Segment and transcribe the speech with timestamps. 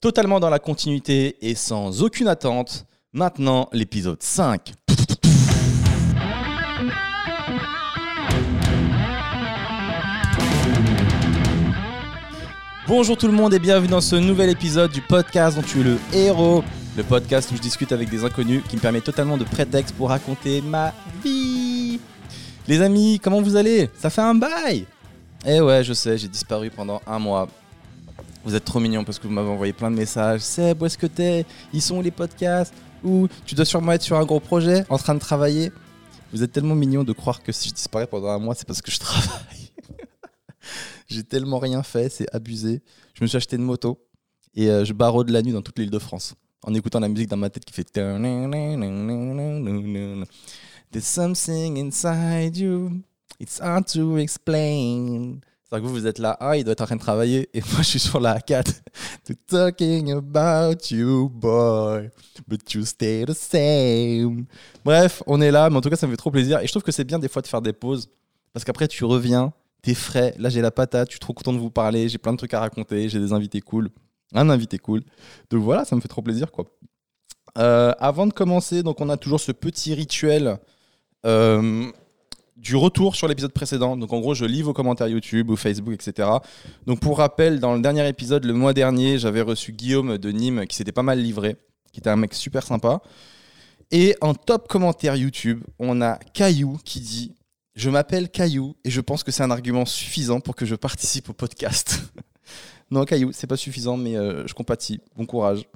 [0.00, 4.72] Totalement dans la continuité et sans aucune attente, maintenant l'épisode 5.
[12.88, 15.84] Bonjour tout le monde et bienvenue dans ce nouvel épisode du podcast dont tu es
[15.84, 16.64] le héros.
[16.96, 20.08] Le podcast où je discute avec des inconnus qui me permet totalement de prétexte pour
[20.08, 22.00] raconter ma vie.
[22.66, 23.90] Les amis, comment vous allez?
[23.98, 24.86] Ça fait un bail?
[25.44, 27.48] Eh ouais, je sais, j'ai disparu pendant un mois.
[28.44, 30.40] Vous êtes trop mignons parce que vous m'avez envoyé plein de messages.
[30.40, 31.44] Seb, où est-ce que t'es?
[31.72, 32.74] Ils sont où les podcasts?
[33.04, 35.72] Ou tu dois sûrement être sur un gros projet, en train de travailler.
[36.32, 38.82] Vous êtes tellement mignons de croire que si je disparais pendant un mois, c'est parce
[38.82, 39.70] que je travaille.
[41.08, 42.82] j'ai tellement rien fait, c'est abusé.
[43.14, 43.98] Je me suis acheté une moto
[44.54, 47.08] et euh, je barreau de la nuit dans toute l'île de France en écoutant la
[47.08, 47.90] musique dans ma tête qui fait
[50.92, 53.04] There's something inside you,
[53.38, 55.40] it's hard to explain.
[55.70, 57.60] C'est-à-dire que vous, vous êtes là, ah, il doit être en train de travailler, et
[57.72, 58.82] moi, je suis sur la 4
[59.46, 62.10] talking about you, boy,
[62.48, 64.46] but you stay the same.
[64.84, 66.72] Bref, on est là, mais en tout cas, ça me fait trop plaisir, et je
[66.72, 68.10] trouve que c'est bien des fois de faire des pauses,
[68.52, 71.58] parce qu'après, tu reviens, t'es frais, là, j'ai la patate, je suis trop content de
[71.58, 73.90] vous parler, j'ai plein de trucs à raconter, j'ai des invités cool,
[74.34, 75.02] un invité cool.
[75.50, 76.64] Donc voilà, ça me fait trop plaisir, quoi.
[77.58, 80.58] Euh, avant de commencer, donc on a toujours ce petit rituel
[81.26, 81.90] euh,
[82.60, 83.96] du retour sur l'épisode précédent.
[83.96, 86.28] Donc en gros, je lis vos commentaires YouTube ou Facebook, etc.
[86.86, 90.66] Donc pour rappel, dans le dernier épisode, le mois dernier, j'avais reçu Guillaume de Nîmes
[90.66, 91.56] qui s'était pas mal livré,
[91.92, 93.00] qui était un mec super sympa.
[93.90, 97.34] Et en top commentaire YouTube, on a Caillou qui dit
[97.74, 101.30] Je m'appelle Caillou et je pense que c'est un argument suffisant pour que je participe
[101.30, 102.12] au podcast.
[102.90, 105.00] non, Caillou, c'est pas suffisant, mais euh, je compatis.
[105.16, 105.66] Bon courage.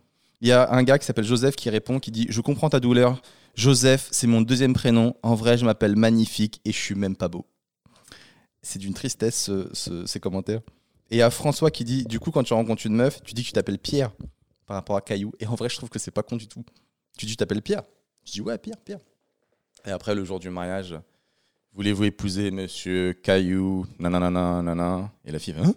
[0.43, 2.79] Il y a un gars qui s'appelle Joseph qui répond, qui dit Je comprends ta
[2.79, 3.23] douleur.
[3.55, 5.15] Joseph, c'est mon deuxième prénom.
[5.23, 7.47] En vrai, je m'appelle Magnifique et je suis même pas beau.
[8.63, 10.61] C'est d'une tristesse, ces commentaires.
[11.11, 13.49] Et a François qui dit Du coup, quand tu rencontres une meuf, tu dis que
[13.49, 14.11] tu t'appelles Pierre
[14.67, 15.33] par rapport à Caillou.
[15.39, 16.65] Et en vrai, je trouve que c'est pas con du tout.
[17.17, 17.83] Tu dis Tu t'appelles Pierre
[18.25, 19.01] Je dis Ouais, Pierre, Pierre.
[19.87, 20.95] Et après, le jour du mariage,
[21.75, 23.87] voulez-vous épouser monsieur Caillou?
[23.98, 25.13] Nanana, nanana.
[25.25, 25.75] Et la fille Hein?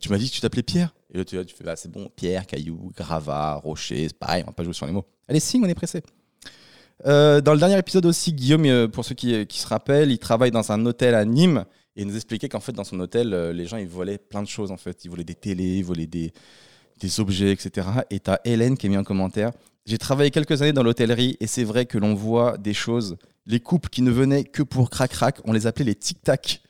[0.00, 2.10] Tu m'as dit que tu t'appelais Pierre Et là, tu, tu fais, bah, c'est bon,
[2.16, 5.06] Pierre, Caillou, Gravat, Rocher, c'est pareil, on va pas jouer sur les mots.
[5.28, 6.02] Allez, signe, on est pressé.
[7.06, 10.18] Euh, dans le dernier épisode aussi, Guillaume, euh, pour ceux qui, qui, se rappellent, il
[10.18, 11.64] travaille dans un hôtel à Nîmes
[11.96, 14.42] et il nous expliquait qu'en fait, dans son hôtel, euh, les gens, ils volaient plein
[14.42, 15.04] de choses, en fait.
[15.04, 16.32] Ils volaient des télés, volaient des,
[17.18, 17.86] objets, etc.
[18.10, 19.52] Et tu as Hélène qui a mis un commentaire.
[19.84, 23.16] J'ai travaillé quelques années dans l'hôtellerie et c'est vrai que l'on voit des choses.
[23.44, 26.62] Les couples qui ne venaient que pour crac-crac, on les appelait les tic-tac.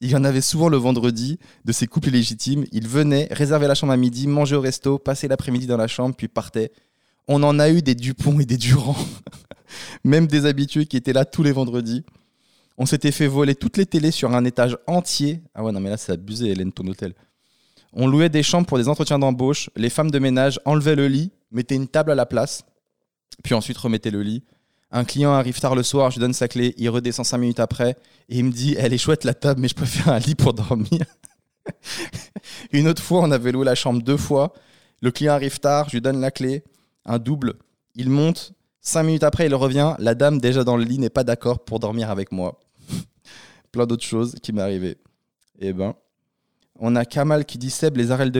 [0.00, 2.64] Il y en avait souvent le vendredi de ces couples illégitimes.
[2.72, 6.14] Ils venaient, réserver la chambre à midi, manger au resto, passer l'après-midi dans la chambre,
[6.16, 6.72] puis partaient.
[7.28, 8.96] On en a eu des Dupont et des Durand,
[10.04, 12.04] même des habitués qui étaient là tous les vendredis.
[12.78, 15.42] On s'était fait voler toutes les télés sur un étage entier.
[15.54, 17.14] Ah ouais, non, mais là, c'est abusé, Hélène, ton hôtel.
[17.92, 19.68] On louait des chambres pour des entretiens d'embauche.
[19.76, 22.64] Les femmes de ménage enlevaient le lit, mettaient une table à la place,
[23.44, 24.42] puis ensuite remettaient le lit.
[24.90, 27.60] Un client arrive tard le soir, je lui donne sa clé, il redescend cinq minutes
[27.60, 27.96] après
[28.28, 30.52] et il me dit Elle est chouette la table, mais je préfère un lit pour
[30.52, 31.04] dormir.
[32.72, 34.52] Une autre fois, on avait loué la chambre deux fois.
[35.00, 36.62] Le client arrive tard, je lui donne la clé,
[37.04, 37.54] un double.
[37.94, 39.94] Il monte, cinq minutes après, il revient.
[39.98, 42.60] La dame, déjà dans le lit, n'est pas d'accord pour dormir avec moi.
[43.72, 44.98] Plein d'autres choses qui m'est arrivé.
[45.58, 45.94] Eh ben,
[46.78, 48.30] on a Kamal qui dit Seb, les arènes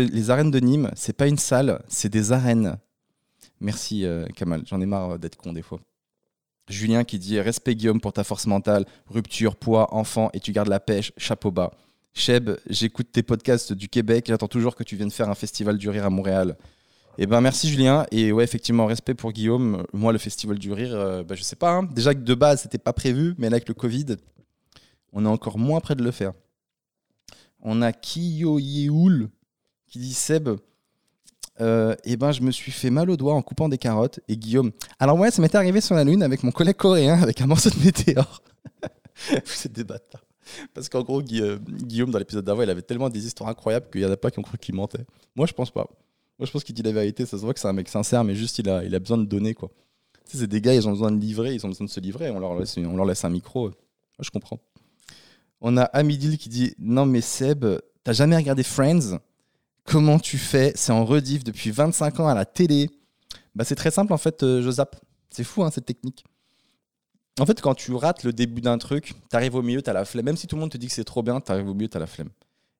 [0.50, 2.76] de, Nîmes, c'est pas une salle, c'est des arènes.
[3.60, 5.80] Merci euh, Kamal, j'en ai marre d'être con des fois.
[6.68, 10.68] Julien qui dit Respect Guillaume pour ta force mentale, rupture, poids, enfant, et tu gardes
[10.68, 11.70] la pêche, chapeau bas.
[12.14, 15.88] Cheb, j'écoute tes podcasts du Québec, j'attends toujours que tu viennes faire un festival du
[15.88, 16.56] rire à Montréal.
[17.18, 19.84] Eh ben merci Julien, et ouais effectivement respect pour Guillaume.
[19.92, 21.82] Moi le festival du rire, euh, bah, je sais pas, hein.
[21.82, 24.16] déjà que de base c'était pas prévu, mais là avec le Covid,
[25.12, 26.32] on est encore moins près de le faire.
[27.60, 29.28] On a Kiyo Yeoul
[29.86, 30.48] qui dit Seb,
[31.60, 34.20] euh, et ben, je me suis fait mal au doigt en coupant des carottes.
[34.28, 34.72] Et Guillaume.
[34.98, 37.70] Alors, ouais, ça m'était arrivé sur la Lune avec mon collègue coréen avec un morceau
[37.70, 38.42] de météore.
[39.44, 40.24] C'est des bâtards.
[40.74, 44.00] Parce qu'en gros, euh, Guillaume, dans l'épisode d'avant, il avait tellement des histoires incroyables qu'il
[44.00, 45.04] n'y en a pas qui ont cru qu'il mentait.
[45.36, 45.86] Moi, je pense pas.
[46.38, 47.26] Moi, je pense qu'il dit la vérité.
[47.26, 49.18] Ça se voit que c'est un mec sincère, mais juste, il a, il a besoin
[49.18, 49.70] de donner, quoi.
[50.24, 52.00] Tu sais, c'est des gars, ils ont besoin de livrer, ils ont besoin de se
[52.00, 52.30] livrer.
[52.30, 53.68] On leur laisse, on leur laisse un micro.
[53.68, 53.74] Moi,
[54.20, 54.60] je comprends.
[55.60, 57.64] On a Amidil qui dit Non, mais Seb,
[58.02, 59.18] t'as jamais regardé Friends?
[59.84, 60.72] Comment tu fais?
[60.74, 62.90] C'est en rediff depuis 25 ans à la télé.
[63.54, 64.96] Bah, c'est très simple en fait, euh, je zappe.
[65.30, 66.24] C'est fou hein, cette technique.
[67.40, 69.94] En fait, quand tu rates le début d'un truc, tu arrives au milieu, tu as
[69.94, 70.26] la flemme.
[70.26, 71.88] Même si tout le monde te dit que c'est trop bien, tu arrives au milieu,
[71.88, 72.28] tu as la flemme.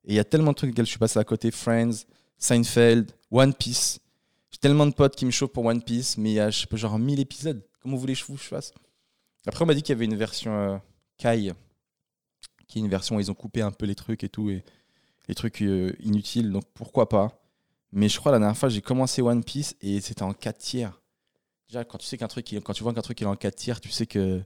[0.04, 2.04] Et il y a tellement de trucs auxquels je suis passé à côté Friends,
[2.38, 4.00] Seinfeld, One Piece.
[4.50, 6.60] J'ai tellement de potes qui me chauffent pour One Piece, mais il y a je
[6.60, 7.62] sais pas, genre 1000 épisodes.
[7.80, 8.72] Comment vous voulez que je fasse?
[9.46, 10.78] Après, on m'a dit qu'il y avait une version euh,
[11.18, 11.52] Kai,
[12.68, 14.50] qui est une version où ils ont coupé un peu les trucs et tout.
[14.50, 14.64] Et
[15.28, 17.42] les trucs euh, inutiles, donc pourquoi pas?
[17.92, 21.00] Mais je crois la dernière fois, j'ai commencé One Piece et c'était en 4 tiers.
[21.68, 23.80] Déjà, quand tu sais qu'un truc, quand tu vois qu'un truc est en 4 tiers,
[23.80, 24.42] tu sais que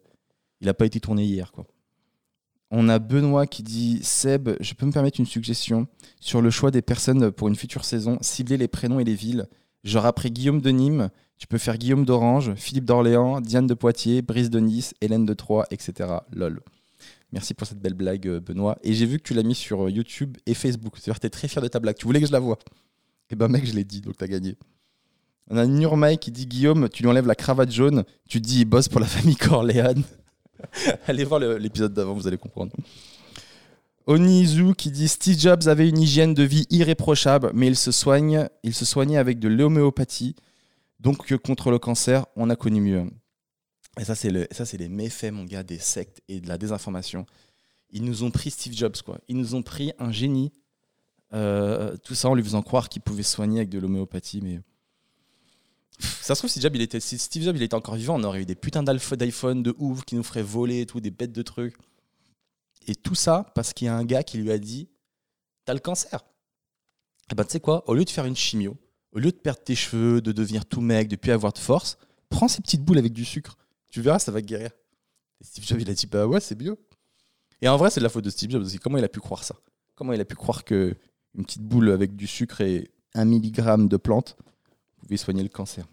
[0.61, 1.67] il a pas été tourné hier, quoi.
[2.71, 5.87] On a Benoît qui dit Seb, je peux me permettre une suggestion
[6.21, 9.47] sur le choix des personnes pour une future saison, cibler les prénoms et les villes.
[9.85, 14.23] Genre après Guillaume de Nîmes, tu peux faire Guillaume d'Orange, Philippe d'Orléans, Diane de Poitiers,
[14.23, 16.09] Brice de Nice, Hélène de Troyes, etc.
[16.33, 16.61] Lol.
[17.33, 18.79] Merci pour cette belle blague, euh, Benoît.
[18.83, 20.95] Et j'ai vu que tu l'as mis sur euh, YouTube et Facebook.
[20.97, 21.97] C'est-à-dire que tu es très fier de ta blague.
[21.97, 22.59] Tu voulais que je la voie.
[23.31, 24.57] Et ben, mec, je l'ai dit, donc t'as gagné.
[25.49, 28.65] On a Nurmai qui dit Guillaume, tu lui enlèves la cravate jaune, tu dis il
[28.65, 30.03] bosse pour la famille Corleone.
[31.07, 32.73] Allez voir l'épisode d'avant, vous allez comprendre.
[34.07, 38.49] Onizu qui dit Steve Jobs avait une hygiène de vie irréprochable, mais il se, soigne,
[38.63, 40.37] il se soignait avec de l'homéopathie.
[41.01, 43.05] Donc contre le cancer, on a connu mieux.
[43.99, 46.59] Et ça, c'est le, ça, c'est les méfaits, mon gars, des sectes et de la
[46.59, 47.27] désinformation.
[47.91, 49.19] Ils nous ont pris Steve Jobs, quoi.
[49.29, 50.53] Ils nous ont pris un génie.
[51.33, 54.61] Euh, tout ça en lui faisant croire qu'il pouvait soigner avec de l'homéopathie, mais.
[55.99, 56.61] Ça se trouve, si,
[57.01, 60.05] si Steve Jobs il était encore vivant, on aurait eu des putains d'iPhone de ouf
[60.05, 61.75] qui nous feraient voler et tout, des bêtes de trucs.
[62.87, 64.89] Et tout ça parce qu'il y a un gars qui lui a dit
[65.65, 66.25] T'as le cancer.
[67.31, 68.77] Et ben, tu sais quoi Au lieu de faire une chimio,
[69.13, 71.99] au lieu de perdre tes cheveux, de devenir tout mec, de plus avoir de force,
[72.29, 73.57] prends ces petites boules avec du sucre.
[73.91, 74.71] Tu verras, ça va guérir.
[75.41, 76.77] Et Steve Jobs, il a dit Bah ouais, c'est mieux.
[77.63, 78.79] Et en vrai, c'est de la faute de Steve Jobs aussi.
[78.79, 79.57] Comment il a pu croire ça?
[79.95, 80.95] Comment il a pu croire que
[81.35, 84.37] une petite boule avec du sucre et un milligramme de plante
[85.07, 85.87] pouvait soigner le cancer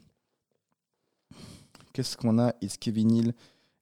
[1.94, 2.54] Qu'est-ce qu'on a?
[2.80, 3.34] Kevin Hill?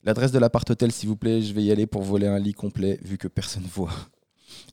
[0.03, 2.53] L'adresse de l'appart hôtel, s'il vous plaît, je vais y aller pour voler un lit
[2.53, 3.93] complet, vu que personne voit.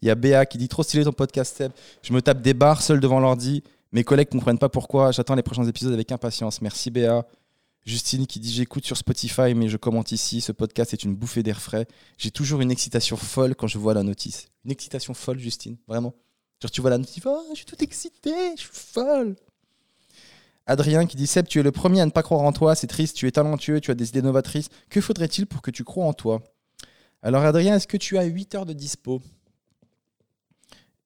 [0.03, 1.73] Il y a Béa qui dit Trop stylé ton podcast, Seb.
[2.03, 3.63] Je me tape des barres seul devant l'ordi.
[3.93, 5.13] Mes collègues comprennent pas pourquoi.
[5.13, 6.61] J'attends les prochains épisodes avec impatience.
[6.61, 7.27] Merci Béa.
[7.85, 10.41] Justine qui dit J'écoute sur Spotify, mais je commente ici.
[10.41, 11.87] Ce podcast est une bouffée d'air frais.
[12.17, 14.49] J'ai toujours une excitation folle quand je vois la notice.
[14.65, 16.15] Une excitation folle, Justine, vraiment.
[16.61, 19.37] Genre, tu vois la notice, oh, je suis tout excité, je suis folle.
[20.69, 22.87] Adrien qui dit Seb, tu es le premier à ne pas croire en toi, c'est
[22.87, 24.69] triste, tu es talentueux, tu as des idées novatrices.
[24.91, 26.43] Que faudrait-il pour que tu crois en toi?
[27.23, 29.23] Alors, Adrien, est-ce que tu as 8 heures de dispo?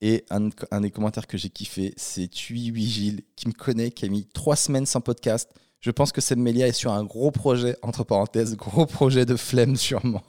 [0.00, 4.08] Et un, des commentaires que j'ai kiffé, c'est Tui Gilles qui me connaît, qui a
[4.08, 5.48] mis 3 semaines sans podcast.
[5.78, 9.36] Je pense que Seb Melia est sur un gros projet, entre parenthèses, gros projet de
[9.36, 10.24] flemme sûrement.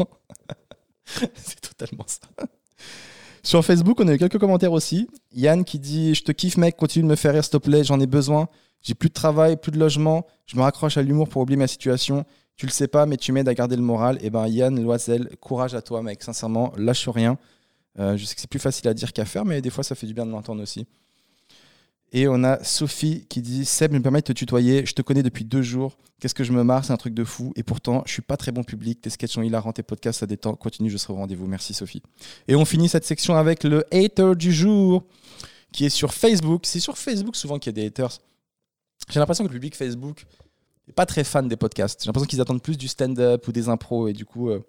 [1.34, 2.46] c'est totalement ça.
[3.42, 5.08] Sur Facebook, on a eu quelques commentaires aussi.
[5.32, 7.84] Yann qui dit Je te kiffe, mec, continue de me faire rire, s'il te plaît,
[7.84, 8.48] j'en ai besoin.
[8.84, 10.28] J'ai plus de travail, plus de logement.
[10.46, 12.26] Je me raccroche à l'humour pour oublier ma situation.
[12.56, 14.18] Tu le sais pas, mais tu m'aides à garder le moral.
[14.22, 16.22] Et ben, Yann Loisel, courage à toi, mec.
[16.22, 17.38] Sincèrement, lâche rien.
[18.00, 19.96] Euh, je sais que c'est plus facile à dire qu'à faire, mais des fois, ça
[19.96, 20.86] fait du bien de l'entendre aussi.
[22.12, 24.86] Et on a Sophie qui dit Seb, me permets de te tutoyer.
[24.86, 25.98] Je te connais depuis deux jours.
[26.20, 26.86] Qu'est-ce que je me marre?
[26.86, 27.54] C'est un truc de fou.
[27.56, 29.02] Et pourtant, je suis pas très bon public.
[29.02, 30.54] Tes sketchs sont hilarants, tes podcasts, ça détend.
[30.56, 31.48] Continue, je serai au rendez-vous.
[31.48, 32.04] Merci, Sophie.
[32.48, 35.04] Et on finit cette section avec le hater du jour
[35.72, 36.68] qui est sur Facebook.
[36.68, 38.20] C'est sur Facebook souvent qu'il y a des haters.
[39.10, 40.26] J'ai l'impression que le public Facebook
[40.88, 42.02] n'est pas très fan des podcasts.
[42.04, 44.60] J'ai l'impression qu'ils attendent plus du stand-up ou des impros et du coup, euh,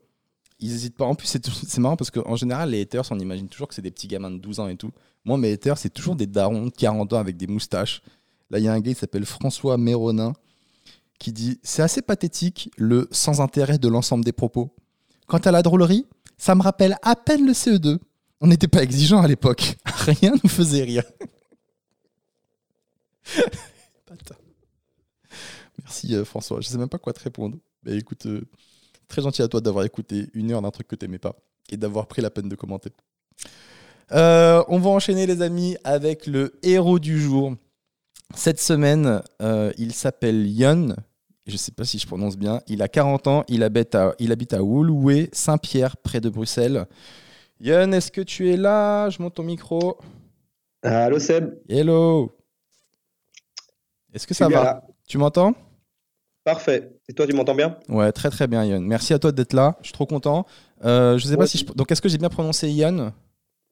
[0.60, 1.04] ils n'hésitent pas.
[1.04, 3.90] En plus, c'est marrant parce qu'en général, les haters, on imagine toujours que c'est des
[3.90, 4.92] petits gamins de 12 ans et tout.
[5.25, 8.02] Moi, mes haters, c'est toujours des darons de 40 ans avec des moustaches.
[8.50, 10.34] Là, il y a un gars qui s'appelle François Méronin
[11.19, 14.75] qui dit C'est assez pathétique le sans intérêt de l'ensemble des propos.
[15.26, 17.98] Quant à la drôlerie, ça me rappelle à peine le CE2.
[18.40, 19.76] On n'était pas exigeant à l'époque.
[19.84, 21.04] Rien nous faisait rire.
[25.78, 26.60] Merci euh, François.
[26.60, 27.58] Je sais même pas quoi te répondre.
[27.84, 28.43] Mais écoute, euh,
[29.08, 31.36] très gentil à toi d'avoir écouté une heure d'un truc que t'aimais pas
[31.70, 32.91] et d'avoir pris la peine de commenter.
[34.12, 37.55] Euh, on va enchaîner les amis avec le héros du jour.
[38.34, 39.22] Cette semaine,
[39.79, 40.96] il s'appelle Yon.
[41.46, 42.60] Je sais pas si je prononce bien.
[42.67, 43.44] Il a 40 ans.
[43.48, 46.86] Il habite à, il habite à Woluwe, Saint-Pierre, près de Bruxelles.
[47.60, 49.10] Yon, est-ce que tu es là?
[49.10, 49.98] Je monte ton micro.
[50.82, 52.32] Allô Seb, Hello.
[54.15, 54.65] Est-ce que ça va?
[54.65, 54.83] Là.
[55.06, 55.55] Tu m'entends?
[56.44, 56.93] Parfait.
[57.09, 57.77] Et toi, tu m'entends bien?
[57.89, 58.85] Ouais, très très bien, Yann.
[58.85, 59.77] Merci à toi d'être là.
[59.81, 60.47] Je suis trop content.
[60.85, 61.65] Euh, je sais pas si je...
[61.65, 63.13] Donc, est-ce que j'ai bien prononcé Yann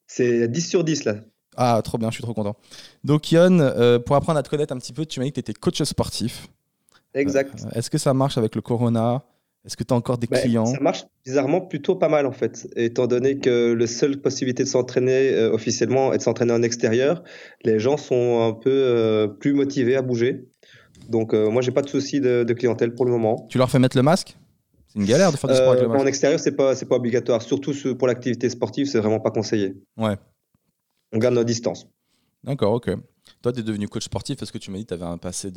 [0.06, 1.14] C'est 10 sur 10 là.
[1.56, 2.56] Ah, trop bien, je suis trop content.
[3.04, 5.34] Donc, Yann, euh, pour apprendre à te connaître un petit peu, tu m'as dit que
[5.34, 6.48] tu étais coach sportif.
[7.14, 7.62] Exact.
[7.64, 9.22] Euh, est-ce que ça marche avec le Corona?
[9.64, 10.66] Est-ce que tu as encore des Bah, clients?
[10.66, 14.68] ça marche bizarrement plutôt pas mal en fait, étant donné que la seule possibilité de
[14.68, 17.22] s'entraîner euh, officiellement est de s'entraîner en extérieur.
[17.64, 20.48] Les gens sont un peu euh, plus motivés à bouger.
[21.08, 23.46] Donc euh, moi, j'ai pas de souci de, de clientèle pour le moment.
[23.48, 24.36] Tu leur fais mettre le masque?
[24.88, 26.02] C'est une galère de faire du sport avec Euh, le masque.
[26.02, 27.40] en extérieur, c'est pas c'est pas obligatoire.
[27.40, 29.74] Surtout pour l'activité sportive, c'est vraiment pas conseillé.
[29.96, 30.16] Ouais.
[31.12, 31.86] On garde nos distances.
[32.44, 32.90] D'accord, ok.
[33.42, 35.18] Toi, tu es devenu coach sportif parce que tu m'as dit que tu avais un
[35.18, 35.50] passé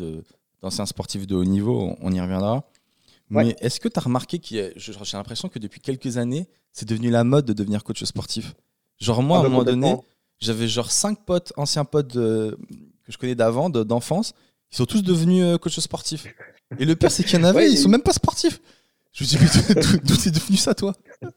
[0.61, 1.95] d'ancien sportif de haut niveau?
[2.01, 2.63] On y reviendra.
[3.29, 6.47] Mais est-ce que tu as remarqué qu'il y a- J'ai l'impression que depuis quelques années,
[6.71, 8.53] c'est devenu la mode de devenir coach sportif.
[8.99, 9.95] Genre, moi, Ah à bah, un moment donné,
[10.39, 12.57] j'avais genre cinq potes, anciens potes de-
[13.03, 14.33] que je connais d'avant, de- d'enfance,
[14.71, 16.27] ils sont tous devenus euh, coachs sportifs.
[16.79, 18.61] Et le pire, c'est qu'il y en avait, Ouais, ils sont même pas sportifs.
[19.13, 20.93] Je me dis, mais d'où- d'où t'es devenu ça, toi?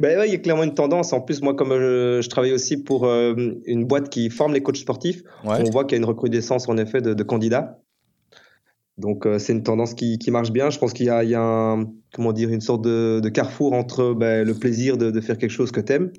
[0.00, 1.12] Ben ouais, il y a clairement une tendance.
[1.12, 4.62] En plus, moi, comme je, je travaille aussi pour euh, une boîte qui forme les
[4.62, 5.62] coachs sportifs, Ouais.
[5.64, 7.78] on voit qu'il y a une recrudescence en effet de, de candidats.
[9.00, 10.70] Donc euh, c'est une tendance qui, qui marche bien.
[10.70, 13.28] Je pense qu'il y a, il y a un, comment dire, une sorte de, de
[13.28, 16.12] carrefour entre ben, le plaisir de, de faire quelque chose que t'aimes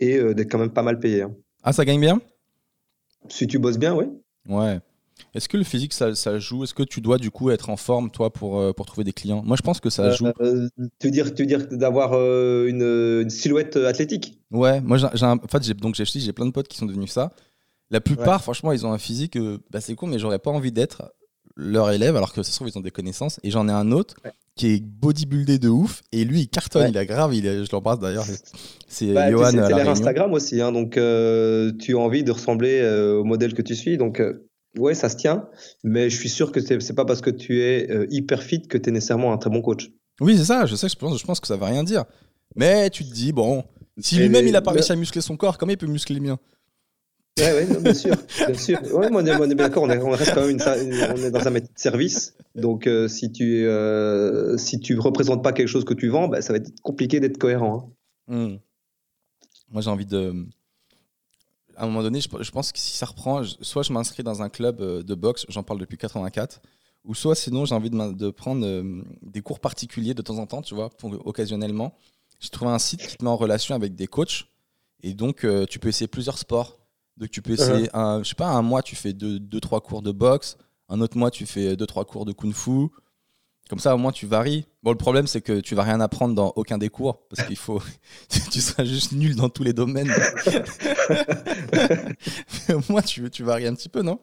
[0.00, 1.22] et euh, d'être quand même pas mal payé.
[1.22, 1.34] hein.
[1.62, 2.20] Ah, ça gagne bien?
[3.28, 4.06] Si tu bosses bien, oui.
[4.48, 4.80] Ouais.
[5.34, 6.64] Est-ce que le physique, ça, ça joue?
[6.64, 9.12] Est-ce que tu dois, du coup, être en forme, toi, pour, euh, pour trouver des
[9.12, 9.42] clients?
[9.44, 10.26] Moi, je pense que ça joue.
[10.40, 12.82] Euh, tu veux dire, tu veux dire d'avoir euh, une,
[13.22, 14.40] une silhouette athlétique?
[14.50, 17.12] Ouais, moi, j'ai, un- en fait, j'ai, donc j'ai, plein de potes qui sont devenus
[17.12, 17.32] ça.
[17.90, 20.72] La plupart, franchement, ils ont un physique, euh, bah, c'est con, mais j'aurais pas envie
[20.72, 21.12] d'être
[21.56, 23.38] leur élève, alors que ça se trouve, ils ont des connaissances.
[23.42, 24.32] Et j'en ai un autre Ouais.
[24.56, 26.90] qui est bodybuildé de ouf, et lui, il cartonne, Ouais.
[26.90, 28.24] il a grave, il est- je l'embrasse d'ailleurs.
[28.88, 29.88] C'est Bah, Johan à c'est la l'air.
[29.88, 33.74] Instagram aussi, hein, donc euh, tu as envie de ressembler euh, au modèle que tu
[33.74, 33.96] suis.
[33.98, 34.46] Donc, euh,
[34.78, 35.48] ouais, ça se tient,
[35.84, 38.78] mais je suis sûr que c'est pas parce que tu es euh, hyper fit que
[38.78, 39.90] tu es nécessairement un très bon coach.
[40.20, 42.04] Oui, c'est ça, je sais, je pense, je pense que ça va rien dire.
[42.56, 43.64] Mais tu te dis, bon,
[43.98, 46.20] si lui-même, il a pas réussi à muscler son corps, comment il peut muscler le
[46.22, 46.38] mien?
[47.36, 48.14] Ouais, ouais, non, bien sûr,
[48.46, 48.78] bien sûr.
[48.94, 50.58] Ouais, on est, on on, est- on reste quand même
[51.10, 52.34] on est dans un métier de service.
[52.54, 56.42] Donc, euh, si tu euh, si tu représentes pas quelque chose que tu vends, bah,
[56.42, 57.90] ça va être compliqué d'être cohérent.
[58.28, 58.34] hein.
[58.36, 58.56] Hmm.
[59.68, 60.46] Moi, j'ai envie de.
[61.76, 64.48] À un moment donné, je, pense que si ça reprend, soit je m'inscris dans un
[64.48, 66.62] club euh, de boxe, j'en parle depuis 84,
[67.04, 68.64] ou soit sinon j'ai envie de, de prendre
[69.22, 70.90] des cours particuliers de temps en temps, tu vois,
[71.24, 71.96] occasionnellement.
[72.38, 74.44] J'ai trouvé un site qui te met en relation avec des coachs,
[75.02, 76.78] et donc tu peux essayer plusieurs sports.
[77.16, 79.80] Donc tu peux essayer, un, je sais pas, un mois tu fais deux, deux, trois
[79.80, 80.56] cours de boxe,
[80.88, 82.88] un autre mois tu fais deux, trois cours de kung-fu.
[83.70, 84.66] Comme ça, au moins, tu varies.
[84.82, 87.56] Bon, le problème, c'est que tu vas rien apprendre dans aucun des cours, parce qu'il
[87.56, 87.80] faut.
[88.28, 90.10] tu seras juste nul dans tous les domaines.
[92.68, 94.18] Mais au moins, tu, tu varies un petit peu, non?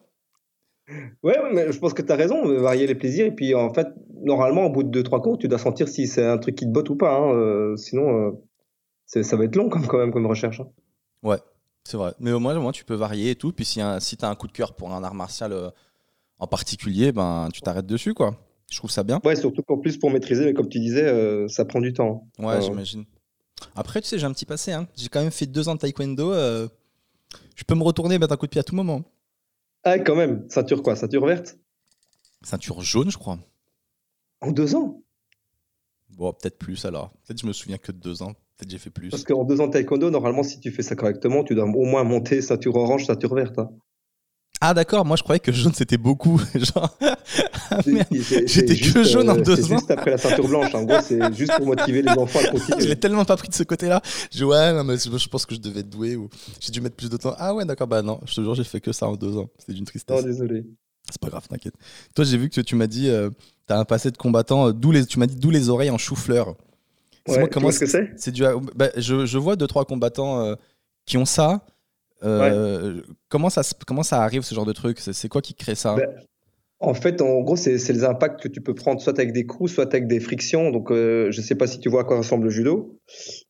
[1.24, 3.26] Ouais, mais je pense que tu as raison, varier les plaisirs.
[3.26, 3.88] Et puis, en fait,
[4.24, 6.66] normalement, au bout de deux, trois cours, tu dois sentir si c'est un truc qui
[6.66, 7.16] te botte ou pas.
[7.16, 8.38] hein, euh, sinon,
[9.16, 10.60] euh, ça va être long comme, quand même comme recherche.
[10.60, 10.68] hein.
[11.24, 11.38] Ouais,
[11.84, 12.14] c'est vrai.
[12.20, 13.52] Mais au moins, au moins, tu peux varier et tout.
[13.52, 15.70] Puis si, un- si tu as un coup de cœur pour un art martial euh,
[16.40, 18.36] en particulier, ben, tu t'arrêtes dessus, quoi.
[18.72, 19.20] Je trouve ça bien.
[19.26, 22.28] Ouais, surtout qu'en plus, pour maîtriser, mais comme tu disais, euh, ça prend du temps.
[22.40, 23.06] Ouais, Euh, j'imagine.
[23.76, 24.72] Après, tu sais, j'ai un petit passé.
[24.72, 24.88] Hein.
[24.96, 26.34] J'ai quand même fait deux ans de taekwondo.
[26.34, 26.68] euh,
[27.56, 29.04] Je peux me retourner et mettre un coup de pied à tout moment.
[29.84, 30.96] Ah, quand même, ceinture quoi?
[30.96, 31.58] Ceinture verte?
[32.44, 33.40] Ceinture jaune, je crois.
[34.42, 35.04] En deux ans?
[36.10, 37.12] Bon, peut-être plus alors.
[37.12, 38.34] Peut-être que je me souviens que de deux ans.
[38.78, 39.10] Fait plus.
[39.10, 41.86] Parce qu'en deux ans de taekwondo, normalement, si tu fais ça correctement, tu dois au
[41.86, 43.58] moins monter ceinture orange, ceinture verte.
[43.60, 43.70] hein.
[44.64, 46.40] Ah d'accord, moi je croyais que jaune c'était beaucoup.
[46.56, 47.18] Genre, ah.
[47.84, 49.78] C'est- c'est- J'étais c'est que jaune en euh, deux C'est ans.
[49.78, 50.76] juste après la ceinture blanche.
[50.76, 52.86] En gros, c'est juste pour motiver les enfants à je continuer.
[52.86, 54.02] l'ai tellement pas pris de ce côté-là.
[54.32, 56.80] Je ouais, non, mais je je pense que je devais être doué ou j'ai dû
[56.82, 57.34] mettre plus de temps.
[57.40, 59.50] Ah ouais, d'accord, bah non, je te jure, j'ai fait que ça en deux ans.
[59.58, 60.24] C'était d'une Non, tristesse.
[60.26, 60.64] désolé.
[61.10, 61.74] C'est pas grave, t'inquiète.
[62.16, 63.32] Toi, j'ai vu que tu m'as dit, euh,
[63.66, 65.98] t'as un passé de combattant, euh, d'où les, tu m'as dit d'où les oreilles en
[65.98, 66.56] chou-fleur.
[67.28, 70.42] Ouais, comment vois ce que c'est C'est à- bah, je, je vois deux trois combattants
[70.46, 70.56] euh,
[71.06, 71.66] qui ont ça.
[72.24, 75.00] Euh, comment ça comment ça arrive ce genre de truc?
[75.00, 75.96] C'est c'est quoi qui crée ça?
[75.96, 76.08] Ben,
[76.80, 79.46] En fait, en gros, c'est c'est les impacts que tu peux prendre soit avec des
[79.46, 80.72] coups, soit avec des frictions.
[80.72, 83.00] Donc, euh, je sais pas si tu vois à quoi ressemble le judo,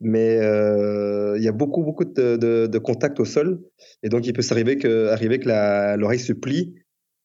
[0.01, 3.61] mais euh, il y a beaucoup, beaucoup de, de, de contacts au sol.
[4.03, 5.49] Et donc, il peut s'arriver que, arriver que
[5.97, 6.75] l'oreille se plie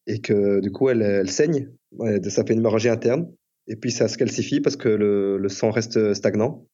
[0.06, 1.70] et que du coup, elle, elle saigne.
[1.92, 3.28] Ouais, ça fait une hémorragie interne.
[3.68, 6.66] Et puis, ça se calcifie parce que le, le sang reste stagnant.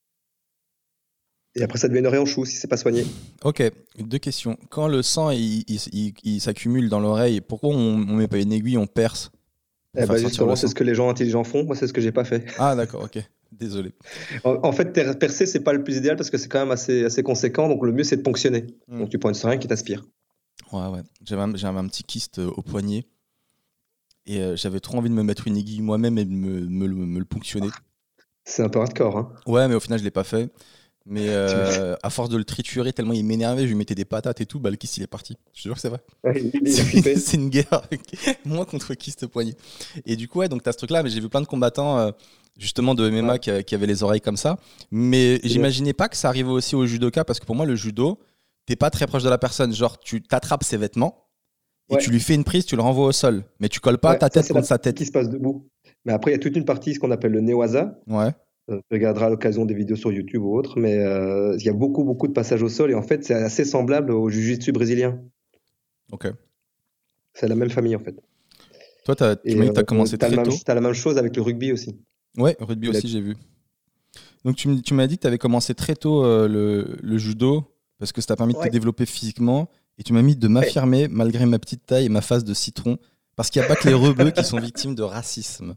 [1.55, 3.05] Et après, ça devient une oreille en chou si c'est pas soigné.
[3.45, 3.63] Ok,
[3.99, 4.57] deux questions.
[4.71, 7.75] Quand le sang il, il- il- il s'accumule dans l'oreille, pourquoi on,
[8.09, 9.31] on met pas une aiguille, on perce
[9.97, 11.65] Eh sortir justement, c'est ce que les gens intelligents font.
[11.65, 12.47] Moi, c'est ce que j'ai pas fait.
[12.59, 13.23] Ah d'accord, ok.
[13.53, 13.93] Désolé.
[14.45, 17.05] En, en fait, percer, c'est pas le plus idéal parce que c'est quand même assez,
[17.05, 17.69] assez conséquent.
[17.69, 18.65] Donc, le mieux, c'est de ponctionner.
[18.89, 19.01] Hmm.
[19.01, 20.07] Donc, tu prends une seringue qui t'aspire.
[20.73, 21.01] Ouais, ouais.
[21.23, 23.05] J'avais un, un petit kyste euh, au poignet
[24.27, 26.87] et euh, j'avais trop envie de me mettre une aiguille moi-même et de me, me
[26.87, 27.69] le- me le ponctionner.
[28.45, 29.17] C'est un peu hardcore.
[29.19, 29.33] Hein.
[29.47, 30.51] Ouais, mais au final, je l'ai pas fait.
[31.05, 34.41] Mais euh, à force de le triturer, tellement il m'énervait, je lui mettais des patates
[34.41, 35.37] et tout, bah le kyste il est parti.
[35.53, 36.01] Je te jure que c'est vrai.
[37.19, 37.83] C'est une guerre
[38.45, 39.57] moi contre kyste poignet.
[40.07, 42.11] Et du coup, ouais, donc t'as ce truc-là, mais j'ai vu plein de combattants euh,
[42.59, 43.39] justement de MMA Ouais.
[43.41, 44.59] qui, qui avaient les oreilles comme ça.
[44.93, 48.21] Mais j'imaginais pas que ça arrivait aussi au judoka parce que pour moi, le judo,
[48.67, 49.75] t'es pas très proche de la personne.
[49.75, 51.22] Genre, tu t'attrapes ses vêtements
[51.93, 52.01] et Ouais.
[52.01, 53.45] tu lui fais une prise, tu le renvoies au sol.
[53.61, 54.97] Mais tu colles pas Ouais, ta tête contre sa tête.
[54.97, 55.69] qui se passe debout.
[56.05, 58.01] Mais après, il y a toute une partie, ce qu'on appelle le néoasa.
[58.09, 58.31] Ouais.
[58.71, 60.79] Euh, tu regarderas à l'occasion des vidéos sur YouTube ou autre.
[60.79, 62.91] Mais euh, il y a beaucoup, beaucoup de passages au sol.
[62.91, 65.21] Et en fait, c'est assez semblable au jiu-jitsu brésilien.
[66.13, 66.29] Ok.
[67.35, 68.15] C'est la même famille, en fait.
[69.05, 70.53] Toi, tu Et, m'as dit que t'as euh, commencé t'as très même- tôt.
[70.65, 71.97] T'as la même chose avec le rugby aussi.
[72.39, 73.37] Ouais, rugby aussi, j'ai vu.
[74.45, 77.65] Donc, tu, tu m'as dit que tu avais commencé très tôt euh, le, le judo
[77.99, 79.69] parce que ça t'a permis de te développer physiquement
[79.99, 82.99] et tu m'as mis de m'affirmer malgré ma petite taille et ma face de citron.
[83.37, 85.75] Parce qu'il n'y a pas que les rebeux qui sont victimes de racisme.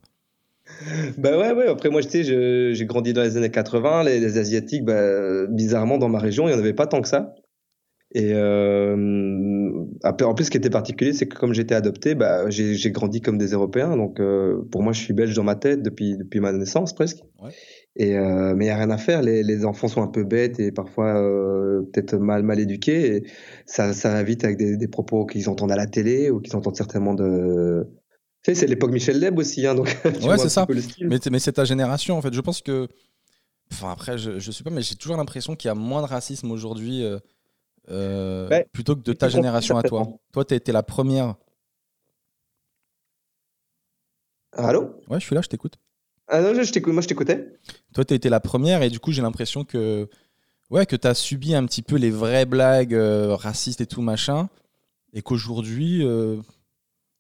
[1.17, 1.67] Bah ouais, ouais.
[1.67, 4.03] Après, moi, tu sais, j'ai grandi dans les années 80.
[4.03, 7.36] Les, Asiatiques, bah, bizarrement, dans ma région, il n'y en avait pas tant que ça.
[8.13, 12.91] Et euh, en plus, ce qui était particulier, c'est que comme j'étais adopté, bah, j'ai
[12.91, 13.95] grandi comme des Européens.
[13.95, 17.19] Donc, euh, pour moi, je suis belge dans ma tête depuis, depuis ma naissance presque.
[17.41, 17.51] Ouais.
[17.97, 19.21] Et euh, mais il y a rien à faire.
[19.21, 23.15] Les, les, enfants sont un peu bêtes et parfois euh, peut-être mal mal éduqués.
[23.15, 23.23] Et
[23.65, 26.55] ça, ça va vite avec des, des propos qu'ils entendent à la télé ou qu'ils
[26.55, 27.87] entendent certainement de.
[28.43, 29.87] Tu sais, c'est l'époque Michel Leb aussi, hein, donc.
[30.05, 30.67] ouais, c'est ça.
[31.01, 32.33] Mais, mais c'est ta génération en fait.
[32.33, 32.87] Je pense que.
[33.71, 36.07] Enfin après, je, je sais pas, mais j'ai toujours l'impression qu'il y a moins de
[36.07, 37.03] racisme aujourd'hui
[37.89, 40.07] euh, plutôt que de ta génération à toi.
[40.33, 41.35] Toi, tu été la première.
[44.53, 45.01] Allô?
[45.09, 45.77] Ouais, je suis là, je t'écoute.
[46.27, 47.53] Ah non, je moi je t'écoutais.
[47.94, 50.10] Toi, tu as été la première et du coup, j'ai l'impression que,
[50.70, 54.01] ouais, que tu as subi un petit peu les vraies blagues euh, racistes et tout
[54.01, 54.50] machin.
[55.13, 56.38] Et qu'aujourd'hui, euh,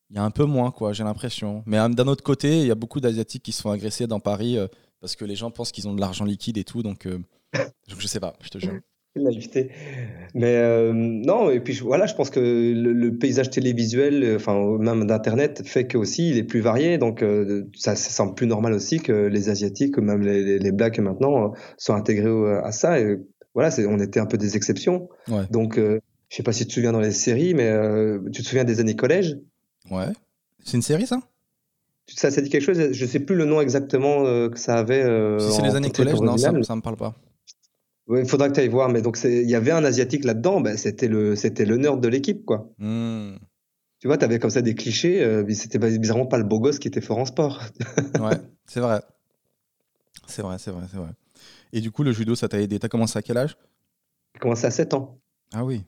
[0.09, 1.63] il y a un peu moins, quoi, j'ai l'impression.
[1.65, 4.19] Mais euh, d'un autre côté, il y a beaucoup d'Asiatiques qui se font agresser dans
[4.19, 4.57] Paris
[4.99, 6.81] parce que les gens pensent qu'ils ont de l'argent liquide et tout.
[6.81, 7.07] Donc,
[7.87, 8.79] je sais pas, je te jure.
[9.21, 9.71] Naïveté.
[10.33, 15.61] Mais euh, non, et puis voilà, je pense que le, paysage télévisuel, enfin même d'internet,
[15.65, 19.13] fait que aussi il est plus varié, donc euh, ça, semble plus normal aussi que
[19.13, 22.99] les asiatiques, même les, les, blacks maintenant, soient intégrés à ça.
[22.99, 23.17] Et
[23.53, 25.07] voilà, on était un peu des exceptions.
[25.51, 25.99] Donc je
[26.35, 27.73] sais pas si tu te souviens dans les séries, mais
[28.33, 29.37] tu te souviens des années collège?
[29.89, 30.07] Ouais.
[30.63, 31.19] C'est une série ça?
[32.07, 32.91] Ça, ça dit quelque chose?
[32.91, 35.03] Je sais plus le nom exactement que ça avait.
[35.39, 37.15] si c'est les années collège, non, ça, ça me parle pas.
[38.07, 40.77] Il faudra que tu ailles voir, mais donc il y avait un asiatique là-dedans, ben,
[40.77, 42.69] c'était le c'était le nerd de l'équipe quoi.
[42.77, 43.35] Hmm.
[43.99, 46.77] Tu vois, tu avais comme ça des clichés, euh, c'était bizarrement pas le beau gosse
[46.77, 47.63] qui était fort en sport.
[48.19, 49.01] ouais, c'est vrai.
[50.27, 51.09] C'est vrai, c'est vrai, c'est vrai.
[51.73, 52.77] Et du coup, le judo, ça t'a aidé.
[52.77, 53.57] T'as commencé à quel âge?
[54.33, 55.17] J'ai commencé à 7 ans.
[55.53, 55.83] Ah oui.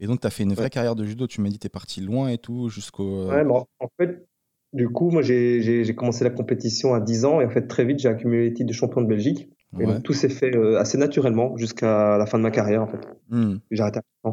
[0.00, 1.26] Et donc, tu as fait une vraie carrière de judo.
[1.26, 3.22] Tu m'as dit, tu es parti loin et tout, jusqu'au.
[3.22, 4.26] Euh, ouais, mais en fait,
[4.72, 8.00] du coup, moi, j'ai commencé la compétition à 10 ans et en fait, très vite,
[8.00, 9.48] j'ai accumulé les titres de champion de Belgique.
[9.80, 12.86] Et donc, tout s'est fait euh, assez naturellement jusqu'à la fin de ma carrière, en
[12.86, 13.00] fait.
[13.30, 13.56] Hmm.
[13.70, 14.30] J'ai arrêté à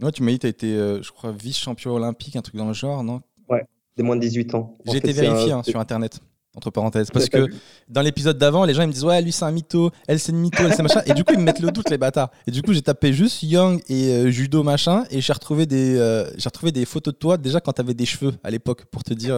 [0.00, 2.54] Ouais, tu m'as dit que tu as été, euh, je crois, vice-champion olympique, un truc
[2.54, 3.20] dans le genre, non?
[3.48, 4.78] Ouais, des moins de 18 ans.
[4.86, 6.20] J'ai été vérifié hein, sur Internet,
[6.54, 7.10] entre parenthèses.
[7.10, 7.46] Parce que
[7.88, 10.30] dans l'épisode d'avant, les gens ils me disent Ouais, lui c'est un mytho, elle c'est
[10.30, 11.02] une mytho, elle c'est machin.
[11.06, 12.30] Et du coup, ils me mettent le doute, les bâtards.
[12.46, 15.04] Et du coup, j'ai tapé juste Young et euh, judo machin.
[15.10, 15.96] Et j'ai retrouvé, des,
[16.36, 19.02] j'ai retrouvé des photos de toi déjà quand tu avais des cheveux à l'époque, pour
[19.02, 19.34] te dire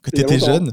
[0.00, 0.72] que tu étais jeune.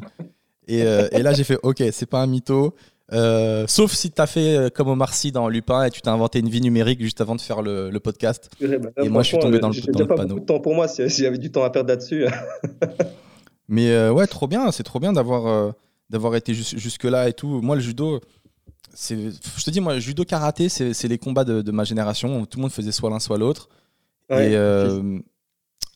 [0.70, 2.74] Et, et, là, j'ai fait Ok, c'est pas un mytho.
[3.14, 6.10] Euh, sauf si tu as fait euh, comme Omar Sy dans Lupin et tu t'es
[6.10, 8.50] inventé une vie numérique juste avant de faire le, podcast.
[8.62, 8.68] Bah,
[9.04, 10.36] et moi, je suis tombé dans le, dans pas panneau.
[10.36, 12.26] Beaucoup de temps pour moi si, j'avais du temps à perdre là-dessus.
[13.68, 14.72] Mais euh, ouais, trop bien.
[14.72, 15.74] C'est trop bien d'avoir
[16.10, 17.62] d'avoir été jusque-là et tout.
[17.62, 18.20] Moi, le judo,
[18.94, 22.46] c'est, je te dis, moi, judo karaté, c'est les combats de, de, ma génération où
[22.46, 23.70] tout le monde faisait soit l'un, soit l'autre.
[24.30, 24.56] et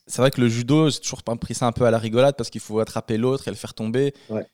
[0.07, 2.49] c'est vrai que le judo, j'ai toujours pris ça un peu à la rigolade parce
[2.49, 4.13] qu'il faut attraper l'autre et le faire tomber.
[4.29, 4.45] Ouais.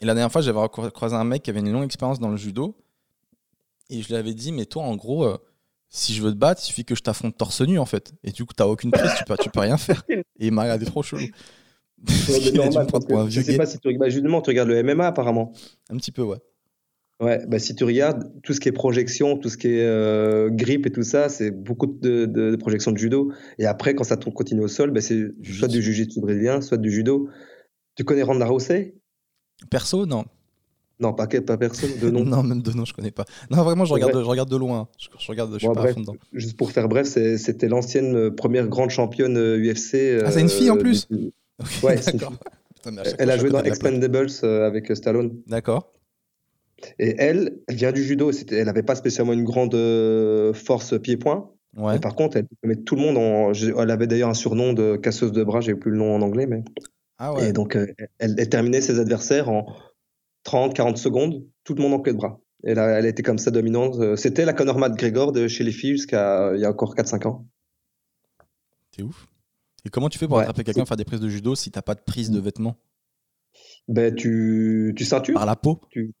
[0.00, 2.36] Et la dernière fois, j'avais croisé un mec qui avait une longue expérience dans le
[2.36, 2.76] judo.
[3.90, 5.36] Et je lui avais dit, mais toi, en gros, euh,
[5.88, 8.12] si je veux te battre, il suffit que je t'affronte torse nu, en fait.
[8.22, 10.04] Et du coup, t'as aucune prise, tu peux, tu peux rien faire.
[10.08, 11.22] Et il m'a regardé trop chelou.
[12.54, 12.86] normal,
[13.28, 15.52] je sais pas si tu regardes, bah, justement, tu regardes le MMA apparemment.
[15.90, 16.38] Un petit peu, ouais.
[17.20, 20.48] Ouais, bah si tu regardes tout ce qui est projection, tout ce qui est euh,
[20.48, 23.30] grip et tout ça, c'est beaucoup de, de, projections de judo.
[23.58, 26.90] Et après, quand ça continue au sol, bah, c'est soit du jiu-jitsu brésilien, soit du
[26.90, 27.28] judo.
[27.94, 28.94] Tu connais Ronda Rousey?
[29.68, 30.24] Perso, non.
[31.00, 32.24] Non, pas, pas perso, de nom.
[32.24, 33.24] non, même de nom, je connais pas.
[33.50, 34.86] Non, vraiment, je regarde, de, je regarde de loin.
[34.98, 36.16] Je, regarde, je suis pas à fond dedans.
[36.32, 39.94] Juste pour faire bref, c'était l'ancienne euh, première grande championne UFC.
[39.94, 41.08] Euh, ah, c'est une fille en plus
[41.82, 42.34] Ouais, d'accord.
[43.18, 45.40] Elle a joué dans Expendables euh, avec Stallone.
[45.46, 45.92] D'accord.
[46.98, 48.30] Et elle, elle vient du judo.
[48.50, 49.76] Elle n'avait pas spécialement une grande
[50.54, 51.50] force pied-point.
[51.76, 52.00] Ouais.
[52.00, 53.52] par contre, elle tout le monde en.
[53.52, 56.46] Elle avait d'ailleurs un surnom de casseuse de bras, j'ai plus le nom en anglais,
[56.46, 56.64] mais.
[57.22, 57.86] Ah et donc, euh,
[58.18, 59.66] elle, terminait ses adversaires en
[60.44, 62.40] 30, 40 secondes, tout le monde en clé de bras.
[62.64, 63.96] Et là, elle était comme ça dominante.
[63.98, 66.94] Euh, c'était la Conor McGregor de chez les filles jusqu'à euh, il y a encore
[66.94, 67.46] 4-5 ans.
[68.96, 69.28] C'est ouf.
[69.84, 71.94] Et comment tu fais pour attraper quelqu'un, faire des prises de judo si t'as pas
[71.94, 72.76] de prise de vêtements?
[73.86, 75.34] Ben, tu, tu ceintures.
[75.34, 76.14] Par la peau Tu,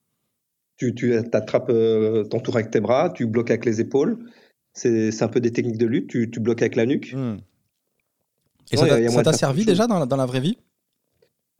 [0.76, 1.72] tu, tu attrapes
[2.30, 4.18] ton tour avec tes bras, tu bloques avec les épaules.
[4.74, 6.10] C'est un peu des techniques de lutte.
[6.10, 7.14] Tu, tu bloques avec la nuque.
[7.14, 7.38] Hmm.
[8.70, 10.58] Et ça t'a servi déjà dans dans la vraie vie?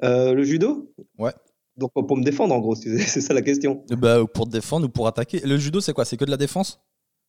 [0.02, 0.92] Euh, le judo?
[1.18, 1.32] Ouais.
[1.76, 3.84] Donc pour me défendre en gros, c'est ça la question.
[3.90, 5.40] Bah, pour te défendre ou pour attaquer.
[5.44, 6.04] Le judo c'est quoi?
[6.04, 6.80] C'est que de la défense?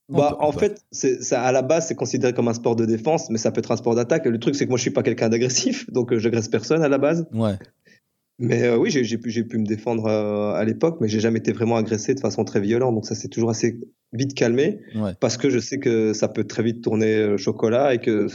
[0.10, 3.38] Bah, en fait, ça, à la base, c'est considéré comme un sport de défense, mais
[3.38, 4.26] ça peut être un sport d'attaque.
[4.26, 6.84] Le truc, c'est que moi, je suis pas quelqu'un d'agressif, donc je euh, j'agresse personne
[6.84, 7.28] à la base.
[7.34, 7.58] Ouais.
[8.42, 11.78] Mais euh, oui, j'ai pu, me défendre euh, à l'époque, mais j'ai jamais été vraiment
[11.78, 12.96] agressé de façon très violente.
[12.96, 13.80] Donc ça s'est toujours assez
[14.14, 15.12] vite calmé Ouais.
[15.22, 18.28] parce que je sais que ça peut très vite tourner euh, chocolat et que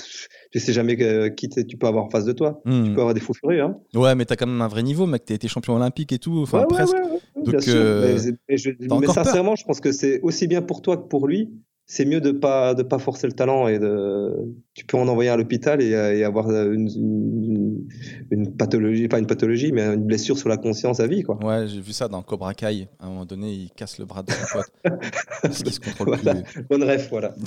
[0.53, 0.97] tu sais jamais
[1.35, 2.63] qui tu peux avoir en face de toi.
[2.65, 2.85] Hmm.
[2.85, 3.63] Tu peux avoir des fous furieux.
[3.63, 3.77] Hein.
[3.95, 5.25] Ouais, mais t'as quand même un vrai niveau, mec.
[5.25, 6.39] T'as été champion olympique et tout.
[6.43, 6.95] Enfin, Ouais, presque.
[6.95, 7.03] ouais,
[7.45, 7.75] Donc, bien sûr.
[7.75, 8.15] Mais,
[8.49, 9.25] mais je- t'as mais encore peur.
[9.27, 11.51] sincèrement, je pense que c'est aussi bien pour toi que pour lui.
[11.89, 14.33] C'est mieux de pas de pas forcer le talent et de
[14.75, 17.89] tu peux en envoyer à l'hôpital et, et avoir une, une,
[18.33, 21.37] une pathologie, pas une pathologie, mais une blessure sur la conscience à vie quoi.
[21.45, 22.89] Ouais, j'ai vu ça dans Cobra Kai.
[22.99, 24.73] À un moment donné, il casse le bras de son pote.
[25.43, 26.43] parce qu'il se contrôle Voilà.
[26.43, 26.63] plus.
[26.65, 27.35] Bonne ref, voilà.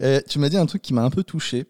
[0.00, 1.66] Euh, tu m'as dit un truc qui m'a un peu touché.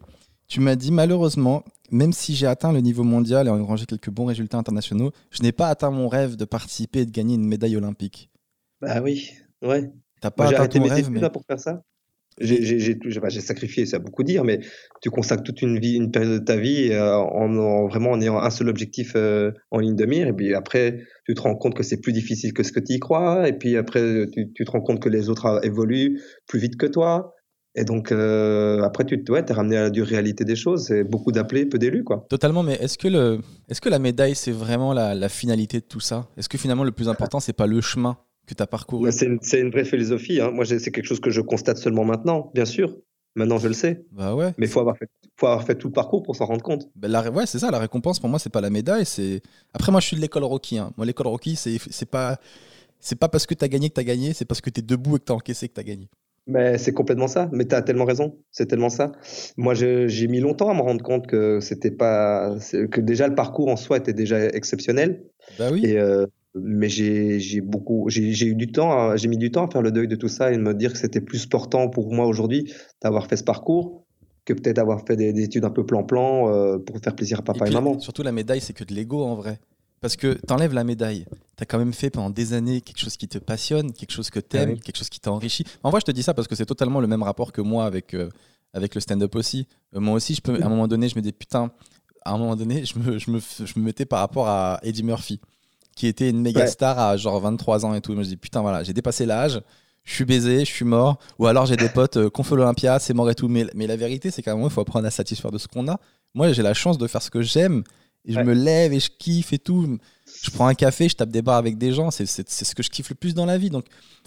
[0.47, 4.25] Tu m'as dit malheureusement, même si j'ai atteint le niveau mondial et engrangé quelques bons
[4.25, 7.75] résultats internationaux, je n'ai pas atteint mon rêve de participer et de gagner une médaille
[7.75, 8.29] olympique.
[8.81, 9.31] Bah oui,
[9.61, 9.91] ouais.
[10.21, 11.81] T'as pas j'ai arrêté mes rêve, études mais là, pour faire ça.
[12.39, 14.61] J'ai sacrifié, c'est à beaucoup dire, mais
[15.01, 18.21] tu consacres toute une vie, une période de ta vie euh, en, en- vraiment en
[18.21, 20.27] ayant un seul objectif euh, en ligne de mire.
[20.27, 22.93] Et puis après, tu te rends compte que c'est plus difficile que ce que tu
[22.93, 23.47] y crois.
[23.49, 26.77] Et puis après, tu, tu te rends compte que les autres euh, évoluent plus vite
[26.77, 27.35] que toi.
[27.75, 30.85] Et donc euh, après, tu ouais, es ramené à la dure réalité des choses.
[30.87, 32.25] C'est beaucoup d'appelés, peu d'élus, quoi.
[32.29, 32.63] totalement.
[32.63, 33.39] Mais est-ce que, le...
[33.69, 36.27] est que la médaille, c'est vraiment la, la finalité de tout ça?
[36.37, 38.17] Est-ce que finalement, le plus important, c'est pas le chemin?
[38.51, 40.39] Que tu as parcouru Mais C'est une, c'est une vraie philosophie.
[40.41, 40.51] Hein.
[40.51, 42.95] Moi, c'est quelque chose que je constate seulement maintenant, bien sûr.
[43.35, 44.03] Maintenant, je le sais.
[44.11, 44.53] Bah ouais.
[44.57, 46.89] Mais il faut avoir, fait, faut avoir fait tout le parcours pour s'en rendre compte.
[46.95, 49.05] Bah, la ouais, c'est ça, la récompense pour moi, c'est pas la médaille.
[49.05, 49.41] c'est
[49.73, 50.77] Après, moi, je suis de l'école Rocky.
[50.77, 50.91] hein.
[50.97, 52.37] Moi, l'école Rocky, c'est c'est pas.
[52.99, 55.19] C'est pas parce que t'as gagné que t'as gagné, c'est parce que t'es debout et
[55.19, 56.07] que t'as encaissé que t'as gagné.
[56.45, 57.49] Mais c'est complètement ça.
[57.53, 58.37] Mais tu as tellement raison.
[58.51, 59.11] C'est tellement ça.
[59.57, 62.55] Moi, je- j'ai mis longtemps à me rendre compte que c'était pas,
[62.91, 65.23] que déjà le parcours en soi était déjà exceptionnel.
[65.57, 65.81] Bah oui.
[65.85, 69.71] Et euh, mais j'ai j'ai beaucoup, j'ai eu du temps, j'ai mis du temps à
[69.71, 72.13] faire le deuil de tout ça et de me dire que c'était plus portant pour
[72.13, 74.05] moi aujourd'hui d'avoir fait ce parcours
[74.45, 77.41] que peut-être avoir fait des, des études un peu plan-plan euh, pour faire plaisir à
[77.43, 77.99] papa et, puis, maman.
[77.99, 79.59] Surtout la médaille, c'est que de l'ego en vrai.
[80.01, 83.27] Parce que t'enlèves la médaille, t'as quand même fait pendant des années quelque chose qui
[83.27, 85.63] te passionne, quelque chose que t'aimes, quelque chose qui t'a enrichi.
[85.83, 87.85] En vrai, je te dis ça parce que c'est totalement le même rapport que moi
[87.85, 88.29] avec, euh,
[88.73, 89.67] avec le stand-up aussi.
[89.95, 91.71] Euh, moi aussi, je peux, à un moment donné, je me dis putain,
[92.25, 95.03] à un moment donné, je me, je me, je me mettais par rapport à Eddie
[95.03, 95.39] Murphy,
[95.95, 96.67] qui était une méga Ouais.
[96.67, 98.13] star à genre 23 ans et tout.
[98.13, 99.61] Je me dis putain, voilà, j'ai dépassé l'âge.
[100.03, 102.97] Je suis baisé, je suis mort, ou alors j'ai des potes euh, qu'on fait l'Olympia,
[102.97, 103.47] c'est mort et tout.
[103.47, 105.67] Mais, mais la vérité, c'est qu'à un moment, il faut apprendre à satisfaire de ce
[105.67, 105.99] qu'on a.
[106.33, 107.83] Moi, j'ai la chance de faire ce que j'aime,
[108.25, 108.43] et je Ouais.
[108.43, 109.97] me lève et je kiffe et tout.
[110.43, 112.89] Je prends un café, je tape des bars avec des gens, c'est ce que je
[112.89, 113.69] kiffe le plus dans la vie.
[113.69, 113.85] Donc,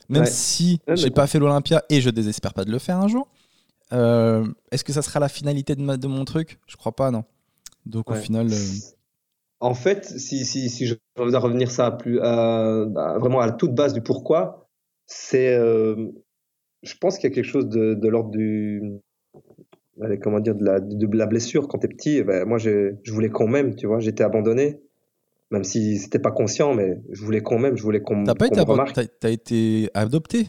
[0.08, 0.30] même Ouais.
[0.30, 3.26] si j'ai pas fait l'Olympia et je désespère pas de le faire un jour,
[3.92, 6.60] euh, est-ce que ça sera la finalité de, ma- de mon truc?
[6.68, 7.24] Je crois pas, non.
[7.86, 8.56] Donc, au final, euh,
[9.60, 13.46] En fait, si, si, si je dois revenir ça à plus, à- à- vraiment à
[13.46, 14.68] la toute base du pourquoi,
[15.06, 16.08] c'est, euh,
[16.82, 18.82] je pense qu'il y a quelque chose de, de l'ordre du,
[20.02, 21.68] allez, comment dire, de la, de la blessure.
[21.68, 24.80] Quand t'es petit, ben, moi, je voulais qu'on m'aime, tu vois, j'étais abandonné,
[25.50, 28.46] même si c'était pas conscient, mais je voulais qu'on m'aime, je voulais qu'on t'as pas
[28.48, 28.98] été, remarque.
[29.20, 30.48] t'as- été adopté.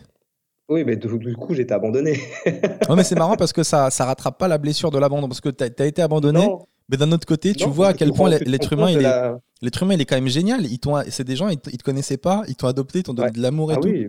[0.68, 2.18] Oui, mais du, du coup, j'étais abandonné.
[2.46, 5.28] Ouais, mais c'est marrant parce que ça, ça rattrape pas la blessure de l'abandon.
[5.28, 7.94] Parce que t'as as été abandonné, Non, mais d'un autre côté, tu non, vois à
[7.94, 10.66] quel point l'être humain, il est, la- l'être humain, il est quand même génial.
[10.66, 13.14] Ils t'ont- c'est des gens, ils ils te connaissaient pas, ils t'ont adopté, ils t'ont
[13.14, 13.34] donné Ouais.
[13.34, 13.88] de l'amour et Ah tout.
[13.88, 14.08] oui,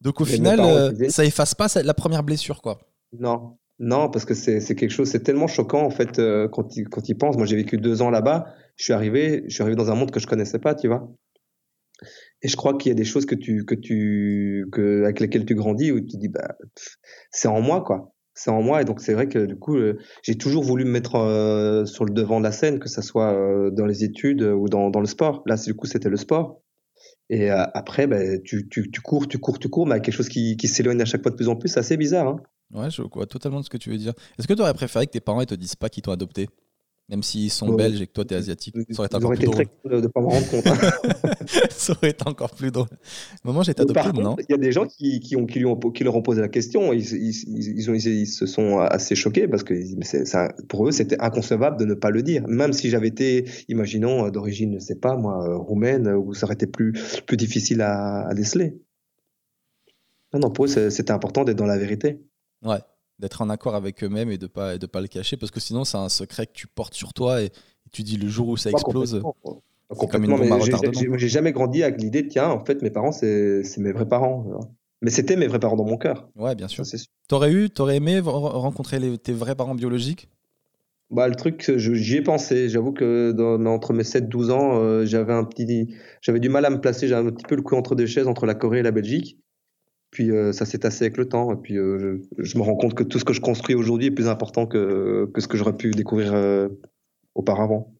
[0.00, 2.78] Donc au Mais final, euh, ça efface pas la première blessure, quoi.
[3.18, 6.76] Non, non, parce que c'est c'est quelque chose, c'est tellement choquant en fait euh, quand
[6.76, 7.36] il quand il pense.
[7.36, 8.46] Moi, j'ai vécu deux ans là-bas.
[8.76, 11.08] Je suis arrivé, je suis arrivé dans un monde que je connaissais pas, tu vois.
[12.42, 15.46] Et je crois qu'il y a des choses que tu que tu que avec lesquelles
[15.46, 16.96] tu grandis où tu dis bah pff,
[17.30, 18.13] c'est en moi quoi.
[18.34, 20.90] C'est en moi et donc c'est vrai que du coup euh, j'ai toujours voulu me
[20.90, 24.42] mettre euh, sur le devant de la scène, que ça soit euh, dans les études
[24.42, 25.42] ou dans dans le sport.
[25.46, 26.60] Là, du coup, c'était le sport.
[27.30, 30.58] Et après, ben, tu, tu, tu cours, tu cours, tu cours, mais quelque chose qui,
[30.58, 31.70] qui s'éloigne à chaque fois de plus en plus.
[31.70, 32.28] C'est assez bizarre.
[32.28, 32.36] Hein.
[32.72, 34.12] Ouais, je vois totalement ce que tu veux dire.
[34.38, 36.48] Est-ce que tu aurais préféré que tes parents ils te disent pas qu'ils t'ont adopté?
[37.10, 37.76] Même s'ils sont Ouais.
[37.76, 38.74] belges et que toi t'es asiatique.
[38.90, 39.66] Ça aurait été encore plus été drôle.
[39.66, 40.66] très de ne pas me rendre compte.
[40.66, 40.78] hein.
[41.70, 42.88] Ça aurait été encore plus drôle.
[43.62, 44.36] J'ai été Par adopté, non?
[44.38, 46.40] il y a des gens qui, qui, ont, qui, lui ont, qui leur ont posé
[46.40, 46.94] la question.
[46.94, 49.74] Ils, ils, ils, ils ont, ils se sont assez choqués parce que
[50.24, 52.42] ça- pour eux, c'était inconcevable de ne pas le dire.
[52.48, 56.66] Même si j'avais été, imaginons, d'origine, je sais pas, moi, roumaine, où ça aurait été
[56.66, 56.94] plus,
[57.26, 58.78] plus difficile à, à déceler.
[60.32, 62.22] Non, non, pour eux, c'était important d'être dans la vérité.
[62.64, 62.78] Ouais.
[63.18, 65.60] D'être en accord avec eux-mêmes et de pas, et de pas le cacher parce que
[65.60, 68.48] sinon c'est un secret que tu portes sur toi et, et tu dis le jour
[68.48, 69.22] où ça explose.
[71.18, 74.44] j'ai- jamais grandi avec l'idée, tiens, en fait, mes parents, c'est c'est mes vrais parents.
[75.02, 76.28] Mais c'était mes vrais parents dans mon cœur.
[76.34, 76.84] Ouais, bien sûr.
[77.28, 80.28] T'aurais eu, t'aurais aimé re- rencontrer les- tes vrais parents biologiques?
[81.10, 82.68] Bah, le truc, j'y ai pensé.
[82.68, 86.70] J'avoue que dans, entre mes 7-12 ans, euh, j'avais un petit, j'avais du mal à
[86.70, 87.06] me placer.
[87.06, 89.38] J'avais un petit peu le cul entre deux chaises, entre la Corée et la Belgique.
[90.14, 91.52] Puis euh, ça s'est tassé avec le temps.
[91.52, 94.06] Et puis euh, je, je me rends compte que tout ce que je construis aujourd'hui
[94.06, 96.68] est plus important que, que ce que j'aurais pu découvrir euh,
[97.34, 97.92] auparavant.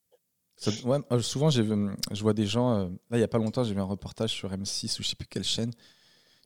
[0.56, 2.78] souvent, je vois des gens.
[2.78, 5.16] là, il n'y a pas longtemps, j'ai vu un reportage sur M6 ou je sais
[5.16, 5.72] plus quelle chaîne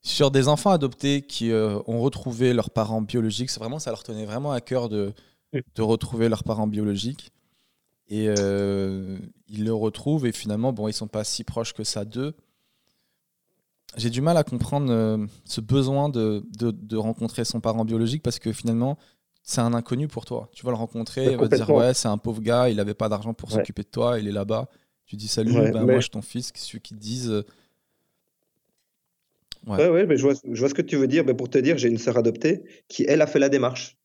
[0.03, 3.51] sur des enfants adoptés qui ont retrouvé leurs parents biologiques.
[3.51, 5.13] C'est vraiment, ça leur tenait vraiment à cœur de,
[5.53, 7.31] de retrouver leurs parents biologiques.
[8.09, 12.35] Et ils le retrouvent et finalement, bon, ils sont pas si proches que ça d'eux
[13.97, 18.39] j'ai du mal à comprendre euh, ce besoin de, de, rencontrer son parent biologique parce
[18.39, 18.99] que finalement,
[19.43, 20.51] c'est un inconnu pour toi.
[20.53, 22.95] Tu vas le rencontrer, il va te dire Ouais, c'est un pauvre gars, il n'avait
[22.95, 24.69] pas d'argent pour s'occuper de toi, il est là-bas.
[25.07, 27.31] Tu dis Salut, ben, moi je suis ton fils, celui qui te disent.
[27.31, 27.43] Euh,
[29.67, 31.25] ouais, ouais, mais je, vois, je vois ce que tu veux dire.
[31.25, 33.97] Mais pour te dire, j'ai une sœur adoptée qui, elle, a fait la démarche.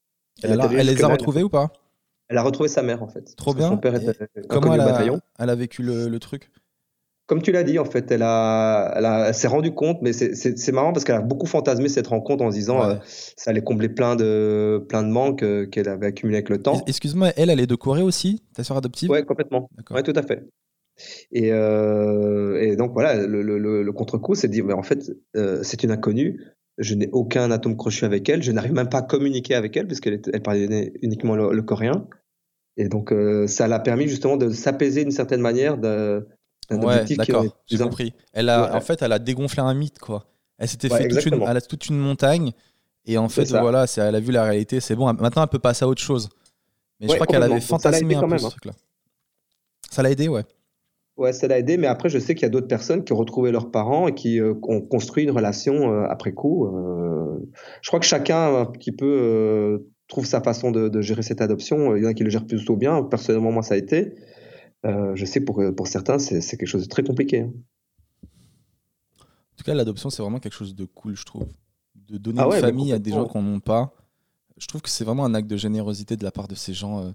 [0.41, 1.71] Elle, elle, les a retrouvés ou pas?
[2.29, 3.35] Elle a retrouvé sa mère en fait.
[3.35, 3.67] Trop bien.
[3.67, 5.03] Son père était Comment elle a,
[5.39, 6.49] elle a, vécu le, le truc?
[7.33, 8.93] Comme tu l'as dit, en fait, elle, a,
[9.27, 12.51] elle, s'est rendue compte, mais c'est marrant parce qu'elle a beaucoup fantasmé cette rencontre en
[12.51, 12.93] se disant euh,
[13.35, 16.83] ça allait combler plein de, plein de manques euh, qu'elle avait accumulés avec le temps.
[16.85, 19.09] Excuse-moi, elle, elle est de Corée aussi, ta soeur adoptive?
[19.09, 19.67] Oui, complètement.
[19.89, 20.43] Oui, tout à fait.
[21.31, 25.11] Et, euh, et donc voilà, le, le, le contre-coup, c'est de dire, mais en fait,
[25.63, 26.39] c'est une inconnue.
[26.77, 28.43] Je n'ai aucun atome crochu avec elle.
[28.43, 32.07] Je n'arrive même pas à communiquer avec elle puisqu'elle elle parlait uniquement le, coréen.
[32.77, 33.11] Et donc,
[33.47, 36.27] ça l'a permis justement de s'apaiser d'une certaine manière, de,
[36.71, 38.13] Ouais, d'accord, j'ai compris.
[38.33, 40.25] Elle a, En fait, elle a dégonflé un mythe, quoi.
[40.57, 42.51] Elle s'était fait toute une, elle a toute une montagne,
[43.05, 45.11] et en fait, voilà, elle a vu la réalité, c'est bon.
[45.13, 46.29] Maintenant, elle peut passer à autre chose.
[46.99, 48.49] Mais je crois qu'elle avait fantasmé un peu ce hein.
[48.49, 48.71] truc-là.
[49.89, 50.43] Ça l'a aidé, ouais.
[51.15, 53.17] Ouais, ça l'a aidé, mais après, je sais qu'il y a d'autres personnes qui ont
[53.17, 56.65] retrouvé leurs parents et qui euh, ont construit une relation euh, après coup.
[56.65, 57.37] Euh,
[57.81, 61.95] je crois que chacun, un petit peu, trouve sa façon de, de, gérer cette adoption.
[61.95, 63.03] Il y en a qui le gèrent plutôt bien.
[63.03, 64.15] Personnellement, moi, ça a été.
[64.85, 67.41] Euh, je sais que pour, pour certains, c'est quelque chose de très compliqué.
[67.41, 67.53] Hein.
[69.21, 71.47] En tout cas, l'adoption, c'est vraiment quelque chose de cool, je trouve.
[71.95, 73.93] De donner ah une famille à des gens qu'on n'ont pas.
[74.57, 76.99] Je trouve que c'est vraiment un acte de générosité de la part de ces gens.
[76.99, 77.11] Euh.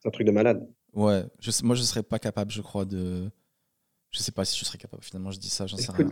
[0.00, 0.68] C'est un truc de malade.
[0.94, 3.30] Ouais, je, moi, je serais pas capable, je crois, de.
[4.10, 5.02] Je sais pas si je serais capable.
[5.02, 6.10] Finalement, je dis ça, j'en sais rien.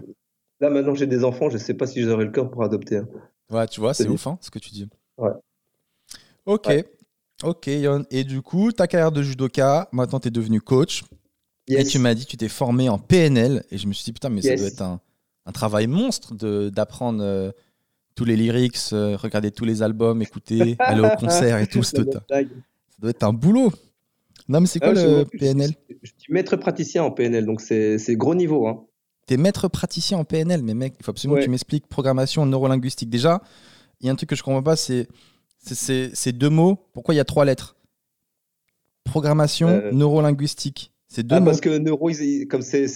[0.60, 2.98] Là, maintenant, j'ai des enfants, je sais pas si j'aurais le cœur pour adopter.
[2.98, 3.08] Hein.
[3.50, 4.88] Ouais, tu vois, c'est ouf, hein, ce que tu dis.
[5.18, 5.32] Ouais.
[6.46, 6.68] Ok.
[7.42, 8.04] Ok, Yon.
[8.10, 11.02] Et du coup, ta carrière de judoka, maintenant tu es devenu coach.
[11.68, 13.64] Et tu m'as dit que tu t'es formé en PNL.
[13.70, 15.00] Et je me suis dit, putain, mais ça doit être un,
[15.52, 16.34] travail monstre
[16.70, 17.50] d'apprendre euh,
[18.14, 21.82] tous les lyrics, euh, regarder tous les albums, écouter, aller au concert et tout.
[21.82, 23.72] ça doit être un boulot.
[24.48, 25.70] Non, mais c'est quoi ah, le PNL
[26.02, 28.66] Je suis maître praticien en PNL, donc c'est gros niveau.
[28.66, 28.84] Hein.
[29.26, 33.10] T'es maître praticien en PNL, mais mec, il faut absolument que tu m'expliques programmation neurolinguistique.
[33.10, 33.42] Déjà,
[34.00, 35.08] il y a un truc que je comprends pas, c'est
[35.60, 37.76] ces deux mots, pourquoi il y a trois lettres?
[39.04, 39.92] Programmation euh...
[39.92, 40.92] neurolinguistique.
[41.08, 41.46] C'est deux ah, mots.
[41.46, 42.10] Parce que neuro,
[42.48, 42.86] comme c'est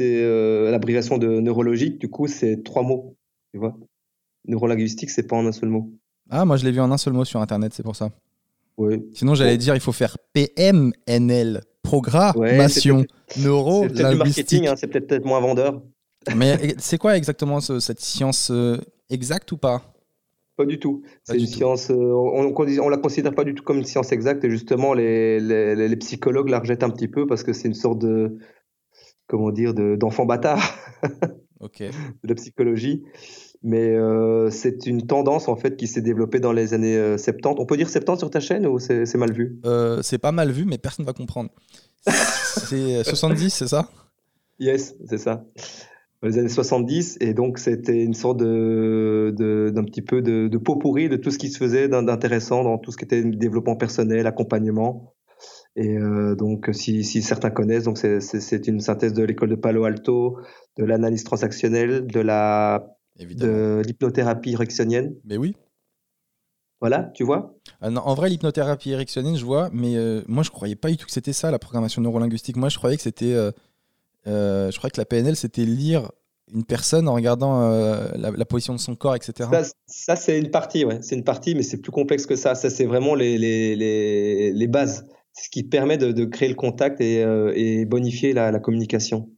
[0.00, 3.16] euh, l'abréviation de neurologique, du coup, c'est trois mots.
[3.52, 3.76] Tu vois
[4.46, 5.92] Neurolinguistique, c'est pas en un seul mot.
[6.30, 8.10] Ah, moi, je l'ai vu en un seul mot sur Internet, c'est pour ça.
[8.78, 9.04] Oui.
[9.12, 13.04] Sinon, j'allais dire, il faut faire PMNL, programmation
[13.38, 13.96] neurolinguistique.
[13.96, 15.82] C'est peut-être du marketing, hein, c'est peut-être moins vendeur.
[16.34, 18.78] Mais c'est quoi exactement cette science euh,
[19.10, 19.82] exacte ou pas?
[20.58, 21.02] Pas du tout.
[21.22, 21.90] C'est une science.
[21.90, 25.96] Euh, on, la considère pas du tout comme une science exacte et justement les, les,
[25.96, 28.38] psychologues la rejettent un petit peu parce que c'est une sorte de
[29.28, 30.60] comment dire d'enfant bâtard.
[31.60, 31.78] ok.
[31.78, 33.04] de la psychologie.
[33.62, 37.46] Mais euh, c'est une tendance en fait qui s'est développée dans les années 70.
[37.46, 39.60] Euh, on peut dire 70 sur ta chaîne ou c'est mal vu?
[40.02, 41.50] C'est pas mal vu, mais personne va comprendre.
[42.04, 43.88] c'est 70, c'est ça?
[44.58, 45.44] Yes, c'est ça
[46.22, 50.76] les années 70 et donc c'était une sorte de d'un petit peu de, de pot
[50.76, 54.26] pourri de tout ce qui se faisait d'intéressant dans tout ce qui était développement personnel,
[54.26, 55.14] accompagnement.
[55.76, 59.84] Et euh, donc si, si, certains connaissent, donc c'est une synthèse de l'école de Palo
[59.84, 60.38] Alto,
[60.76, 65.14] de l'analyse transactionnelle, de la de l'hypnothérapie érectionnienne.
[65.24, 65.54] Mais oui.
[66.80, 67.56] Voilà, tu vois?
[67.80, 71.06] Ah En vrai, l'hypnothérapie érectionnienne, je vois, mais euh, moi, je croyais pas du tout
[71.06, 72.56] que c'était ça, la programmation neurolinguistique.
[72.56, 73.50] Moi, je croyais que c'était euh,
[74.28, 76.10] je crois que la PNL, c'était lire
[76.52, 79.48] une personne en regardant euh, la, position de son corps, etc.
[79.86, 80.98] Ça, c'est une partie, ouais.
[81.02, 82.54] C'est une partie, mais c'est plus complexe que ça.
[82.54, 85.06] Ça, c'est vraiment les, les, les, les bases.
[85.34, 89.30] Ce qui permet de, de créer le contact et, euh, et bonifier la, la, communication.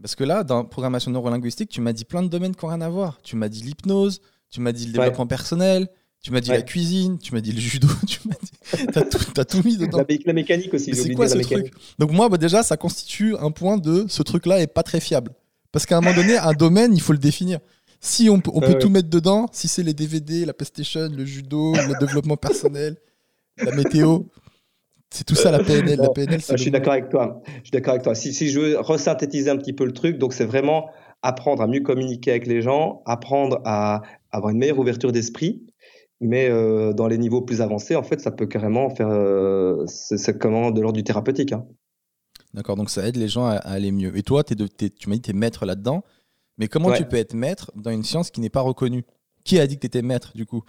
[0.00, 2.80] Parce que là, dans programmation neurolinguistique, tu m'as dit plein de domaines qui n'ont rien
[2.80, 3.20] à voir.
[3.22, 5.88] Tu m'as dit l'hypnose, tu m'as dit le développement personnel,
[6.22, 8.51] tu m'as dit la cuisine, tu m'as dit le judo, tu m'as dit.
[8.92, 10.04] T'as tout, as tout mis dedans.
[10.26, 10.94] La, mécanique aussi.
[10.94, 14.60] C'est quoi ce truc Donc, moi, bah, déjà, ça constitue un point de ce truc-là
[14.60, 15.32] est pas très fiable.
[15.70, 17.58] Parce qu'à un moment donné, un domaine, il faut le définir.
[18.00, 21.72] Si on, on peut tout mettre dedans, si c'est les DVD, la PlayStation, le judo,
[21.74, 22.96] le développement personnel,
[23.58, 24.24] la météo,
[25.12, 25.98] c'est tout ça la PNL.
[25.98, 27.42] la PNL je suis d'accord avec toi.
[27.46, 28.14] Je suis d'accord avec toi.
[28.14, 30.90] Si, si je veux resynthétiser un petit peu le truc, donc c'est vraiment
[31.22, 35.62] apprendre à mieux communiquer avec les gens, apprendre à avoir une meilleure ouverture d'esprit,
[36.22, 39.08] mais euh, dans les niveaux plus avancés, en fait, ça peut carrément faire.
[39.10, 41.52] Euh, c'est comment de l'ordre du thérapeutique.
[41.52, 41.66] Hein.
[42.54, 44.16] D'accord, donc ça aide les gens à, à aller mieux.
[44.16, 46.02] Et toi, de- tu m'as dit que tu es maître là-dedans,
[46.58, 46.98] mais comment Ouais.
[46.98, 49.04] tu peux être maître dans une science qui n'est pas reconnue?
[49.44, 50.62] Qui a dit que tu étais maître du coup?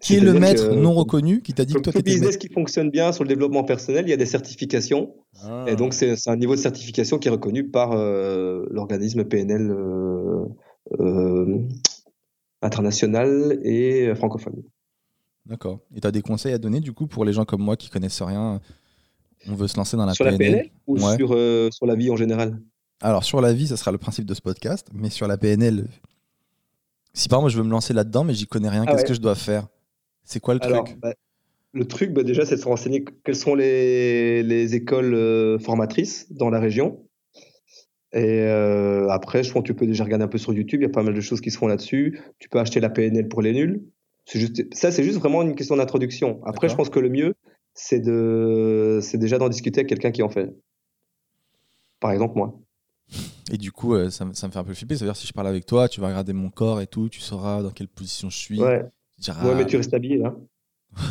[0.00, 2.30] Qui est le maître que- non reconnu qui t'a dit que toi tu étais business
[2.32, 2.38] maître?
[2.38, 5.14] qui fonctionne bien sur le développement personnel, il y a des certifications.
[5.42, 5.64] Ah.
[5.68, 9.70] Et donc, c'est c'est un niveau de certification qui est reconnu par euh, l'organisme PNL
[9.70, 10.44] euh,
[12.62, 14.62] euh, international et francophone.
[15.46, 15.80] D'accord.
[15.94, 17.88] Et tu as des conseils à donner du coup pour les gens comme moi qui
[17.90, 18.60] connaissent rien
[19.48, 20.52] On veut se lancer dans la sur la PNL.
[20.54, 21.16] PNL ou Ouais.
[21.16, 22.60] sur, euh, sur la vie en général?
[23.00, 25.86] Alors sur la vie, ça sera le principe de ce podcast, mais sur la PNL,
[27.12, 29.08] si par exemple je veux me lancer là-dedans, mais j'y connais rien, Ah qu'est-ce ouais.
[29.08, 29.68] que je dois faire?
[30.24, 30.98] C'est quoi le Alors, truc?
[30.98, 31.14] bah,
[31.72, 36.26] le truc, bah, déjà, c'est de se renseigner quelles sont les, les écoles euh, formatrices
[36.32, 37.05] dans la région.
[38.12, 40.80] Et euh, après, je pense que tu peux déjà regarder un peu sur YouTube.
[40.80, 42.20] Il y a pas mal de choses qui se font là-dessus.
[42.38, 43.82] Tu peux acheter la PNL pour les nuls.
[44.32, 46.40] Juste, ça, c'est juste vraiment une question d'introduction.
[46.44, 47.34] Après, je pense que le mieux,
[47.74, 50.50] c'est de, c'est déjà d'en discuter avec quelqu'un qui en fait.
[52.00, 52.58] Par exemple, moi.
[53.52, 54.96] Et du coup, euh, ça, me- ça me fait un peu flipper.
[54.96, 57.62] C'est-à-dire si je parle avec toi, tu vas regarder mon corps et tout, tu sauras
[57.62, 58.60] dans quelle position je suis.
[58.60, 58.82] Ouais.
[59.16, 60.34] Tu diras, Ouais, mais tu restes habillé, là.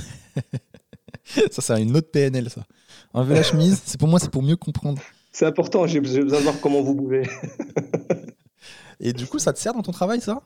[1.51, 2.65] ça, c'est une autre PNL, ça.
[3.13, 5.01] Enlever la chemise, c'est pour moi, c'est pour mieux comprendre.
[5.35, 5.85] C'est important.
[5.85, 7.23] J'ai besoin de voir comment vous bougez.
[9.01, 10.41] Et du coup, ça te sert dans ton travail, ça?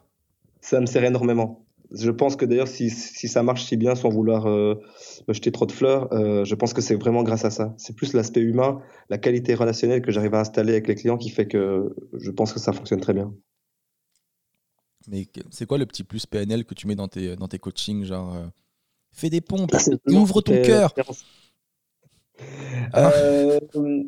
[0.62, 1.64] Ça me sert énormément.
[1.92, 4.82] Je pense que d'ailleurs, si, si ça marche si bien sans vouloir euh,
[5.28, 7.76] me jeter trop de fleurs, euh, je pense que c'est vraiment grâce à ça.
[7.78, 11.30] C'est plus l'aspect humain, la qualité relationnelle que j'arrive à installer avec les clients qui
[11.30, 13.32] fait que je pense que ça fonctionne très bien.
[15.08, 18.06] Mais c'est quoi le petit plus PNL que tu mets dans tes, dans tes coachings
[18.06, 18.48] Genre, euh,
[19.12, 20.96] fais des pompes vraiment ouvre ton cœur.
[22.94, 23.12] Ah.
[23.16, 23.60] Euh,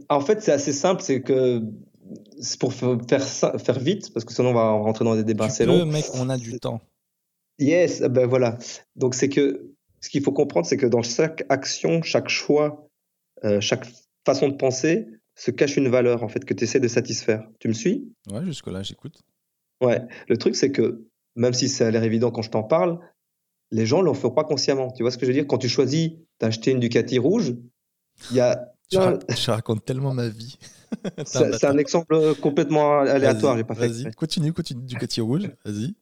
[0.10, 1.62] en fait, c'est assez simple, c'est que
[2.40, 2.98] c'est pour faire,
[3.80, 5.86] vite, parce que sinon on va rentrer dans des débats Tu assez peux, longs.
[5.86, 6.82] mec, on a du temps.
[7.60, 8.58] Yes, ben voilà.
[8.96, 12.88] Donc c'est que ce qu'il faut comprendre, c'est que dans chaque action, chaque choix,
[13.44, 13.86] euh, chaque
[14.26, 17.48] façon de penser se cache une valeur en fait que tu essaies de satisfaire.
[17.60, 18.12] Tu me suis?
[18.32, 19.22] Ouais, jusque-là, j'écoute.
[19.82, 20.02] Ouais.
[20.28, 23.00] Le truc, c'est que même si ça a l'air évident quand je t'en parle,
[23.72, 24.92] les gens ne le font pas consciemment.
[24.92, 25.48] Tu vois ce que je veux dire?
[25.48, 27.54] Quand tu choisis d'acheter une Ducati rouge,
[28.30, 30.58] il y a Je, plein- ra- je raconte tellement ma vie.
[31.26, 33.54] C'est un exemple complètement aléatoire.
[33.54, 33.88] Vas-y, J'ai pas fait.
[33.88, 34.12] Vas-y, exprès.
[34.12, 35.50] continue, continue du Ducati rouge.
[35.64, 35.96] Vas-y.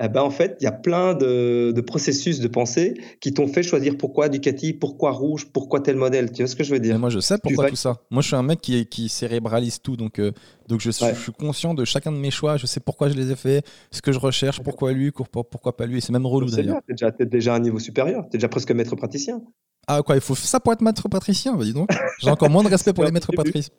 [0.00, 3.48] Eh ben en fait, il y a plein de, de processus de pensée qui t'ont
[3.48, 6.30] fait choisir pourquoi Ducati, pourquoi rouge, pourquoi tel modèle.
[6.30, 7.96] Tu vois ce que je veux Mais dire moi, je sais pourquoi tout ça.
[8.12, 9.96] Moi, je suis un mec qui, qui cérébralise tout.
[9.96, 10.30] Donc, euh,
[10.68, 11.14] donc je, suis, Ouais.
[11.16, 12.56] je suis conscient de chacun de mes choix.
[12.56, 15.76] Je sais pourquoi je les ai faits, ce que je recherche, pourquoi lui, pourquoi, pourquoi
[15.76, 15.98] pas lui.
[15.98, 16.74] Et c'est même relou d'ailleurs.
[16.74, 18.28] bien, t'es déjà, t'es déjà à un niveau supérieur.
[18.30, 19.42] T'es déjà presque maître praticien.
[19.90, 21.88] Ah, quoi, il faut ça pour être maître patricien Vas-y donc.
[22.20, 23.70] J'ai encore moins de respect pour les maîtres patrici-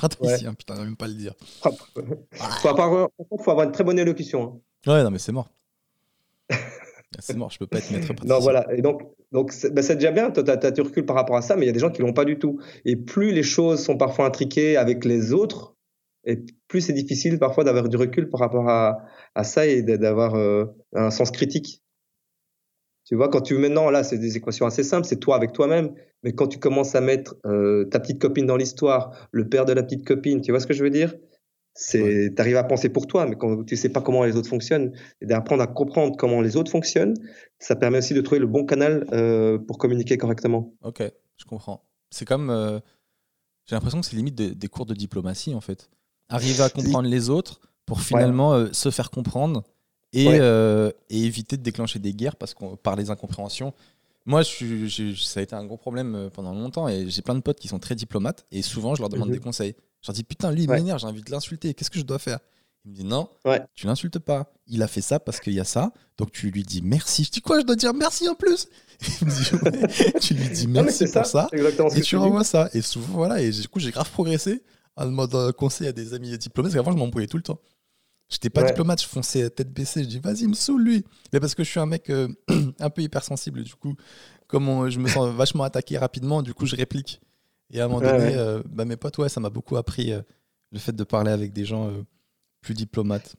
[0.00, 0.54] patriciens.
[0.58, 1.34] Putain, on va même pas le dire.
[1.62, 3.10] Par contre,
[3.42, 4.60] faut avoir une très bonne élocution.
[4.86, 4.92] hein.
[4.92, 5.50] Ouais, non, mais c'est mort.
[7.18, 8.34] c'est mort, je peux pas être maître patricien.
[8.36, 8.72] Non, voilà.
[8.72, 10.30] Et donc, donc c'est c'est déjà bien.
[10.30, 11.90] Toi, t'as, t'as du recul par rapport à ça, mais il y a des gens
[11.90, 12.60] qui l'ont pas du tout.
[12.84, 15.74] Et plus les choses sont parfois intriquées avec les autres,
[16.24, 18.98] et plus c'est difficile parfois d'avoir du recul par rapport à,
[19.34, 21.82] à ça et d'a- d'avoir euh, un sens critique.
[23.08, 25.94] Tu vois, quand tu maintenant là, c'est des équations assez simples, c'est toi avec toi-même.
[26.22, 29.72] Mais quand tu commences à mettre euh, ta petite copine dans l'histoire, le père de
[29.72, 31.14] la petite copine, tu vois ce que je veux dire?
[31.72, 34.92] C'est, t'arrives à penser pour toi, mais quand tu sais pas comment les autres fonctionnent,
[35.22, 37.14] et d'apprendre à comprendre comment les autres fonctionnent,
[37.58, 40.74] ça permet aussi de trouver le bon canal euh, pour communiquer correctement.
[40.82, 41.02] Ok,
[41.36, 41.84] je comprends.
[42.10, 42.50] C'est comme.
[42.50, 42.78] euh,
[43.66, 45.88] J'ai l'impression que c'est limite des, des cours de diplomatie en fait.
[46.28, 49.62] Arriver à comprendre les autres pour finalement euh, se faire comprendre
[50.12, 50.38] et, Ouais.
[50.40, 53.72] euh, et éviter de déclencher des guerres parce qu'on par les incompréhensions.
[54.26, 57.40] Moi, je ça a été un gros problème euh, pendant longtemps et j'ai plein de
[57.40, 59.34] potes qui sont très diplomates et souvent je leur demande Mhm.
[59.34, 59.74] des conseils.
[60.02, 60.76] Je leur dis putain, lui il Ouais.
[60.76, 62.38] m'énerve, j'ai envie de l'insulter, qu'est-ce que je dois faire?
[62.84, 63.60] Il me dit non, Ouais.
[63.74, 64.52] tu l'insultes pas.
[64.66, 67.24] Il a fait ça parce qu'il y a ça, donc tu lui dis merci.
[67.24, 68.68] Je dis quoi Je dois dire merci en plus?
[69.20, 70.20] Il me dit.
[70.20, 71.48] Tu lui dis merci pour ça,
[71.94, 72.68] et tu renvoies ça.
[72.74, 74.62] Et souvent, voilà, et du coup, j'ai grave progressé
[74.96, 77.58] en demandant conseil à des amis diplômés, parce qu'avant, je m'embrouillais tout le temps.
[78.28, 78.68] J'étais pas Ouais.
[78.68, 81.04] diplomate, je fonçais tête baissée, je dis vas-y, me saoule lui.
[81.32, 82.28] Mais parce que je suis un mec euh,
[82.80, 83.94] un peu hypersensible, du coup,
[84.46, 87.20] comme on- je me sens vachement attaqué rapidement, du coup, je réplique.
[87.72, 88.36] Et à un moment Ouais, donné, ouais.
[88.36, 90.20] euh, bah, mes potes, ouais, ça m'a beaucoup appris euh,
[90.72, 92.02] le fait de parler avec des gens euh,
[92.60, 93.36] plus diplomates.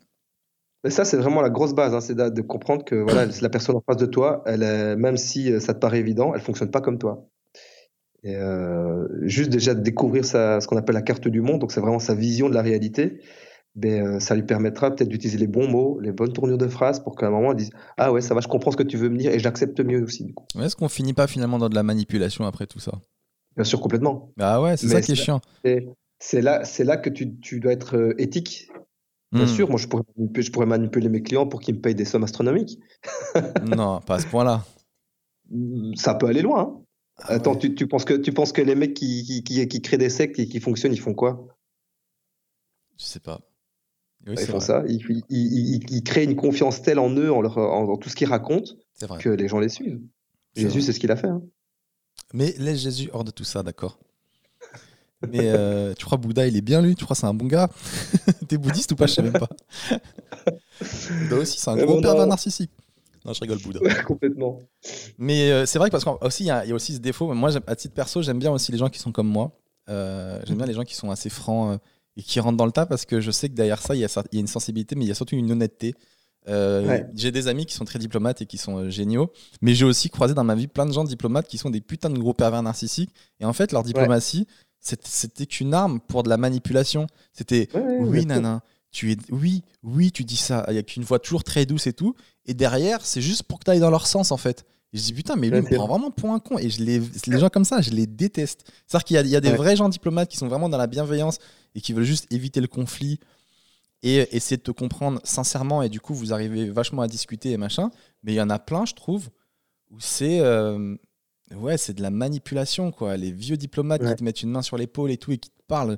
[0.83, 3.49] Mais ça, c'est vraiment la grosse base, hein, c'est de, de comprendre que voilà, la
[3.49, 6.71] personne en face de toi, elle, est- même si ça te paraît évident, elle fonctionne
[6.71, 7.27] pas comme toi.
[8.23, 8.35] Et
[9.21, 11.99] juste déjà de découvrir sa, ce qu'on appelle la carte du monde, donc c'est vraiment
[11.99, 13.21] sa vision de la réalité,
[13.75, 16.99] ben, euh, ça lui permettra peut-être d'utiliser les bons mots, les bonnes tournures de phrases
[17.01, 18.97] pour qu'à un moment elle dise Ah ouais, ça va, je comprends ce que tu
[18.97, 20.25] veux me dire et j'accepte mieux aussi.
[20.25, 20.45] Du coup.
[20.55, 22.93] Mais Est-ce qu'on finit pas finalement dans de la manipulation après tout ça?
[23.55, 24.31] Bien sûr, complètement.
[24.37, 25.41] Bah ouais, c'est Mais ça qui est c'est- chiant.
[26.21, 28.67] C'est là, c'est là que tu, tu dois être euh, éthique.
[29.31, 29.47] Bien Hmm.
[29.47, 32.03] sûr, moi je pourrais, manipuler- je pourrais manipuler mes clients pour qu'ils me payent des
[32.05, 32.79] sommes astronomiques.
[33.63, 34.65] Non, pas à ce point-là.
[35.95, 36.61] Ça peut aller loin.
[36.61, 36.81] hein.
[37.23, 37.59] Ah Attends, ouais.
[37.59, 40.09] tu, tu penses que, tu penses que les mecs qui, qui, qui, qui créent des
[40.09, 41.47] sectes et qui fonctionnent, ils font quoi?
[42.97, 43.39] Je sais pas.
[44.27, 44.65] Oui, Ils font vrai.
[44.65, 44.83] ça.
[44.87, 47.97] Ils, ils, ils- ils- ils créent une confiance telle en eux, en, leur, en, en
[47.97, 48.71] tout ce qu'ils racontent,
[49.19, 50.01] que les gens les suivent.
[50.55, 51.27] Jésus, c'est ce qu'il a fait.
[51.29, 51.41] hein.
[52.33, 53.97] Mais laisse Jésus hors de tout ça, d'accord.
[55.27, 56.95] Mais euh, tu crois Bouddha, il est bien lui?
[56.95, 57.69] Tu crois c'est un bon gars?
[58.47, 59.05] T'es bouddhiste ou pas?
[59.07, 59.49] Je sais même pas.
[61.21, 62.71] Bouddha aussi, c'est un Mais gros pervers narcissique.
[63.25, 63.81] Non, je rigole, Bouddha.
[63.81, 64.59] Ouais, complètement.
[65.17, 67.33] Mais euh, c'est vrai que parce qu'aussi, il y, y a aussi ce défaut.
[67.33, 69.51] Moi, à titre perso, j'aime bien aussi les gens qui sont comme moi.
[69.89, 71.79] Euh, j'aime bien les gens qui sont assez francs
[72.19, 74.03] et qui rentrent dans le tas parce que je sais que derrière ça, il y
[74.03, 75.95] a, cer- il y a une sensibilité, mais il y a surtout une honnêteté.
[76.47, 77.05] Euh, Ouais.
[77.15, 80.09] J'ai des amis qui sont très diplomates et qui sont euh, géniaux, mais j'ai aussi
[80.09, 82.63] croisé dans ma vie plein de gens diplomates qui sont des putains de gros pervers
[82.63, 83.11] narcissiques.
[83.39, 84.47] Et en fait, leur diplomatie,
[84.79, 87.07] c'était qu'une arme pour de la manipulation.
[87.33, 88.61] C'était Ouais, oui, nana,
[88.91, 90.65] tu es, oui, oui, tu dis ça.
[90.69, 92.15] Il y a qu'une voix toujours très douce et tout.
[92.45, 94.65] Et derrière, c'est juste pour que tu ailles dans leur sens, en fait.
[94.93, 96.57] Et je dis, putain, mais lui, il me prend vraiment pour un con.
[96.57, 98.61] Et je les, les gens comme ça, je les déteste.
[98.87, 100.77] C'est-à-dire qu'il y a, il y a des vrais gens diplomates qui sont vraiment dans
[100.79, 101.37] la bienveillance
[101.75, 103.19] et qui veulent juste éviter le conflit
[104.01, 105.81] et essayer de te comprendre sincèrement.
[105.81, 107.91] Et du coup, vous arrivez vachement à discuter et machin.
[108.23, 109.29] Mais il y en a plein, je trouve,
[109.91, 110.39] où c'est.
[110.39, 110.95] euh,
[111.55, 113.17] ouais, c'est de la manipulation, quoi.
[113.17, 114.09] Les vieux diplomates Ouais.
[114.11, 115.97] qui te mettent une main sur l'épaule et tout et qui te parlent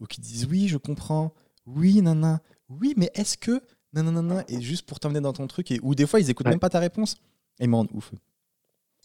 [0.00, 1.32] ou qui te disent oui, je comprends,
[1.66, 3.62] oui, nana, oui, mais est-ce que.
[3.94, 5.70] Nanana, et juste pour t'emmener dans ton truc.
[5.70, 6.52] Et, ou des fois, ils écoutent Ouais.
[6.52, 7.14] même pas ta réponse.
[7.58, 8.12] Et ils me rendent ouf.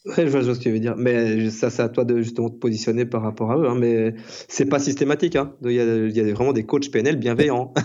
[0.05, 0.95] Ouais, je vois, je vois ce que tu veux dire.
[0.97, 3.67] Mais ça, c'est à toi de justement te positionner par rapport à eux.
[3.69, 3.75] hein.
[3.75, 4.13] Mais
[4.49, 5.35] c'est pas systématique.
[5.37, 5.53] hein.
[5.63, 7.73] Il y a, il y a vraiment des coachs PNL bienveillants.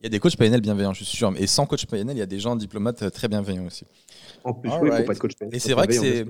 [0.00, 1.32] Il y a des coachs PNL bienveillants, je suis sûr.
[1.38, 3.84] Et sans coach PNL, il y a des gens diplomates euh, très bienveillants aussi.
[4.44, 5.02] En plus, All oui, il right.
[5.02, 5.56] faut pas être coach PNL.
[5.56, 6.24] Et c'est vrai que c'est.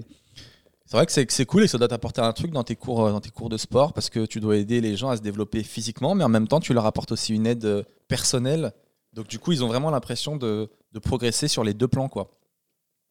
[0.87, 3.05] C'est vrai que c'est, cool et que ça doit t'apporter un truc dans tes, cours,
[3.05, 5.21] euh, dans tes cours de sport parce que tu dois aider les gens à se
[5.21, 8.73] développer physiquement, mais en même temps, tu leur apportes aussi une aide euh, personnelle.
[9.13, 12.09] Donc, du coup, ils ont vraiment l'impression de, de progresser sur les deux plans.
[12.09, 12.31] Quoi.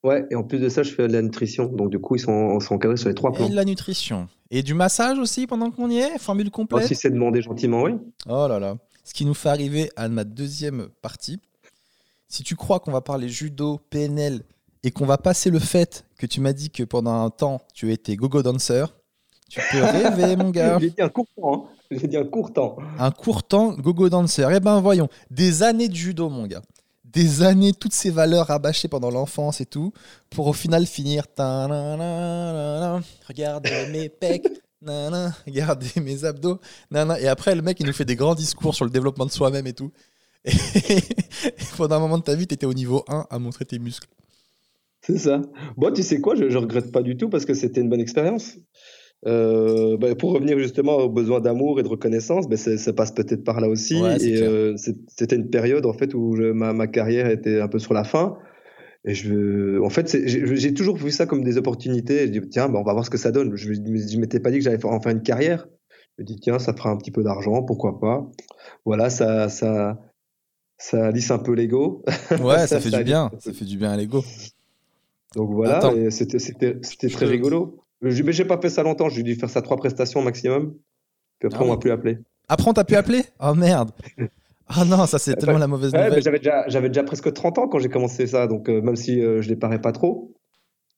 [0.08, 1.66] Ouais, et en plus de ça, je fais de la nutrition.
[1.66, 3.49] Donc, du coup, ils sont, encadrés sur les trois Et plans.
[3.49, 4.28] de la nutrition.
[4.51, 6.18] Et du massage aussi pendant qu'on y est?
[6.18, 7.91] Formule Oh, complète si c'est demandé gentiment, oui.
[8.30, 8.78] Oh là là.
[9.03, 11.39] Ce qui nous fait arriver à ma deuxième partie.
[12.30, 14.43] Si tu crois qu'on va parler judo, PNL
[14.84, 17.91] et qu'on va passer le fait que tu m'as dit que pendant un temps tu
[17.91, 18.86] étais gogo dancer,
[19.49, 20.78] tu peux rêver, mon gars.
[20.80, 21.53] J'ai dit un court temps.
[21.53, 21.70] hein.
[21.91, 22.78] J'ai dit un court temps.
[22.99, 24.45] Un court temps gogo dancer.
[24.53, 26.62] Eh ben voyons, des années de judo, mon gars.
[27.18, 29.91] Des années, toutes ces valeurs rabâchées pendant l'enfance et tout,
[30.30, 31.24] pour au final finir.
[33.28, 34.47] Regardez mes pecs,
[34.86, 36.59] regardez mes abdos.
[37.20, 39.65] Et après, le mec, il nous fait des grands discours sur le développement de soi-même
[39.65, 39.91] et tout.
[40.45, 40.51] Et
[41.78, 44.09] pendant un moment de ta vie, tu étais au niveau 1 à montrer tes muscles.
[45.01, 45.41] C'est ça.
[45.76, 48.57] Bon, tu sais quoi, je regrette pas du tout parce que c'était une bonne expérience.
[49.26, 53.43] Euh, bah, pour revenir justement aux besoins d'amour et de reconnaissance, bah, ça passe peut-être
[53.43, 53.95] par là aussi.
[53.95, 57.68] Ouais, et euh, c'était une période en fait où je- ma, ma carrière était un
[57.68, 58.38] peu sur la fin.
[59.05, 62.28] Et je, en fait, j'ai toujours vu ça comme des opportunités.
[62.28, 63.55] Je dis tiens, bah, on va voir ce que ça donne.
[63.55, 65.68] Je, je m'étais pas dit que j'allais en faire une carrière.
[66.18, 68.30] Je me dis tiens, ça fera un petit peu d'argent, pourquoi pas.
[68.86, 69.99] Voilà, ça, ça,
[70.78, 72.03] ça lisse un peu l'ego.
[72.39, 73.32] Ouais, ça, Ça, fait ça du bien.
[73.39, 74.24] Ça fait du bien à l'ego.
[75.36, 75.80] Donc voilà,
[76.11, 77.80] c'était très rigolo.
[78.02, 80.76] Je- Mais j'ai pas fait ça longtemps, j'ai dû faire ça trois prestations maximum.
[81.39, 82.18] Puis après Ah on m'a plus appelé.
[82.50, 83.91] Après, on t'a pu appeler Oh merde
[84.68, 86.24] Ah non, ça c'est tellement la mauvaise Ouais, nouvelle.
[86.24, 89.22] j'avais déjà j'avais déjà presque 30 ans quand j'ai commencé ça, donc euh, même si
[89.22, 90.34] euh, je les parais pas trop,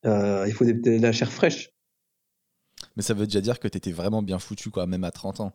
[0.05, 1.69] euh, il faut des- de la chair fraîche.
[2.95, 5.53] Mais ça veut déjà dire que t'étais vraiment bien foutu, quoi, même à 30 ans.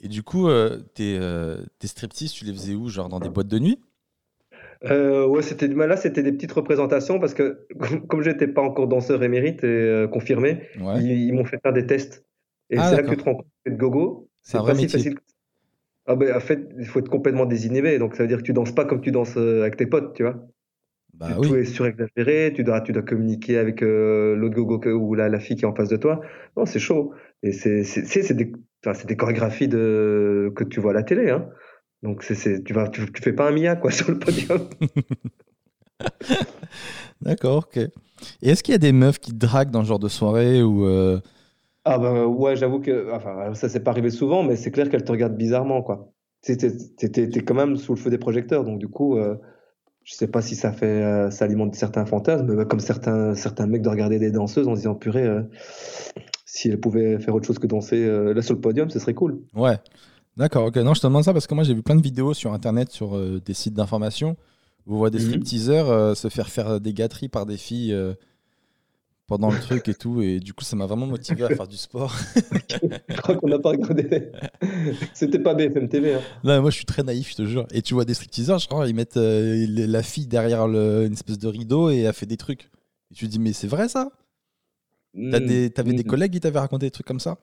[0.00, 0.48] Et du coup,
[0.94, 1.18] tes,
[1.78, 3.80] tes striptease, tu les faisais où Genre dans des boîtes de nuit?
[4.84, 7.66] Euh, ouais, c'était là c'était des petites représentations parce que
[8.08, 11.02] comme, j'étais pas encore danseur émérite et euh, confirmé, Ouais.
[11.02, 12.24] ils, ils m'ont fait faire des tests.
[12.70, 14.88] Et Ah, c'est là que tu te rends compte que le gogo, C'est pas si
[14.88, 15.14] facile.
[16.06, 17.98] Ah ben, en fait, il faut être complètement désinhibé.
[17.98, 20.14] Donc, ça veut dire que tu danses pas comme tu danses euh, avec tes potes,
[20.14, 20.36] tu vois.
[21.14, 21.58] Bah Tout oui.
[21.60, 25.40] est surexagéré, tu dois, tu dois communiquer avec euh, l'autre gogo que- ou la, la
[25.40, 26.20] fille qui est en face de toi.
[26.56, 27.12] Non, c'est chaud.
[27.42, 28.52] Et c'est c'est- c'est- c'est des,
[29.06, 31.28] des chorégraphies de, que tu vois à la télé.
[31.30, 31.48] Hein.
[32.02, 34.68] Donc, c'est c'est- tu, vas, tu, tu fais pas un Mia quoi, sur le podium.
[37.20, 37.76] D'accord, ok.
[38.42, 40.62] Et est-ce qu'il y a des meufs qui te draguent dans ce genre de soirée
[40.62, 41.20] ou euh,
[41.84, 45.04] Ah ben ouais, j'avoue que enfin, ça s'est pas arrivé souvent, mais c'est clair qu'elle
[45.04, 45.82] te regarde bizarrement.
[45.82, 46.12] quoi.
[46.42, 48.64] T'es t'es- t'es- t'es- t'es quand même sous le feu des projecteurs.
[48.64, 49.36] Donc, du coup, euh,
[50.04, 53.66] je sais pas si ça fait euh, ça alimente certains fantasmes, mais comme certains, certains
[53.66, 55.42] mecs de regarder des danseuses en se disant purée, euh,
[56.46, 59.40] si elles pouvaient faire autre chose que danser là sur le podium, ce serait cool.
[59.54, 59.76] Ouais.
[60.38, 60.76] D'accord, ok.
[60.76, 62.90] Non, je te demande ça parce que moi j'ai vu plein de vidéos sur internet,
[62.92, 64.36] sur euh, des sites d'information,
[64.86, 65.24] où on voit des Mhm.
[65.24, 68.14] stripteaseurs euh, se faire faire des gâteries par des filles euh,
[69.26, 70.22] pendant le truc et tout.
[70.22, 72.14] Et du coup, ça m'a vraiment motivé à faire du sport.
[73.10, 74.30] Je crois qu'on n'a pas regardé.
[75.12, 76.14] C'était pas BFM TV.
[76.14, 76.20] Hein.
[76.44, 77.66] Là, moi je suis très naïf, je te jure.
[77.72, 81.38] Et tu vois des stripteaseurs, je crois, ils mettent la fille derrière le- une espèce
[81.38, 82.70] de rideau et elle fait des trucs.
[83.10, 84.10] Et tu te dis, mais c'est vrai ça?
[85.14, 85.30] Hmm.
[85.40, 86.06] des, t'avais des Hmm.
[86.06, 87.38] collègues qui t'avaient raconté des trucs comme ça?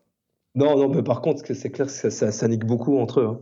[0.56, 3.26] Non, non, mais par contre, c'est clair que ça, ça, ça nique beaucoup entre eux.
[3.28, 3.40] hein.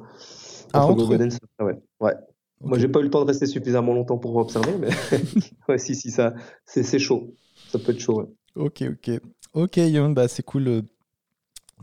[0.73, 1.79] Ah, entre eux Dance, ouais.
[1.99, 2.13] ouais.
[2.61, 4.89] Moi, j'ai pas eu le temps de rester suffisamment longtemps pour observer, mais
[5.69, 6.33] ouais, si, si, ça,
[6.65, 7.35] c'est chaud.
[7.69, 8.27] Ça peut être chaud, ouais.
[8.55, 9.19] Ok, ok.
[9.53, 10.81] Ok, Yon, bah, c'est cool euh,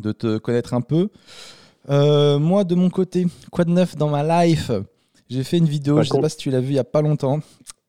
[0.01, 1.09] de te connaître un peu.
[1.89, 4.71] Euh, moi, de mon côté, quoi de neuf dans ma life?
[5.29, 6.21] J'ai fait une vidéo, je sais con.
[6.21, 7.41] pas si tu l'as vu il y a pas longtemps.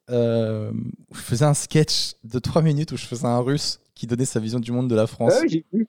[0.09, 0.71] euh,
[1.09, 4.25] où je faisais un sketch de 3 minutes où je faisais un russe qui donnait
[4.25, 5.33] sa vision du monde de la France.
[5.35, 5.87] Ah oui, j'ai vu.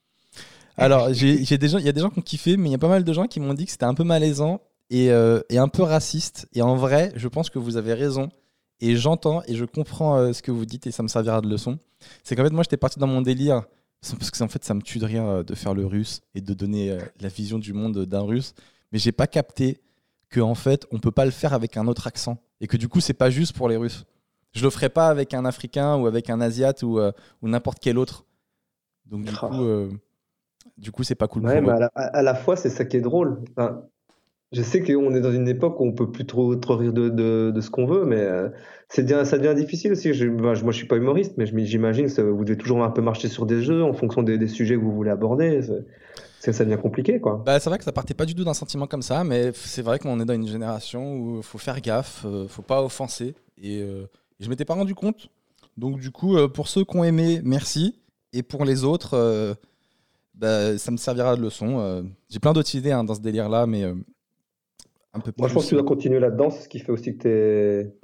[0.76, 2.72] Alors, j'ai j'ai des gens, il y a des gens qui ont kiffé, mais il
[2.72, 4.60] y a pas mal de gens qui m'ont dit que c'était un peu malaisant
[4.90, 6.46] et, euh, et un peu raciste.
[6.54, 8.30] Et en vrai, je pense que vous avez raison.
[8.80, 11.48] Et j'entends et je comprends euh, ce que vous dites et ça me servira de
[11.48, 11.78] leçon.
[12.24, 13.62] C'est qu'en fait, moi, j'étais parti dans mon délire.
[14.18, 16.40] Parce que en fait, ça me tue de rire euh, de faire le russe et
[16.40, 18.54] de donner euh, la vision du monde d'un russe.
[18.90, 19.80] Mais j'ai pas capté
[20.28, 22.88] que en fait, on peut pas le faire avec un autre accent et que du
[22.88, 24.04] coup, c'est pas juste pour les Russes.
[24.52, 27.96] Je le ferai pas avec un Africain ou avec un Asiate ou, ou n'importe quel
[27.98, 28.24] autre.
[29.06, 29.46] Donc du Ah.
[29.46, 29.90] coup, euh,
[30.78, 31.44] du coup, c'est pas cool.
[31.46, 31.76] Ouais, pour mais eux.
[31.76, 33.40] à la, à- à la fois, c'est ça qui est drôle.
[33.56, 33.82] Enfin,
[34.52, 37.08] je sais qu'on est dans une époque où on peut plus trop, trop rire de,
[37.08, 38.48] de, de ce qu'on veut, mais euh,
[38.88, 40.12] c'est bien, ça devient difficile aussi.
[40.12, 42.90] Je, je- moi, je suis pas humoriste, mais j'imagine que ça- vous devez toujours un
[42.90, 45.62] peu marcher sur des jeux en fonction des, des sujets que vous voulez aborder.
[45.62, 45.86] C'est-
[46.40, 47.42] c'est- ça devient compliqué, quoi.
[47.46, 49.82] Bah, c'est vrai que ça partait pas du tout d'un sentiment comme ça, mais c'est
[49.82, 53.34] vrai qu'on est dans une génération où il faut faire gaffe, euh, faut pas offenser.
[53.62, 54.04] Et, euh,
[54.40, 55.28] je m'étais pas rendu compte.
[55.78, 57.98] Donc du coup, euh, pour ceux qui ont aimé, merci.
[58.34, 59.54] Et pour les autres, euh,
[60.42, 61.78] bah, ça me servira de leçon.
[61.80, 62.02] euh.
[62.28, 63.94] J'ai plein d'autres idées hein, dans ce délire-là, mais euh,
[65.14, 65.40] un peu plus.
[65.40, 66.50] Moi, je pense que tu dois continuer là-dedans.
[66.50, 67.28] C'est ce qui fait aussi que tu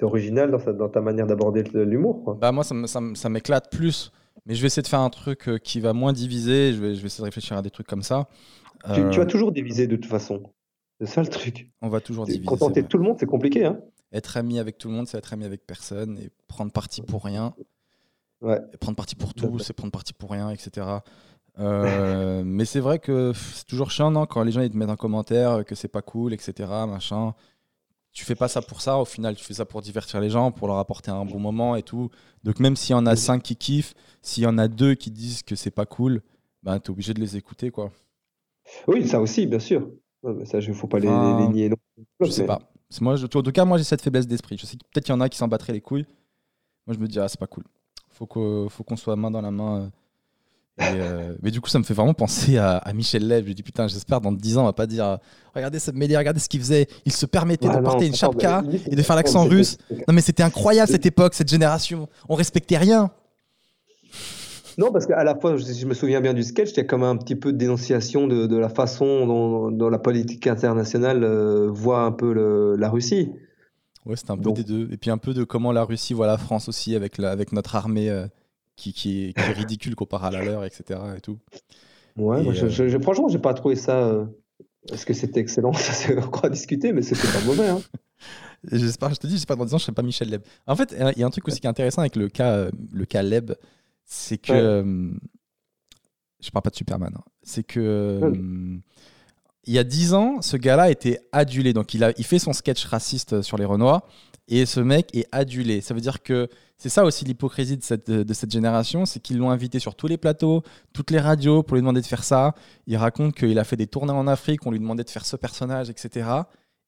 [0.00, 2.36] es, original dans, sa- dans ta manière d'aborder l'humour.
[2.40, 4.12] Bah moi, ça m'éclate plus.
[4.46, 6.72] Mais je vais essayer de faire un truc euh, qui va moins diviser.
[6.72, 8.28] Je vais, je vais essayer de réfléchir à des trucs comme ça.
[8.94, 10.42] Tu, Euh, tu vas toujours diviser de toute façon.
[11.00, 11.70] C'est ça le truc.
[11.82, 12.44] on va toujours diviser.
[12.44, 13.80] Contenter tout le monde, c'est compliqué, hein.
[14.12, 16.18] Être ami avec tout le monde, c'est être ami avec personne.
[16.18, 17.54] Et prendre parti pour rien.
[18.40, 18.58] Ouais.
[18.72, 20.86] Et prendre parti pour Tout c'est prendre parti pour rien, etc.
[21.60, 24.90] Euh, mais c'est vrai que c'est toujours chiant, non Quand les gens ils te mettent
[24.90, 26.52] un commentaire que c'est pas cool, etc.
[26.86, 27.34] Machin.
[28.12, 30.50] Tu fais pas ça pour ça, au final, tu fais ça pour divertir les gens,
[30.50, 32.10] pour leur apporter un bon moment et tout.
[32.42, 35.10] Donc même s'il y en a cinq qui kiffent, s'il y en a deux qui
[35.10, 36.22] disent que c'est pas cool,
[36.62, 37.92] ben t'es obligé de les écouter, quoi.
[38.86, 39.88] Oui, ça aussi, bien sûr.
[40.24, 41.76] Mais ça, il faut pas les, Enfin, les- les nier non.
[42.20, 42.60] Je sais mais- pas.
[43.00, 44.56] Moi, je, en tout cas, moi j'ai cette faiblesse d'esprit.
[44.58, 46.06] Je sais que peut-être qu'il y en a qui s'en battraient les couilles.
[46.86, 47.64] Moi, je me dis, ah, c'est pas cool.
[48.10, 49.92] Faut qu'on faut qu'on soit main dans la main.
[50.80, 51.34] Euh.
[51.42, 53.44] Mais du coup, ça me fait vraiment penser à, à Michel Leb.
[53.44, 55.16] Je me dis, putain, j'espère dans 10 ans, on va pas dire, euh,
[55.54, 56.86] regardez cette mêlée, regardez ce qu'il faisait.
[57.04, 59.78] Il se permettait Ah de non, porter une chapka et de faire l'accent russe.
[59.90, 62.08] Non, mais c'était incroyable cette époque, cette génération.
[62.28, 63.10] On respectait rien.
[64.76, 66.84] Non, parce qu'à la fois, je, je me souviens bien du sketch, il y a
[66.84, 71.24] comme un petit peu de dénonciation de, de la façon dont, dont la politique internationale
[71.24, 73.32] euh, voit un peu le- la Russie.
[74.06, 74.88] Ouais, c'était un peu Donc- des deux.
[74.92, 77.52] Et puis un peu de comment la Russie voit la France aussi avec, la, avec
[77.52, 78.26] notre armée euh,
[78.78, 81.00] qui, qui, est, qui est ridicule comparée à la leur, etc.
[81.16, 81.38] Et tout.
[82.16, 83.98] Ouais, Et, moi, je, euh, je- je- franchement, j'ai pas trouvé ça.
[84.04, 84.24] euh,
[84.92, 87.68] Est-ce que c'était excellent Ça, c'est encore à discuter, mais c'était pas mauvais.
[87.68, 87.80] Hein.
[88.72, 90.42] J'espère, je te dis, j'espère que dans 10 ans, je ne serai pas Michel Leb.
[90.66, 92.70] En fait, il y a un truc aussi qui est intéressant avec le cas, euh,
[92.92, 93.52] le cas Leb,
[94.04, 94.52] c'est que.
[94.52, 94.58] Ouais.
[94.58, 95.10] euh,
[96.40, 97.12] je parle pas de Superman.
[97.16, 97.22] hein.
[97.42, 97.80] C'est que.
[97.80, 98.76] euh,
[99.66, 101.72] Il y a 10 ans, ce gars-là était adulé.
[101.72, 104.08] Donc, il, a, il fait son sketch raciste sur les Renois.
[104.48, 105.80] Et ce mec est adulé.
[105.82, 109.36] Ça veut dire que c'est ça aussi l'hypocrisie de cette, de cette génération c'est qu'ils
[109.38, 112.54] l'ont invité sur tous les plateaux, toutes les radios pour lui demander de faire ça.
[112.86, 115.36] Il raconte qu'il a fait des tournées en Afrique, on lui demandait de faire ce
[115.36, 116.28] personnage, etc.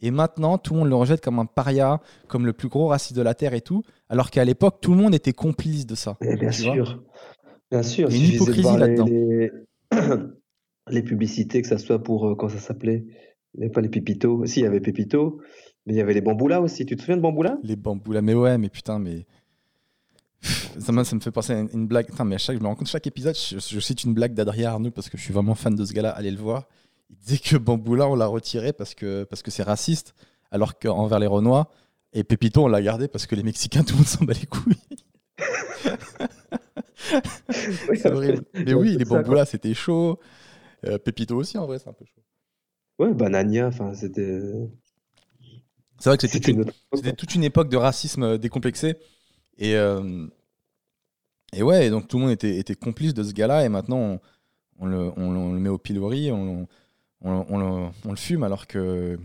[0.00, 3.14] Et maintenant, tout le monde le rejette comme un paria, comme le plus gros raciste
[3.16, 6.16] de la Terre et tout, alors qu'à l'époque, tout le monde était complice de ça.
[6.20, 7.02] Bien sûr.
[7.70, 8.08] Bien sûr.
[8.11, 9.04] Il y a une hypocrisie là-dedans.
[9.04, 9.50] Les,
[10.88, 12.26] les publicités, que ça soit pour.
[12.28, 13.04] euh, Comment ça s'appelait?
[13.54, 14.44] Il n'y avait pas les Pépito.
[14.46, 15.40] Si, il y avait Pépito,
[15.87, 16.85] mais il y avait les Bamboulas aussi.
[16.87, 19.26] Tu te souviens de Bamboula Les bambous là, mais ouais, mais putain, mais.
[20.78, 22.07] Ça, me- ça me fait penser à une, une blague.
[22.07, 24.33] Putain, mais à chaque, je me rends compte, chaque épisode, je, je cite une blague
[24.35, 26.11] d'Adrien Arnaud parce que je suis vraiment fan de ce gars-là.
[26.11, 26.66] Allez le voir.
[27.11, 30.14] Il disait que Bamboula, on l'a retiré parce que parce que c'est raciste,
[30.51, 31.68] alors qu'envers les Renois.
[32.12, 34.47] Et Pépito, on l'a gardé parce que les Mexicains, tout le monde s'en bat les
[34.47, 34.74] couilles.
[37.95, 38.45] C'est horrible.
[38.55, 39.11] Mais oui, les C'est.
[39.11, 40.18] Bamboula, c'était chaud.
[40.87, 42.22] Euh, Pépito aussi, en vrai, c'est un peu chaud.
[42.99, 44.41] Ouais, Banania, enfin, c'était.
[46.01, 48.96] C'est vrai que c'était une, C'était toute une époque de racisme euh, décomplexé.
[49.59, 50.26] Et, euh,
[51.53, 53.64] et ouais, et donc tout le monde était, était complice de ce gars-là.
[53.64, 54.20] Et maintenant, on,
[54.80, 56.66] on le, on le- on le met au pilori, on,
[57.22, 59.18] le, on le fume, alors que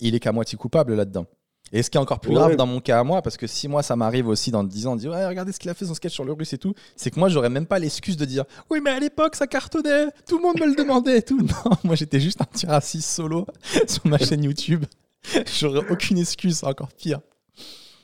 [0.00, 1.26] il est qu'à moitié coupable là-dedans.
[1.72, 2.36] Et ce qui est encore plus Ouais.
[2.36, 4.86] grave dans mon cas à moi, parce que si moi ça m'arrive aussi dans 10
[4.86, 6.58] ans, de dire ouais, regardez ce qu'il a fait son sketch sur le russe et
[6.58, 9.46] tout, c'est que moi j'aurais même pas l'excuse de dire oui, mais à l'époque ça
[9.46, 11.38] cartonnait, tout le monde me le demandait et tout.
[11.64, 13.46] Non, moi j'étais juste un petit raciste solo
[13.86, 14.84] sur ma chaîne YouTube.
[15.60, 17.20] J'aurais aucune excuse, c'est encore pire.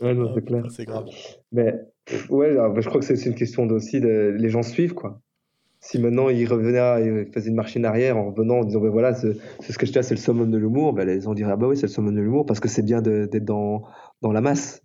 [0.00, 0.64] Ouais, non, c'est clair.
[0.70, 1.06] C'est grave.
[1.52, 1.74] Mais
[2.28, 5.20] ouais, alors, bah, je crois que c'est une question aussi de les gens suivent quoi.
[5.80, 8.80] Si maintenant il revenait, à- il faisait une marche en arrière en revenant en disant
[8.80, 11.20] ben voilà, c'est c'est ce que je dis, c'est le summum de l'humour, ben les
[11.20, 13.44] gens diraient ah bah oui, c'est le summum de l'humour parce que c'est bien d'être
[13.44, 13.82] dans,
[14.22, 14.82] dans la masse.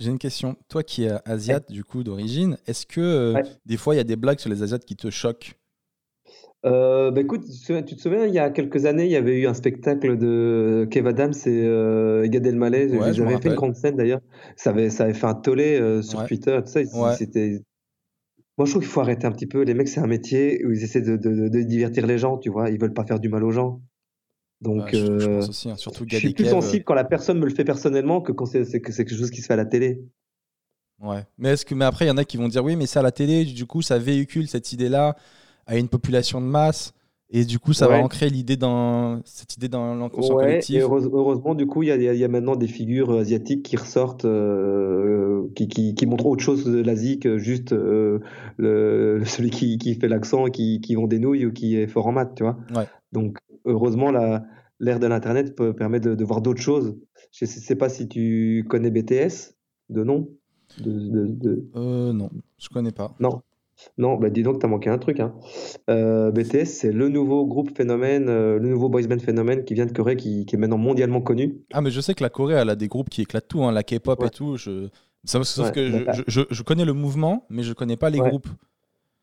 [0.00, 0.56] J'ai une question.
[0.68, 3.42] Toi qui es asiate, du coup, d'origine, est-ce que euh, Ouais.
[3.64, 5.54] des fois il y a des blagues sur les asiates qui te choquent?
[6.64, 9.46] Euh, bah écoute, tu te souviens, il y a quelques années, il y avait eu
[9.46, 12.86] un spectacle de Kev Adams et euh, Gad Elmaleh.
[12.96, 14.20] Ouais, Ils avaient fait une grande scène d'ailleurs.
[14.56, 16.26] Ça avait, ça avait fait un tollé euh, sur Ouais.
[16.26, 16.58] Twitter.
[16.64, 17.14] Tout ça, Ils- Ouais.
[17.16, 17.60] c'était.
[18.56, 19.62] Moi, je trouve qu'il faut arrêter un petit peu.
[19.62, 22.38] Les mecs, c'est un métier où ils essaient de, de, de- de divertir les gens,
[22.38, 22.70] tu vois.
[22.70, 23.82] Ils veulent pas faire du mal aux gens.
[24.62, 26.84] Donc, je, je euh, pense aussi, hein, surtout je Gad suis plus Kev, euh, sensible
[26.84, 29.30] quand la personne me le fait personnellement que quand c'est c'est que c'est quelque chose
[29.30, 30.02] qui se fait à la télé.
[31.02, 31.24] Ouais.
[31.36, 33.00] Mais est-ce que mais après il y en a qui vont dire oui mais c'est
[33.00, 35.16] à la télé du coup ça véhicule cette idée là
[35.66, 36.92] à une population de masse
[37.30, 40.82] et du coup ça va ancrer l'idée dans cette idée dans l'inconscient Ouais, collectif.
[40.82, 44.24] heureuse- heureusement, du coup, il y a, y maintenant des figures euh, asiatiques qui ressortent,
[44.24, 48.20] euh, qui, qui, qui montrent autre chose de l'Asie que juste euh,
[48.56, 51.86] le, celui qui, qui fait l'accent, et qui, qui vend des nouilles ou qui est
[51.88, 52.56] fort en maths, tu vois.
[52.76, 52.86] Ouais.
[53.12, 54.44] Donc, heureusement, la,
[54.78, 56.96] l'ère de l'Internet peut permettre de, de voir d'autres choses.
[57.32, 59.54] Je ne sais pas si tu connais BTS,
[59.88, 60.28] de nom.
[60.78, 63.14] De, de- de- Euh, non, je connais pas.
[63.18, 63.42] Non.
[63.98, 65.20] Non, bah dis donc, t'as manqué un truc.
[65.20, 65.34] Hein.
[65.90, 69.86] Euh, BTS, c'est le nouveau groupe phénomène, euh, le nouveau boys band phénomène qui vient
[69.86, 71.58] de Corée, qui, qui est maintenant mondialement connu.
[71.72, 73.72] Ah mais je sais que la Corée elle a des groupes qui éclatent tout, hein,
[73.72, 74.26] la K-pop Ouais.
[74.28, 74.56] et tout.
[74.56, 74.88] Je...
[75.26, 78.10] Sauf, Ouais, que je, bah, je, je- je connais le mouvement mais je connais pas
[78.10, 78.28] les Ouais.
[78.28, 78.48] groupes.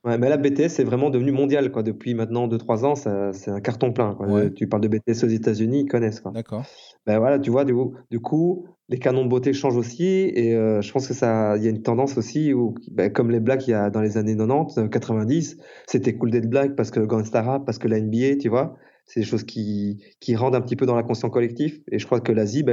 [0.03, 1.71] Ouais, mais là, BTS c'est vraiment devenu mondial.
[1.71, 1.83] Quoi.
[1.83, 4.15] Depuis maintenant 2-3 ans, c'est un carton plein.
[4.15, 4.25] Quoi.
[4.27, 4.51] Ouais.
[4.51, 6.23] Tu parles de BTS aux États-Unis, ils connaissent.
[6.33, 6.63] D'accord.
[7.05, 10.03] Ben voilà, tu vois, du coup, du coup, les canons de beauté changent aussi.
[10.35, 13.31] Et euh, je pense que ça, il y a une tendance aussi où, ben, comme
[13.31, 16.75] les blacks, il y a dans les années 90, euh, 90, c'était cool d'être black
[16.75, 18.77] parce que Gangsta Rap, parce que la NBA, tu vois.
[19.05, 21.79] C'est des choses qui, qui rendent un petit peu dans l'inconscient collectif.
[21.89, 22.65] Et je crois que l'Asie,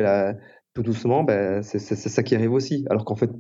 [0.75, 2.85] tout doucement, ben, c'est ça qui arrive aussi.
[2.91, 3.31] Alors qu'en fait,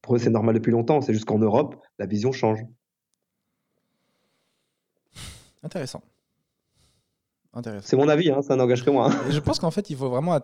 [0.00, 1.00] pour eux, c'est normal depuis longtemps.
[1.00, 2.64] C'est juste qu'en Europe, la vision change.
[5.64, 6.02] Intéressant.
[7.54, 7.86] Intéressant.
[7.86, 9.10] C'est mon avis, hein, ça n'engage que moi.
[9.12, 9.20] hein.
[9.30, 10.38] Je pense qu'en fait, il faut vraiment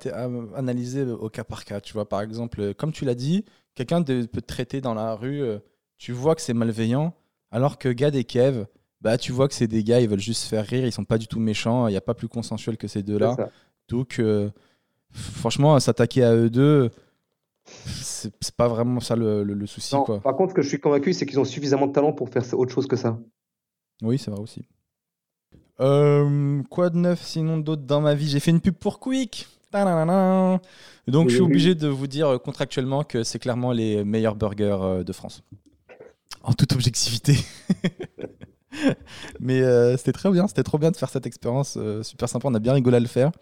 [0.55, 1.81] analyser au cas par cas.
[1.81, 3.45] Tu vois, par exemple, euh, comme tu l'as dit,
[3.75, 5.59] quelqu'un peut te traiter dans la rue, euh,
[5.97, 7.15] tu vois que c'est malveillant,
[7.51, 8.67] alors que Gad et Kev,
[9.01, 11.05] bah, tu vois que c'est des gars, ils veulent juste se faire rire, ils sont
[11.05, 13.35] pas du tout méchants, il n'y a pas plus consensuel que ces deux-là.
[13.37, 13.51] Ça.
[13.89, 14.51] Donc, euh,
[15.11, 16.91] franchement, s'attaquer à eux deux,
[17.65, 19.95] c'est c'est pas vraiment ça le, le- le souci.
[19.95, 20.21] Non, Quoi.
[20.21, 22.43] par contre, ce que je suis convaincu, c'est qu'ils ont suffisamment de talent pour faire
[22.55, 23.19] autre chose que ça.
[24.03, 24.63] Oui, c'est vrai aussi.
[25.81, 28.29] Euh, quoi de neuf sinon d'autre dans ma vie?
[28.29, 29.49] J'ai fait une pub pour Quick.
[29.71, 30.61] Tadadada.
[31.07, 31.47] Donc je suis oui.
[31.47, 35.43] obligé de vous dire euh, contractuellement que c'est clairement les meilleurs burgers euh, de France.
[36.43, 37.37] En toute objectivité.
[39.41, 42.49] Mais euh, c'était très bien, c'était trop bien de faire cette expérience, euh, super sympa,
[42.49, 43.33] on a bien rigolé à le faire.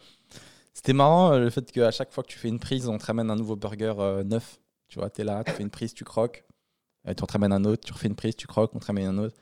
[0.73, 3.31] C'était marrant le fait qu'à chaque fois que tu fais une prise, on te ramène
[3.31, 4.61] un nouveau burger neuf.
[4.89, 6.45] Tu vois, t'es là, tu fais une prise, tu croques.
[7.09, 9.07] Et tu te ramènes un autre, tu refais une prise, tu croques, on te ramène
[9.07, 9.37] un autre.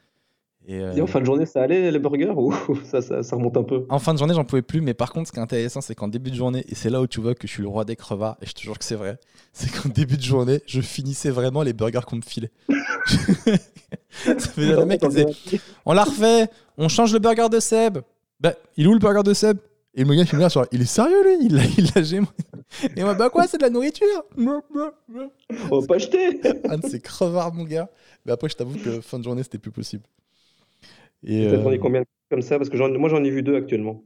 [0.67, 2.53] Et, euh, Et en fin de journée, ça allait les burgers ou
[2.85, 3.85] ça, ça, ça remonte un peu?
[3.91, 5.95] En fin de journée, j'en pouvais plus, mais par contre, ce qui est intéressant, c'est
[5.95, 7.85] qu'en début de journée, et c'est là où tu vois que je suis le roi
[7.85, 9.19] des crevards, et je te jure que c'est vrai,
[9.53, 12.51] c'est qu'en début de journée, je finissais vraiment les burgers qu'on me filait.
[14.11, 15.27] Ça fait le mec qui disait
[15.85, 16.49] On l'a refait,
[16.79, 17.99] on change le burger de Seb.
[18.41, 19.59] Bah, il est où le burger de Seb?
[19.97, 21.47] Et le gars qui me regarde, genre, il est sérieux lui?
[21.47, 22.27] Il l'a il l'a gémé.
[22.97, 24.07] Et moi, bah quoi, c'est de la nourriture?
[24.37, 27.89] On va pas acheter Un de ces crevards, mon gars.
[28.27, 30.03] Mais après, je t'avoue que fin de journée, c'était plus possible.
[31.27, 34.03] Et, T'as euh, tourné combien comme ça Parce que moi, j'en ai vu deux actuellement.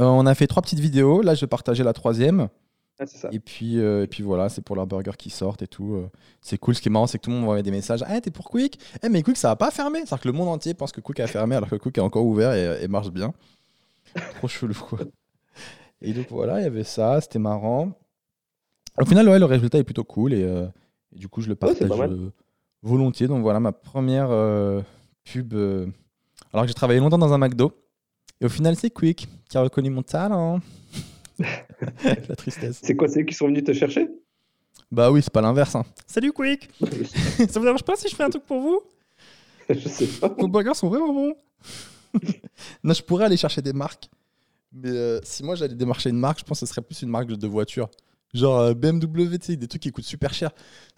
[0.00, 1.22] euh, on a fait trois petites vidéos.
[1.22, 2.48] Là, je vais partager la troisième.
[3.00, 3.28] Ah, ça.
[3.32, 5.94] Et puis, euh, et puis voilà, c'est pour leurs burgers qui sortent et tout.
[5.94, 6.08] euh.
[6.40, 6.74] C'est cool.
[6.76, 8.04] Ce qui est marrant, c'est que tout le monde m'envoie des messages.
[8.06, 8.78] Ah, t'es pour Quick?
[9.02, 9.98] Eh, mais Quick, ça va pas fermer.
[10.00, 12.24] C'est-à-dire que le monde entier pense que Quick a fermé alors que Quick est encore
[12.24, 13.32] ouvert et, et marche bien.
[14.36, 15.00] Trop chelou, quoi.
[16.02, 17.20] Et donc voilà, il y avait ça.
[17.20, 17.92] C'était marrant.
[19.00, 20.32] Au final, ouais, le résultat est plutôt cool.
[20.32, 20.66] Et, euh,
[21.14, 22.30] et du coup, je le partage euh,
[22.82, 23.26] volontiers.
[23.26, 24.82] Donc voilà, ma première euh,
[25.24, 25.52] pub.
[26.54, 27.72] Alors que j'ai travaillé longtemps dans un McDo.
[28.40, 30.60] Et au final, c'est Quick qui a reconnu mon talent.
[31.38, 32.78] La tristesse.
[32.82, 34.08] C'est quoi C'est eux qui sont venus te chercher?
[34.90, 35.74] Bah oui, c'est pas l'inverse.
[35.74, 35.84] hein.
[36.06, 36.70] Salut Quick
[37.48, 38.80] Ça vous dérange pas si je fais un truc pour vous?
[39.68, 40.28] Je sais pas.
[40.28, 41.34] Vos burgers sont vraiment bons.
[42.84, 44.08] non, je pourrais aller chercher des marques.
[44.72, 47.08] Mais euh, si moi j'allais démarcher une marque, je pense que ce serait plus une
[47.08, 47.88] marque de voiture.
[48.34, 50.50] Genre euh, BMW, tu sais, des trucs qui coûtent super cher.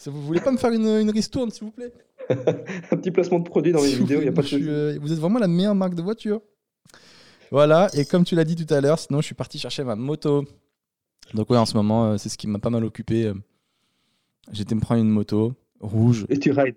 [0.04, 1.92] Vous voulez pas me faire une, une ristourne, s'il vous plaît?
[2.90, 4.56] Un petit placement de produit dans mes vous vidéos, il plaît, a pas de je
[4.56, 4.68] souci.
[4.68, 6.40] euh, Vous êtes vraiment la meilleure marque de voiture.
[7.50, 9.94] Voilà, et comme tu l'as dit tout à l'heure, sinon je suis parti chercher ma
[9.94, 10.44] moto.
[11.34, 13.26] Donc ouais, en ce moment, euh, c'est ce qui m'a pas mal occupé.
[13.26, 13.34] euh.
[14.52, 16.76] J'étais me prendre une moto rouge Et tu rides.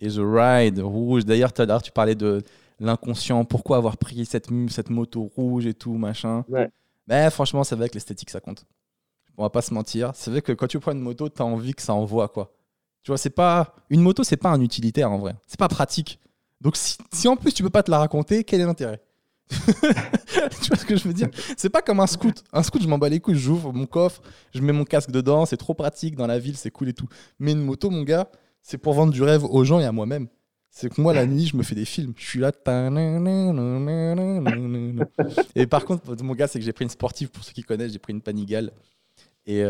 [0.00, 1.24] et The Ride rouge.
[1.24, 2.42] D'ailleurs, tout à l'heure, tu parlais de
[2.80, 3.44] l'inconscient.
[3.44, 4.50] Pourquoi avoir pris cette,
[4.90, 6.44] moto rouge et tout, machin?
[6.48, 6.68] Ouais.
[7.08, 8.64] Mais franchement, c'est vrai que l'esthétique, ça compte.
[9.36, 10.12] On va pas se mentir.
[10.14, 12.52] C'est vrai que quand tu prends une moto, tu as envie que ça envoie, quoi.
[13.08, 13.74] Tu vois, c'est pas.
[13.88, 15.34] Une moto, c'est pas un utilitaire en vrai.
[15.46, 16.20] C'est pas pratique.
[16.60, 19.00] Donc si, si en plus tu peux pas te la raconter, quel est l'intérêt?
[19.48, 21.30] Tu vois ce que je veux dire?
[21.56, 22.44] C'est pas comme un scout.
[22.52, 24.20] Un scout, je m'en bats les couilles, j'ouvre mon coffre,
[24.52, 27.08] je mets mon casque dedans, c'est trop pratique dans la ville, c'est cool et tout.
[27.38, 28.28] Mais une moto, mon gars,
[28.60, 30.28] c'est pour vendre du rêve aux gens et à moi-même.
[30.68, 32.12] C'est que moi, la nuit, je me fais des films.
[32.14, 32.52] Je suis là.
[35.54, 37.92] Et par contre, mon gars, c'est que j'ai pris une sportive, pour ceux qui connaissent,
[37.92, 38.70] j'ai pris une Panigale.
[39.46, 39.64] Et,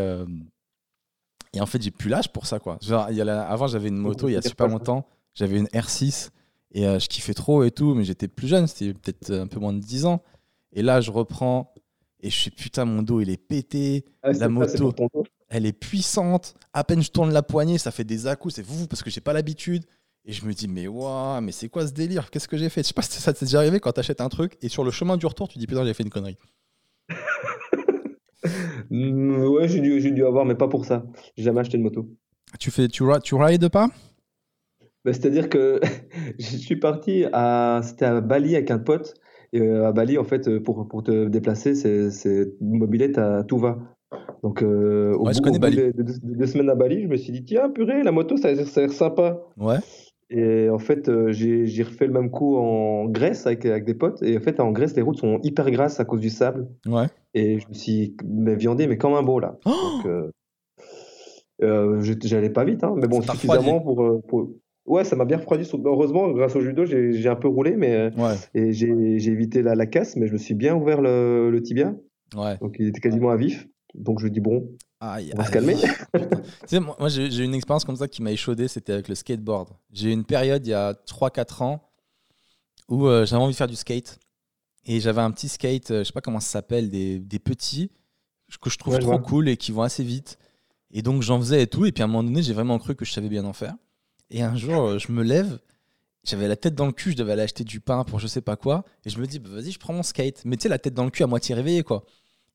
[1.55, 2.79] et en fait, j'ai plus l'âge pour ça, quoi.
[2.83, 5.07] Genre, il y a la- Avant, j'avais une moto, il y a super longtemps.
[5.35, 6.31] J'avais une R6
[6.73, 9.59] et euh, je kiffais trop et tout, mais j'étais plus jeune, c'était peut-être un peu
[9.61, 10.23] moins de 10 ans.
[10.73, 11.73] Et là, je reprends
[12.21, 14.05] et je suis putain, mon dos, il est pété.
[14.23, 14.93] Ah, La moto.
[15.49, 16.55] Elle est puissante.
[16.75, 19.21] À peine je tourne la poignée, ça fait des à-coups, c'est fou parce que j'ai
[19.23, 19.85] pas l'habitude.
[20.27, 22.31] Et je me dis, mais waouh, mais c'est quoi ce délire?
[22.31, 22.83] Qu'est-ce que j'ai fait?
[22.83, 24.91] Je sais pas si ça t'est déjà arrivé quand t'achètes un truc et sur le
[24.91, 26.37] chemin du retour, tu dis, putain, j'ai fait une connerie.
[28.91, 31.05] Mm, ouais, j'ai dû, j'ai dû avoir, mais pas pour ça.
[31.37, 32.09] J'ai jamais acheté de moto.
[32.59, 33.89] Tu fais, tu, tu rides pas?
[35.05, 35.81] Bah, C'est-à-dire que
[36.39, 39.15] je suis parti à, c'était à Bali avec un pote.
[39.55, 43.59] Et euh, à Bali, en fait, euh, pour, pour te déplacer, c'est, mobilette à tout
[43.59, 43.79] va.
[44.43, 47.17] Donc, euh, au Ouais, bout, au de, de- de deux semaines à Bali, je me
[47.17, 49.41] suis dit, tiens, purée, la moto, ça a l'air ça a l'air sympa.
[49.57, 49.79] Ouais.
[50.31, 53.95] Et en fait, euh, j'ai, j'ai refait le même coup en Grèce avec, avec des
[53.95, 54.23] potes.
[54.23, 56.69] Et en fait, en Grèce, les routes sont hyper grasses à cause du sable.
[56.87, 57.07] Ouais.
[57.39, 59.57] Et je me suis mais, viandé, mais comme un beau, là.
[59.65, 60.31] Oh Donc, euh,
[61.63, 64.51] euh, j'allais pas vite, hein, mais bon, suffisamment pour, euh, pour-
[64.87, 65.65] Ouais, ça m'a bien refroidi.
[65.67, 68.35] sur- Heureusement, grâce au judo, j'ai un peu roulé, mais ouais.
[68.55, 68.89] et j'ai
[69.31, 71.95] évité la, la casse, mais je me suis bien ouvert le, le tibia,
[72.37, 72.57] Ouais.
[72.59, 73.69] donc il était quasiment à vif.
[73.95, 74.69] Donc je dis bon,
[75.01, 75.75] Aïe, on va se calmer.
[76.15, 76.21] Tu
[76.67, 79.69] sais, moi, moi, j'ai une expérience comme ça qui m'a échaudé, c'était avec le skateboard.
[79.93, 81.81] J'ai eu une période il y a 3-4 ans
[82.89, 84.19] où euh, j'avais envie de faire du skate.
[84.89, 87.93] Et j'avais un petit skate, euh, je sais pas comment ça s'appelle, des, des petits,
[88.61, 90.39] que je trouve Ouais, trop cool et qui vont assez vite.
[90.91, 91.85] Et donc j'en faisais et tout.
[91.85, 93.75] Et puis à un moment donné, j'ai vraiment cru que je savais bien en faire.
[94.31, 95.61] Et un jour, euh, je me lève,
[96.25, 98.41] j'avais la tête dans le cul, je devais aller acheter du pain pour je sais
[98.41, 98.85] pas quoi.
[99.05, 100.43] Et je me dis, bah, vas-y, je prends mon skate.
[100.47, 102.05] Mais tu sais, la tête dans le cul à moitié réveillée, quoi.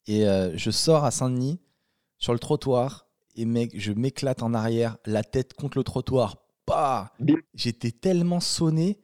[0.07, 1.59] Et euh, je sors à Saint-Denis,
[2.17, 6.37] sur le trottoir, et mec, je m'éclate en arrière, la tête contre le trottoir.
[6.67, 7.13] Bah.
[7.53, 8.99] J'étais tellement sonné,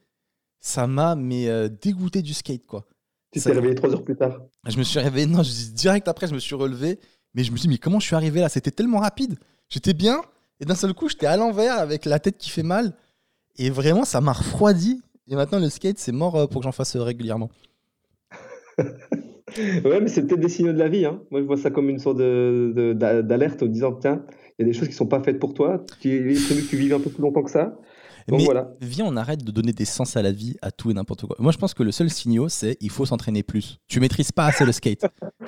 [0.60, 2.88] ça m'a mais euh, dégoûté du skate, quoi.
[3.32, 4.42] Tu t'es réveillé trois heures plus tard.
[4.68, 7.00] Je me suis réveillé, non, je- direct après, je me suis relevé,
[7.36, 8.50] mais je me suis dit, mais comment je suis arrivé là?
[8.50, 9.38] C'était tellement rapide.
[9.70, 10.22] J'étais bien,
[10.60, 12.94] et d'un seul coup, j'étais à l'envers avec la tête qui fait mal.
[13.58, 15.02] Et vraiment, ça m'a refroidi.
[15.28, 17.50] Et maintenant, le skate, c'est mort euh, pour que j'en fasse euh, régulièrement.
[19.84, 21.06] Ouais, mais c'est peut-être des signaux de la vie.
[21.06, 21.22] Hein.
[21.32, 24.24] Moi, je vois ça comme une sorte d'alerte en disant tiens,
[24.58, 25.84] il y a des choses qui sont pas faites pour toi.
[26.02, 27.76] Tu il est prévu que tu vives un peu plus longtemps que ça.
[28.30, 28.72] Donc mais voilà.
[28.82, 31.36] viens, on arrête de donner des sens à la vie, à tout et n'importe quoi.
[31.40, 33.80] Moi, je pense que le seul signal, c'est il faut s'entraîner plus.
[33.88, 35.06] Tu maîtrises pas assez le skate.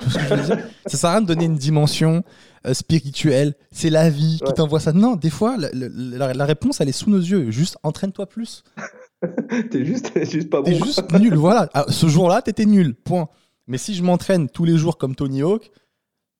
[0.86, 2.22] Ça sert à rien de donner une dimension
[2.66, 3.54] euh, spirituelle.
[3.70, 4.92] C'est la vie qui t'envoie ça.
[4.92, 7.50] Non, des fois, la, la- la réponse, elle est sous nos yeux.
[7.50, 8.62] Juste entraîne-toi plus.
[9.70, 10.70] T'es juste, juste pas bon.
[10.70, 11.68] T'es juste nul, voilà.
[11.74, 13.28] Ah, ce jour-là, t'étais nul, point.
[13.68, 15.70] Mais si je m'entraîne tous les jours comme Tony Hawk,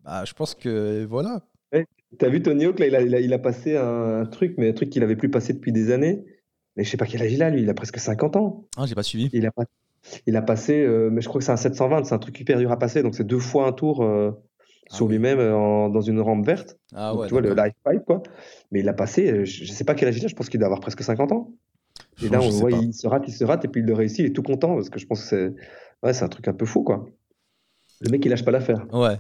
[0.03, 1.41] bah, je pense que voilà.
[2.19, 4.69] T'as vu Tony Hawk là, il a, il a, il a passé un truc, mais
[4.69, 6.25] un truc qu'il avait plus passé depuis des années.
[6.77, 7.63] Mais je sais pas quel âge il a, lui.
[7.63, 8.65] Il a presque 50 ans.
[8.77, 9.29] Ah, j'ai pas suivi.
[9.33, 9.65] Il a, pas-
[10.27, 12.59] il a passé, euh, mais je crois que c'est un 720, c'est un truc hyper
[12.59, 13.03] dur à passer.
[13.03, 14.33] Donc c'est deux fois un tour euh,
[14.91, 15.13] Ah sur oui.
[15.15, 16.79] lui-même euh, dans une rampe verte.
[16.95, 17.27] Ah Donc, ouais.
[17.29, 18.23] tu vois, le life pipe, quoi.
[18.71, 20.59] Mais il a passé, je, je sais pas quel âge il a, je pense qu'il
[20.61, 21.51] doit avoir presque 50 ans.
[22.23, 22.77] Et là, on voit, pas.
[22.79, 24.75] il se rate, il se rate, et puis il le réussit, il est tout content,
[24.75, 25.55] parce que je pense que c'est
[26.03, 27.07] ouais, c'est un truc un peu fou, quoi.
[28.01, 28.87] Le mec, il lâche pas l'affaire.
[28.93, 29.19] Ouais.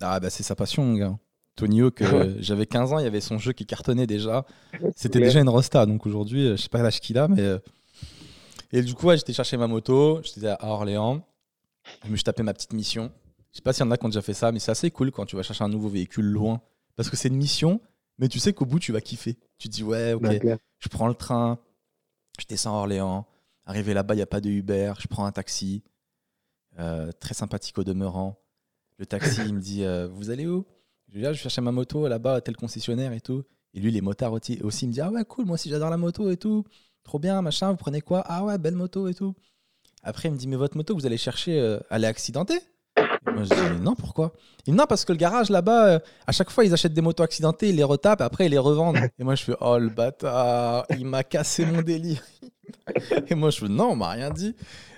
[0.00, 1.18] Ah bah c'est sa passion, mon gars.
[1.58, 4.46] Tony Hawk, euh, j'avais 15 ans, il y avait son jeu qui cartonnait déjà.
[4.94, 7.40] C'était déjà une rosta, donc aujourd'hui, euh, je sais pas l'âge qu'il a, mais.
[7.40, 7.58] euh,
[8.72, 11.20] Et du coup, ouais, j'étais chercher ma moto, j'étais à Orléans,
[12.04, 13.10] je me suis tapé ma petite mission.
[13.50, 14.90] Je sais pas s'il y en a qui ont déjà fait ça, mais c'est assez
[14.90, 16.60] cool quand tu vas chercher un nouveau véhicule loin.
[16.96, 17.80] Parce que c'est une mission,
[18.18, 19.36] mais tu sais qu'au bout, tu vas kiffer.
[19.58, 21.58] Tu te dis, ouais, ok, Ouais, je prends le train,
[22.38, 23.26] je descends à Orléans.
[23.64, 25.82] Arrivé là-bas, il n'y a pas de Uber, je prends un taxi.
[26.78, 28.38] Euh, très sympathique au demeurant.
[28.98, 30.64] Le taxi, il me dit euh, Vous allez où?
[31.12, 33.42] Je dis Ah, Je cherchais ma moto là-bas, à tel concessionnaire et tout.
[33.74, 35.90] Et lui, les motards aussi, aussi il me dit Ah ouais, cool, moi aussi j'adore
[35.90, 36.64] la moto et tout.
[37.04, 38.22] Trop bien, machin, vous prenez quoi?
[38.26, 39.34] Ah ouais, belle moto et tout.
[40.02, 42.60] Après, il me dit Mais votre moto, vous allez chercher, euh, elle est accidentée
[42.98, 44.32] Et Moi, je dis Mais Non, pourquoi?
[44.66, 46.94] Il me dit Non, parce que le garage là-bas, euh, à chaque fois, ils achètent
[46.94, 48.96] des motos accidentées, ils les retapent, après, ils les revendent.
[49.18, 52.22] Et moi, je fais Oh le bâtard, il m'a cassé mon délire.
[53.28, 54.54] Et moi, je fais Non, on m'a rien dit.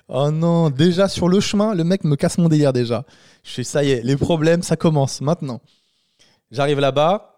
[0.08, 3.04] Oh non, déjà sur le chemin, le mec me casse mon délire déjà.
[3.44, 5.60] Je fais ça y est, les problèmes, ça commence maintenant.
[6.50, 7.30] J'arrive là-bas,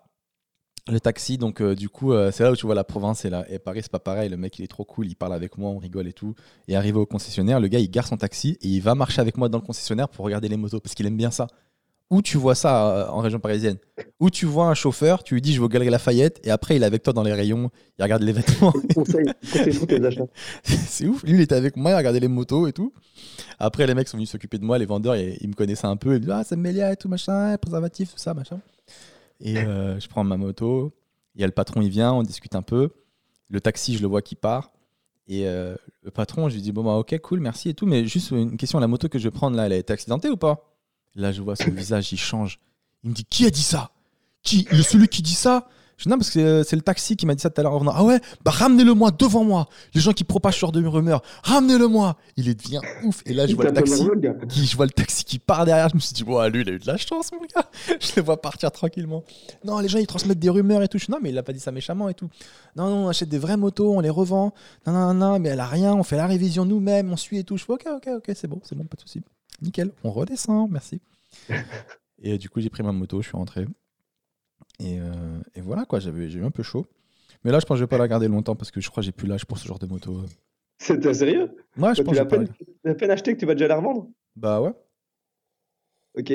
[0.88, 3.30] le taxi, donc euh, du coup, euh, c'est là où tu vois la province et,
[3.30, 4.28] là, et Paris, c'est pas pareil.
[4.28, 6.34] Le mec, il est trop cool, il parle avec moi, on rigole et tout.
[6.66, 9.36] Et arrivé au concessionnaire, le gars, il gare son taxi et il va marcher avec
[9.36, 11.46] moi dans le concessionnaire pour regarder les motos parce qu'il aime bien ça.
[12.10, 13.76] où tu vois ça euh, en région parisienne
[14.18, 16.82] Où tu vois un chauffeur, tu lui dis je au Galerie Lafayette et après il
[16.82, 18.72] est avec toi dans les rayons, il regarde les vêtements.
[20.64, 21.22] c'est ouf.
[21.22, 22.92] Lui il était avec moi, il regardait les motos et tout.
[23.60, 26.10] Après les mecs sont venus s'occuper de moi, les vendeurs, ils, me connaissaient un peu.
[26.10, 28.58] Ils me disaient ah c'est Mélia et tout machin, préservatif tout ça machin.
[29.43, 30.95] Et euh, je prends ma moto.
[31.34, 32.90] Il y a le patron, il vient, on discute un peu.
[33.49, 34.72] Le taxi, je le vois qui part.
[35.26, 38.07] Et euh, le patron, je lui dis bon bah ok cool merci et tout, mais
[38.07, 40.36] juste une question, la moto que je vais prendre là, elle a été accidentée ou
[40.36, 40.74] pas?
[41.14, 42.61] Là, je vois son visage, il change.
[43.05, 43.93] Il me dit Qui a dit ça?
[44.43, 45.68] Qui Celui qui dit ça?
[45.97, 47.74] Je dis, non, parce que c'est le taxi qui m'a dit ça tout à l'heure
[47.74, 47.93] en venant.
[47.95, 48.20] Ah ouais?
[48.45, 49.68] Bah ramenez-le-moi devant moi.
[49.95, 52.16] Les gens qui propagent ce genre de rumeurs, ramenez-le-moi.
[52.36, 53.22] Il est devient ouf.
[53.26, 54.09] Et là, je vois le taxi.
[54.49, 55.88] Qui, je vois le taxi qui part derrière.
[55.88, 57.68] Je me suis dit, bon, lui, il a eu de la chance, mon gars.
[58.01, 59.24] Je le vois partir tranquillement.
[59.64, 60.99] Non, les gens, ils transmettent des rumeurs et tout.
[60.99, 62.28] Je dis, non, mais il a pas dit ça méchamment et tout.
[62.76, 64.53] Non, non, on achète des vraies motos, on les revend.
[64.86, 65.95] Non, non, non, mais elle a rien.
[65.95, 67.57] On fait la révision nous-mêmes, on suit et tout.
[67.57, 69.22] Je fais, ok, ok, ok, c'est bon, c'est bon, pas de souci.
[69.61, 69.93] Nickel.
[70.05, 71.01] On redescend, merci
[72.22, 73.66] et du coup, j'ai pris ma moto, je suis rentré.
[74.78, 76.86] Et, euh, et voilà, quoi, j'avais, j'ai eu un peu chaud.
[77.44, 79.02] Mais là, je pense que je vais pas la garder longtemps parce que je crois
[79.02, 80.22] que j'ai plus l'âge pour ce genre de moto.
[80.78, 81.56] C'était sérieux?
[81.76, 82.48] Ouais, je pense que peine,
[82.84, 84.08] la peine acheté que tu vas déjà la revendre?
[84.36, 84.72] Bah ouais.
[86.18, 86.32] Ok.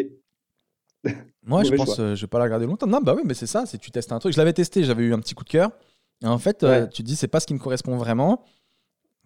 [1.43, 2.87] Moi, je pense que euh, je vais pas la garder longtemps.
[2.87, 4.33] Non, bah oui, mais c'est ça, c'est tu testes un truc.
[4.33, 5.71] Je l'avais testé, j'avais eu un petit coup de cœur.
[6.23, 8.43] Et en fait, euh, tu te dis, c'est pas ce qui me correspond vraiment.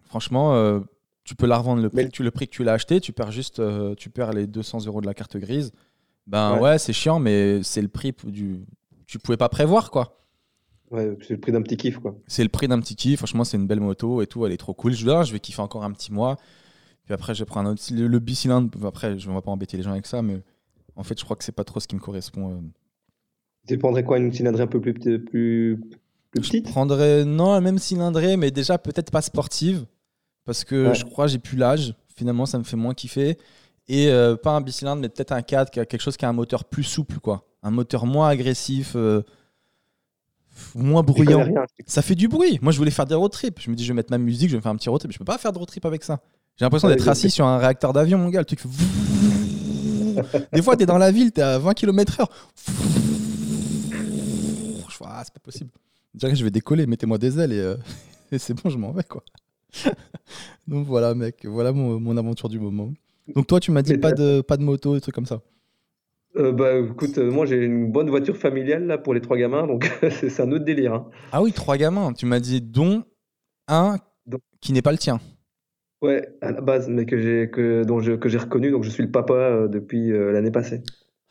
[0.04, 0.82] Franchement,
[1.24, 3.30] tu peux la revendre le prix, tu, le prix que tu l'as acheté, tu perds
[3.30, 5.72] juste euh, tu perds les 200 euros de la carte grise.
[6.26, 8.64] Ben ouais, c'est chiant, mais c'est le prix du.
[9.12, 10.24] Tu pouvais pas prévoir quoi.
[10.90, 12.16] Ouais, c'est le prix d'un petit kiff quoi.
[12.26, 13.18] C'est le prix d'un petit kiff.
[13.18, 14.94] Franchement, c'est une belle moto et tout, elle est trop cool.
[14.94, 16.38] Je, là, je vais kiffer encore un petit mois.
[17.04, 17.82] Puis après, je vais prendre un autre.
[17.90, 20.40] Le, le bicylindre, après, je ne vais pas embêter les gens avec ça, mais
[20.96, 22.52] en fait, je crois que c'est pas trop ce qui me correspond.
[22.52, 22.60] Euh.
[23.68, 24.16] Tu prendrais quoi?
[24.16, 25.78] Une cylindrée un peu plus, plus, plus
[26.30, 26.66] petite?
[26.66, 29.84] Je prendrais, non, la même cylindrée, mais déjà peut-être pas sportive.
[30.46, 31.94] Parce que je crois j'ai plus l'âge.
[32.16, 33.36] Finalement, ça me fait moins kiffer.
[33.88, 36.64] Et euh, pas un bicylindre, mais peut-être un 4, quelque chose qui a un moteur
[36.64, 37.44] plus souple, quoi.
[37.62, 39.22] Un moteur moins agressif, euh,
[40.74, 41.46] moins bruyant.
[41.86, 42.58] ça fait du bruit.
[42.62, 43.60] Moi, je voulais faire des road trips.
[43.60, 45.12] Je me dis, je vais mettre ma musique, je vais faire un petit road trip.
[45.12, 46.20] Je peux pas faire de road trip avec ça.
[46.56, 48.40] J'ai l'impression d'être assis sur un réacteur d'avion, mon gars.
[48.40, 48.60] Le truc
[50.52, 52.26] Des fois, tu es dans la ville, tu es à 20 km/h.
[55.04, 55.70] Ah, c'est pas possible.
[56.14, 57.76] Je dirais que je vais décoller, mettez-moi des ailes et, euh,
[58.32, 59.22] et c'est bon, je m'en vais, quoi.
[60.66, 62.92] Donc voilà, mec, voilà mon, aventure du moment.
[63.34, 65.42] Donc toi, tu m'as dit pas de, pas de moto, des trucs comme ça.
[66.36, 69.66] Euh, bah écoute, euh, moi j'ai une bonne voiture familiale là pour les trois gamins,
[69.66, 70.94] donc c'est un autre délire.
[70.94, 71.10] Hein.
[71.30, 72.12] Ah oui, trois gamins.
[72.14, 73.04] Tu m'as dit dont
[73.68, 73.96] un
[74.60, 75.20] qui n'est pas le tien.
[76.00, 79.02] Ouais, à la base, mais que j'ai que dont que j'ai reconnu, donc je suis
[79.02, 80.82] le papa euh, depuis l'année passée.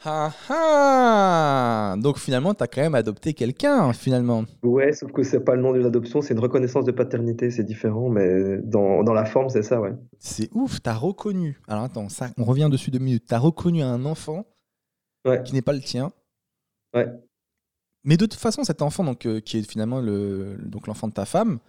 [0.04, 4.45] Ah ah Donc finalement, tu as quand même adopté quelqu'un, finalement.
[4.64, 7.64] Ouais, sauf que c'est pas le nom de l'adoption, c'est une reconnaissance de paternité, c'est
[7.64, 9.93] différent, mais dans, dans la forme, c'est ça, ouais.
[10.18, 11.60] C'est ouf, tu as reconnu.
[11.68, 13.26] Alors attends, ça, on revient dessus deux minutes.
[13.28, 14.45] Tu as reconnu un enfant
[15.45, 16.12] qui n'est pas le tien.
[16.95, 17.08] Ouais.
[18.04, 21.14] Mais de toute façon, cet enfant, donc, euh, qui est finalement le, donc l'enfant de
[21.14, 21.60] ta femme,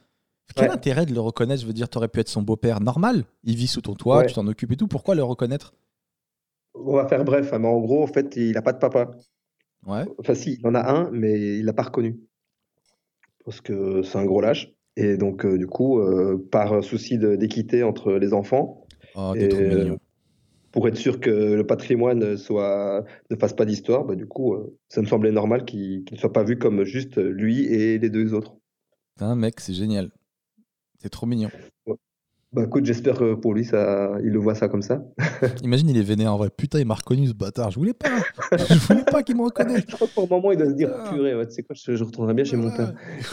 [0.56, 1.60] quel intérêt de le reconnaître?
[1.60, 3.24] Je veux dire, tu aurais pu être son beau-père normal.
[3.44, 4.88] Il vit sous ton toit, tu t'en occupes et tout.
[4.88, 5.74] Pourquoi le reconnaître?
[6.74, 9.10] On va faire bref, hein, mais en gros, en fait, il n'a pas de papa.
[9.86, 10.04] Ouais.
[10.18, 12.20] Enfin, si, il en a un, mais il l'a pas reconnu.
[13.44, 14.72] Parce que c'est un gros lâche.
[14.96, 19.48] Et donc, euh, du coup, euh, par souci d'équité entre les enfants, oh, et,
[20.70, 24.78] pour être sûr que le patrimoine soit, ne fasse pas d'histoire, bah, du coup, euh,
[24.88, 28.34] ça me semblait normal qu'il ne soit pas vu comme juste lui et les deux
[28.34, 28.56] autres.
[29.20, 30.10] Un mec, c'est génial.
[30.98, 31.50] C'est trop mignon.
[32.52, 35.02] Bah écoute, j'espère que pour lui, ça, il le voit ça comme ça.
[35.62, 36.50] Imagine, il est vénère en vrai.
[36.54, 37.70] Putain, il m'a reconnu ce bâtard.
[37.70, 38.10] Je voulais pas.
[38.52, 39.84] Je voulais pas qu'il me reconnaisse.
[39.88, 41.74] Je crois que pour le moment, il doit se dire purée, ouais, tu sais quoi,
[41.74, 42.92] je, je retournerai bien chez mon père.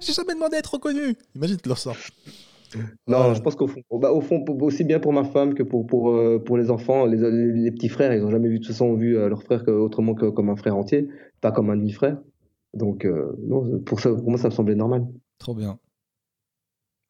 [0.00, 1.14] J'ai jamais demandé à être reconnu.
[1.34, 1.96] Imagine, tu le ressors.
[3.06, 5.86] Non, je pense qu'au fond, bah, au fond, aussi bien pour ma femme que pour,
[5.86, 8.72] pour, euh, pour les enfants, les, les, petits frères, ils n'ont jamais vu de toute
[8.72, 11.08] façon vu euh, leur frère autrement que comme un frère entier,
[11.40, 12.18] pas comme un demi-frère.
[12.74, 15.06] Donc, euh, non, pour, ça, pour moi, ça me semblait normal.
[15.38, 15.78] Trop bien.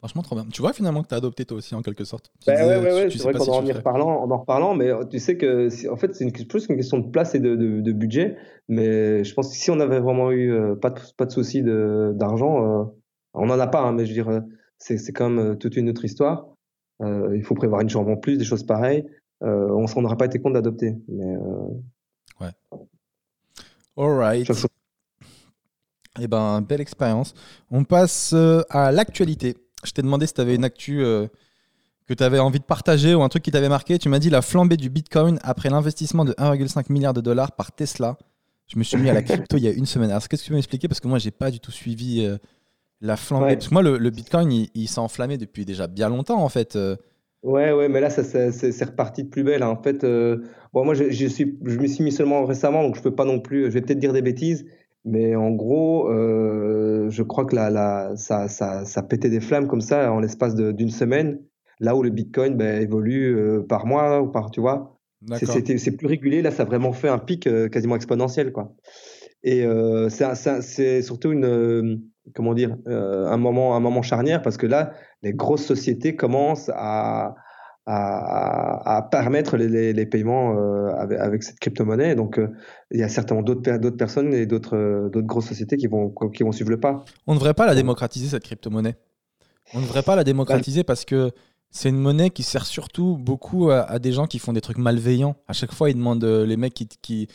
[0.03, 0.45] Franchement, trop bien.
[0.51, 2.29] Tu vois finalement que tu as adopté toi aussi en quelque sorte.
[2.45, 5.17] Bah, ouais, ouais, ouais, c'est vrai qu'en en, reparlant, en en reparlant, mais euh, tu
[5.17, 8.35] sais que en fait c'est plus une question de place et de, de, budget.
[8.67, 11.63] Mais je pense que si on avait vraiment eu euh, pas de, pas de souci
[11.63, 12.83] d'argent, euh,
[13.33, 14.41] on n'en a pas, hein, mais je veux dire,
[14.77, 16.47] c'est quand même toute une autre histoire.
[16.99, 19.05] il faut prévoir une chambre en plus, des choses pareilles.
[19.39, 20.97] on s'en aurait pas été compte d'adopter.
[21.07, 21.37] Mais
[22.41, 22.51] ouais.
[23.95, 24.51] Alright.
[26.19, 27.33] Eh ben, belle expérience.
[27.71, 28.35] On passe
[28.69, 29.55] à l'actualité.
[29.83, 31.27] Je t'ai demandé si tu avais une actu euh,
[32.07, 33.97] que tu avais envie de partager ou un truc qui t'avait marqué.
[33.99, 37.71] Tu m'as dit la flambée du Bitcoin après l'investissement de 1,5 milliard de dollars par
[37.71, 38.17] Tesla.
[38.67, 40.09] Je me suis mis à la crypto il y a une semaine.
[40.09, 40.87] Alors, qu'est-ce que tu peux m'expliquer?
[40.87, 42.37] Parce que moi, j'ai pas du tout suivi euh,
[43.01, 43.55] la flambée.
[43.55, 46.75] Parce que moi, le, Bitcoin, il, s'est enflammé depuis déjà bien longtemps, en fait.
[46.75, 46.95] Euh.
[47.43, 49.63] Ouais, ouais, mais là, ça, ça- c'est reparti de plus belle.
[49.63, 49.69] hein.
[49.69, 50.05] En fait,
[50.73, 53.25] bon, moi, je, je suis, je me suis mis seulement récemment, donc je peux pas
[53.25, 53.65] non plus.
[53.65, 54.65] Je vais peut-être dire des bêtises,
[55.05, 59.67] mais en gros, euh, je crois que la, la, ça, ça, ça pétait des flammes
[59.67, 61.39] comme ça en l'espace d'une semaine,
[61.79, 64.97] là où le Bitcoin ben, évolue euh, par mois ou par, tu vois.
[65.35, 65.55] C'est D'accord.
[65.55, 66.41] c'était- c'est plus régulier.
[66.41, 68.73] Là, ça a vraiment fait un pic euh, quasiment exponentiel, quoi.
[69.43, 71.97] Et euh, c'est surtout une, euh,
[72.33, 76.71] comment dire, euh, un moment, un moment charnière parce que là, les grosses sociétés commencent
[76.73, 77.35] à,
[77.85, 82.15] à, à permettre les, les- les paiements euh, avec, avec cette crypto-monnaie.
[82.15, 82.47] Donc, euh,
[82.91, 85.87] il y a certainement d'autres per- d'autres personnes et d'autres euh, d'autres grosses sociétés qui
[85.87, 87.03] vont, qui vont suivre le pas.
[87.27, 88.95] On ne devrait pas la démocratiser, cette crypto-monnaie.
[89.73, 91.31] On ne devrait pas la démocratiser parce que
[91.71, 94.77] c'est une monnaie qui sert surtout beaucoup à, à des gens qui font des trucs
[94.77, 95.35] malveillants.
[95.47, 97.27] À chaque fois, ils demandent, les mecs qui, qui,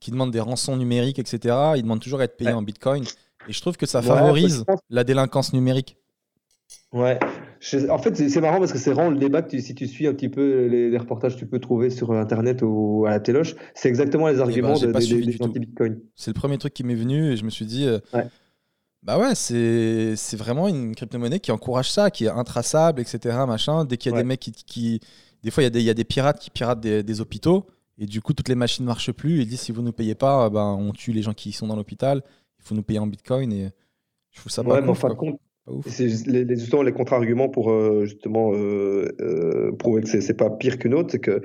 [0.00, 2.56] qui demandent des rançons numériques, etc., ils demandent toujours à être payés Ouais.
[2.56, 3.04] en bitcoin.
[3.48, 5.96] Et je trouve que ça favorise la délinquance numérique.
[6.92, 7.18] Ouais.
[7.66, 9.86] Je- en fait, c'est marrant parce que c'est vraiment le débat que tu- si tu
[9.88, 13.10] suis un petit peu les, les reportages que tu peux trouver sur Internet ou à
[13.10, 15.98] la téloche, c'est exactement les arguments ben, j'ai de- des- des anti-Bitcoin.
[16.14, 18.26] C'est le premier truc qui m'est venu et je me suis dit, euh, Ouais.
[19.02, 23.18] bah ouais, c'est vraiment une crypto-monnaie qui encourage ça, qui est intraçable, etc.
[23.46, 23.86] Machin.
[23.86, 24.22] Dès qu'il y a Ouais.
[24.22, 25.00] des mecs qui, qui-
[25.42, 27.66] Des fois, il y, a des- il y a des pirates qui piratent des, hôpitaux
[27.98, 29.40] et du coup, toutes les machines ne marchent plus.
[29.42, 31.66] Ils disent, si vous ne nous payez pas, ben, on tue les gens qui sont
[31.66, 32.22] dans l'hôpital.
[32.58, 33.70] Il faut nous payer en bitcoin et
[34.32, 35.38] je trouve ça pas Ouais, mais en fin de compte.
[35.86, 40.50] C'est les, les, justement les contre-arguments pour euh, justement euh, euh, prouver que c'est pas
[40.50, 41.40] pire qu'une autre, c'est que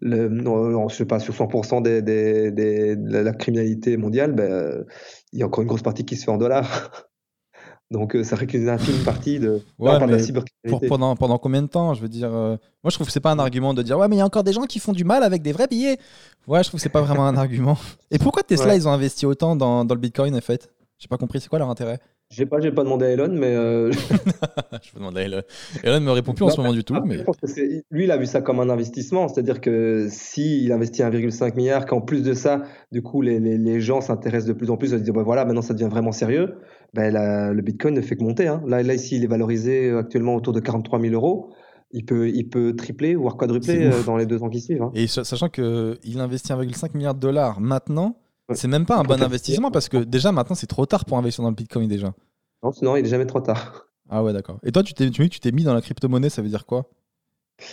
[0.00, 4.84] le, non, je sais pas, sur 100% des, des, des- de la criminalité mondiale, ben,
[5.32, 6.90] il y a encore une grosse partie qui se fait en dollars.
[7.90, 10.88] Donc ça fait qu'une infime partie de, là, Ouais, on parle de la cybercriminalité.
[10.88, 13.32] Pour, pendant, pendant combien de temps Je veux dire, moi je trouve que c'est pas
[13.32, 15.04] un argument de dire ouais, mais il y a encore des gens qui font du
[15.04, 15.98] mal avec des vrais billets.
[16.46, 17.76] Ouais, je trouve que c'est pas vraiment un argument.
[18.10, 18.76] Et pourquoi Tesla Ouais.
[18.78, 20.70] ils ont investi autant dans, dans le bitcoin en fait?
[20.98, 21.98] J'ai pas compris, c'est quoi leur intérêt?
[22.34, 25.42] J'ai pas, j'ai pas demandé à Elon, mais euh, Je me demande à Elon.
[25.84, 26.94] Elon me répond plus en Non, ce moment du tout.
[26.94, 27.18] Après, Mais...
[27.18, 30.72] je pense que c'est- lui, il a vu ça comme un investissement, c'est-à-dire que s'il
[30.72, 34.54] investit 1,5 milliard, qu'en plus de ça, du coup, les, les, les gens s'intéressent de
[34.54, 36.54] plus en plus, à se dire, bah voilà, maintenant ça devient vraiment sérieux,
[36.94, 38.46] la- le Bitcoin ne fait que monter.
[38.48, 38.62] hein.
[38.66, 41.50] Là, là, ici, il est valorisé euh, actuellement autour de 43 000 euros.
[41.94, 44.82] Il peut, il peut tripler, voire quadrupler euh, dans les deux ans qui suivent.
[44.82, 44.90] hein.
[44.94, 48.16] Et sa- sachant qu'il investit 1,5 milliard de dollars maintenant.
[48.54, 51.42] C'est même pas un bon investissement parce que déjà maintenant c'est trop tard pour investir
[51.42, 52.14] dans le bitcoin déjà.
[52.62, 53.88] Non, sinon, il est jamais trop tard.
[54.08, 54.58] Ah ouais, d'accord.
[54.62, 56.90] Et toi, tu t'es tu t'es mis dans la crypto-monnaie, ça veut dire quoi?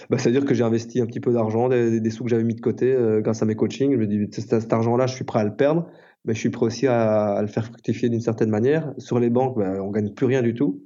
[0.10, 2.56] Bah, C'est-à-dire que j'ai investi un petit peu d'argent, des, des sous que j'avais mis
[2.56, 3.92] de côté euh, grâce à mes coachings.
[3.92, 5.88] Je me dis, cet, argent-là, je suis prêt à le perdre,
[6.26, 8.94] mais je suis prêt aussi à, à le faire fructifier d'une certaine manière.
[8.98, 10.84] Sur les banques, bah, on gagne plus rien du tout.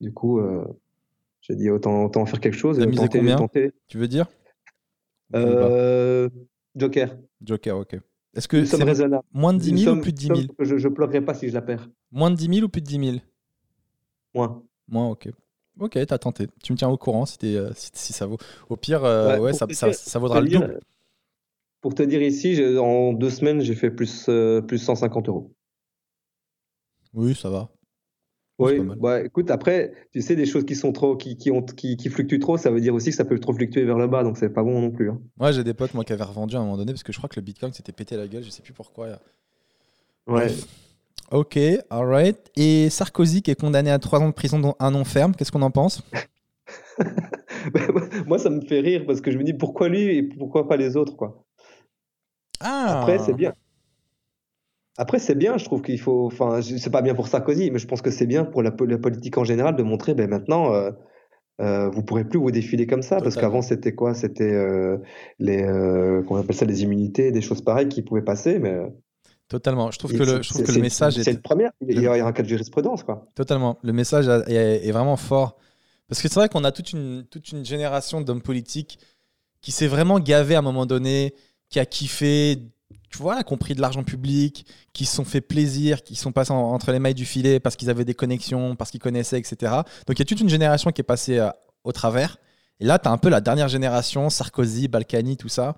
[0.00, 0.64] Du coup, euh,
[1.40, 2.78] j'ai dit autant, autant faire quelque chose.
[2.78, 3.36] T'as et misé tenter, combien?
[3.36, 3.72] tenter.
[3.88, 4.26] Tu veux dire?
[5.34, 6.28] Euh,
[6.76, 7.16] Joker.
[7.42, 7.98] Joker, ok.
[8.34, 8.78] Est-ce que c'est
[9.32, 10.94] moins de 10 Une 000 ou somme- plus de 10 somme 000 que Je ne
[10.94, 11.88] pleurerai pas si je la perds.
[12.12, 13.16] Moins de 10 000 ou plus de 10 000
[14.34, 14.62] Moins.
[14.88, 15.28] Moins, ok.
[15.80, 16.46] Ok, t'as tenté.
[16.62, 18.36] Tu me tiens au courant si, euh, si, si ça vaut.
[18.68, 20.80] Au pire, euh, Ouais, ouais, ça, te ça, dire- ça vaudra le dire- double.
[21.80, 25.50] Pour te dire ici, en deux semaines, j'ai fait plus, euh, plus 150 euros.
[27.14, 27.68] Oui, ça va.
[28.60, 31.96] Oui, bah, écoute, après, tu sais, des choses qui sont trop, qui, qui, ont, qui,
[31.96, 34.22] qui fluctuent trop, ça veut dire aussi que ça peut trop fluctuer vers le bas,
[34.22, 35.10] donc c'est pas bon non plus.
[35.10, 35.20] hein.
[35.38, 37.18] Moi, j'ai des potes moi, qui avaient revendu à un moment donné parce que je
[37.18, 39.08] crois que le bitcoin s'était pété la gueule, je sais plus pourquoi.
[40.26, 40.66] Bref.
[41.30, 41.58] Ok,
[41.90, 42.36] alright.
[42.56, 45.52] Et Sarkozy qui est condamné à 3 ans de prison, dont un non ferme, qu'est-ce
[45.52, 46.02] qu'on en pense?
[48.26, 50.76] Moi, ça me fait rire parce que je me dis pourquoi lui et pourquoi pas
[50.76, 51.44] les autres, quoi?
[52.60, 53.54] Ah Après, c'est bien.
[55.00, 56.26] Après, c'est bien, je trouve qu'il faut.
[56.26, 58.86] Enfin, c'est pas bien pour Sarkozy, mais je pense que c'est bien pour la, po-
[58.86, 60.90] la politique en général de montrer, ben maintenant, euh,
[61.60, 64.14] euh, vous pourrez plus vous défiler comme ça, parce qu'avant, c'était quoi?
[64.14, 64.98] C'était euh,
[65.38, 68.74] les, euh, qu'on appelle ça, les immunités, des choses pareilles qui pouvaient passer, mais.
[68.74, 68.88] euh,
[69.48, 69.90] Totalement.
[69.90, 71.72] Je trouve et que le, je trouve que c'est- le message est première.
[71.80, 73.26] Il y, a, il y a un cas de jurisprudence, quoi.
[73.34, 73.78] totalement.
[73.82, 75.56] Le message est, est vraiment fort.
[76.08, 78.98] Parce que c'est vrai qu'on a toute une, toute une génération d'hommes politiques
[79.60, 81.34] qui s'est vraiment gavé à un moment donné,
[81.68, 82.58] qui a kiffé,
[83.10, 86.32] tu vois, qui ont pris de l'argent public, qui se sont fait plaisir, qui sont
[86.32, 89.38] passés en- entre les mailles du filet parce qu'ils avaient des connexions, parce qu'ils connaissaient,
[89.38, 89.72] etc.
[90.06, 91.50] Donc il y a toute une génération qui est passée euh,
[91.84, 92.36] au travers.
[92.78, 95.76] Et là, tu as un peu la dernière génération, Sarkozy, Balkany, tout ça,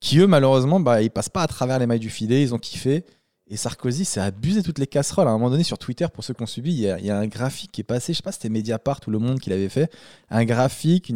[0.00, 2.58] qui eux, malheureusement, bah, ils passent pas à travers les mailles du filet, ils ont
[2.58, 3.04] kiffé.
[3.48, 5.28] Et Sarkozy s'est abusé toutes les casseroles.
[5.28, 7.26] À un moment donné, sur Twitter, pour ceux qui ont suivi, il y, a, un
[7.26, 9.68] graphique qui est passé, je sais pas si c'était Mediapart ou Le Monde qui l'avait
[9.68, 9.90] fait,
[10.30, 11.12] un graphique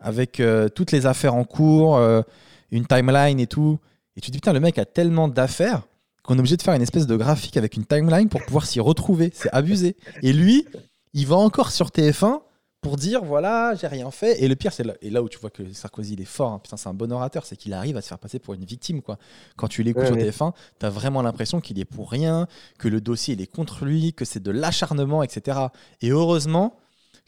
[0.00, 2.22] avec euh, toutes les affaires en cours, euh,
[2.70, 3.78] une timeline et tout.
[4.16, 5.82] Et tu te dis, putain, le mec a tellement d'affaires
[6.22, 8.80] qu'on est obligé de faire une espèce de graphique avec une timeline pour pouvoir s'y
[8.80, 9.30] retrouver.
[9.34, 9.96] C'est abusé.
[10.22, 10.66] Et lui,
[11.12, 12.40] il va encore sur TF1
[12.80, 14.42] pour dire voilà, j'ai rien fait.
[14.42, 16.52] Et le pire, c'est là, et là où tu vois que Sarkozy il est fort,
[16.52, 16.60] hein.
[16.62, 19.02] putain, c'est un bon orateur, c'est qu'il arrive à se faire passer pour une victime.
[19.02, 19.18] quoi.
[19.56, 20.30] Quand tu l'écoutes Ouais, sur ouais.
[20.30, 22.46] TF1, tu as vraiment l'impression qu'il est pour rien,
[22.78, 25.58] que le dossier il est contre lui, que c'est de l'acharnement, etc.
[26.02, 26.76] Et heureusement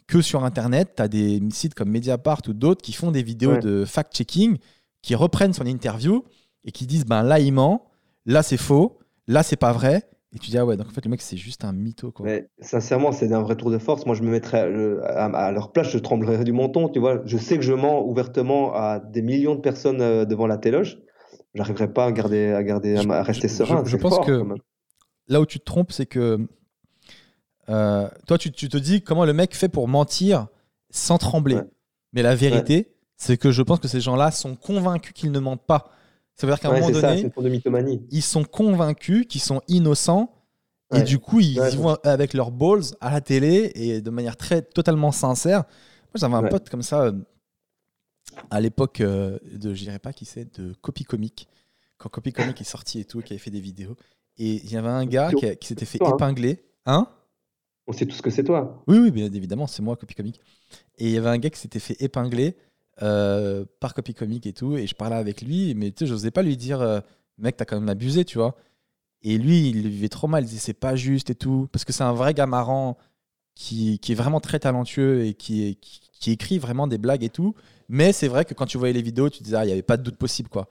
[0.07, 3.51] que sur Internet, tu as des sites comme Mediapart ou d'autres qui font des vidéos
[3.53, 3.59] Ouais.
[3.59, 4.57] de fact-checking,
[5.01, 6.23] qui reprennent son interview
[6.67, 7.87] et qui disent ben là il ment,
[8.27, 10.03] là c'est faux, là c'est pas vrai.
[10.33, 12.25] Et tu dis ah ouais, donc en fait le mec c'est juste un mytho quoi.
[12.25, 14.05] Mais sincèrement, c'est un vrai tour de force.
[14.05, 14.69] Moi, je me mettrais
[15.03, 17.21] à, à leur place, je tremblerais du menton, tu vois.
[17.25, 20.99] Je sais que je mens ouvertement à des millions de personnes euh, devant la téloge.
[21.55, 23.83] J'arriverais pas à garder, à garder, Je- à rester je- serein.
[23.85, 24.43] je pense fort, que-.
[25.29, 26.45] Là où tu te trompes, c'est que
[27.69, 30.47] euh, toi tu, tu te dis comment le mec fait pour mentir
[30.89, 31.55] sans trembler.
[31.55, 31.63] Ouais.
[32.13, 35.65] Mais la vérité, c'est que je pense que ces gens-là sont convaincus qu'ils ne mentent
[35.65, 35.89] pas.
[36.39, 40.33] Ça veut dire qu'à un moment ça, donné, de ils sont convaincus qu'ils sont innocents
[40.95, 44.09] et du coup ils Ouais, y vont avec leurs balls à la télé et de
[44.11, 45.63] manière très totalement sincère.
[45.63, 47.11] Moi j'avais un pote comme ça euh,
[48.51, 51.47] à l'époque euh, de je dirais pas qui c'est de Copy Comic
[51.97, 53.95] quand Copy Comic est sorti et tout qui avait fait des vidéos.
[54.37, 56.15] Et il y avait un gars qui s'était fait Toi, hein.
[56.15, 56.63] épingler.
[56.85, 57.07] Hein?
[57.87, 58.83] On sait tout ce que c'est toi.
[58.85, 60.39] oui oui bien évidemment c'est moi Copy Comic
[60.99, 62.55] et il y avait un gars qui s'était fait épingler
[63.01, 66.31] euh, par Copy Comic et tout et je parlais avec lui mais tu sais j'osais
[66.31, 66.99] pas lui dire euh,
[67.37, 68.55] mec t'as quand même abusé tu vois
[69.23, 70.43] et lui, il vivait trop mal.
[70.43, 71.67] Il disait c'est pas juste et tout.
[71.71, 72.97] Parce que c'est un vrai gars marrant
[73.55, 77.55] qui, qui est vraiment très talentueux et qui, qui, écrit vraiment des blagues et tout.
[77.89, 79.81] Mais c'est vrai que quand tu voyais les vidéos, tu disais, ah, il n'y avait
[79.81, 80.49] pas de doute possible.
[80.49, 80.67] quoi.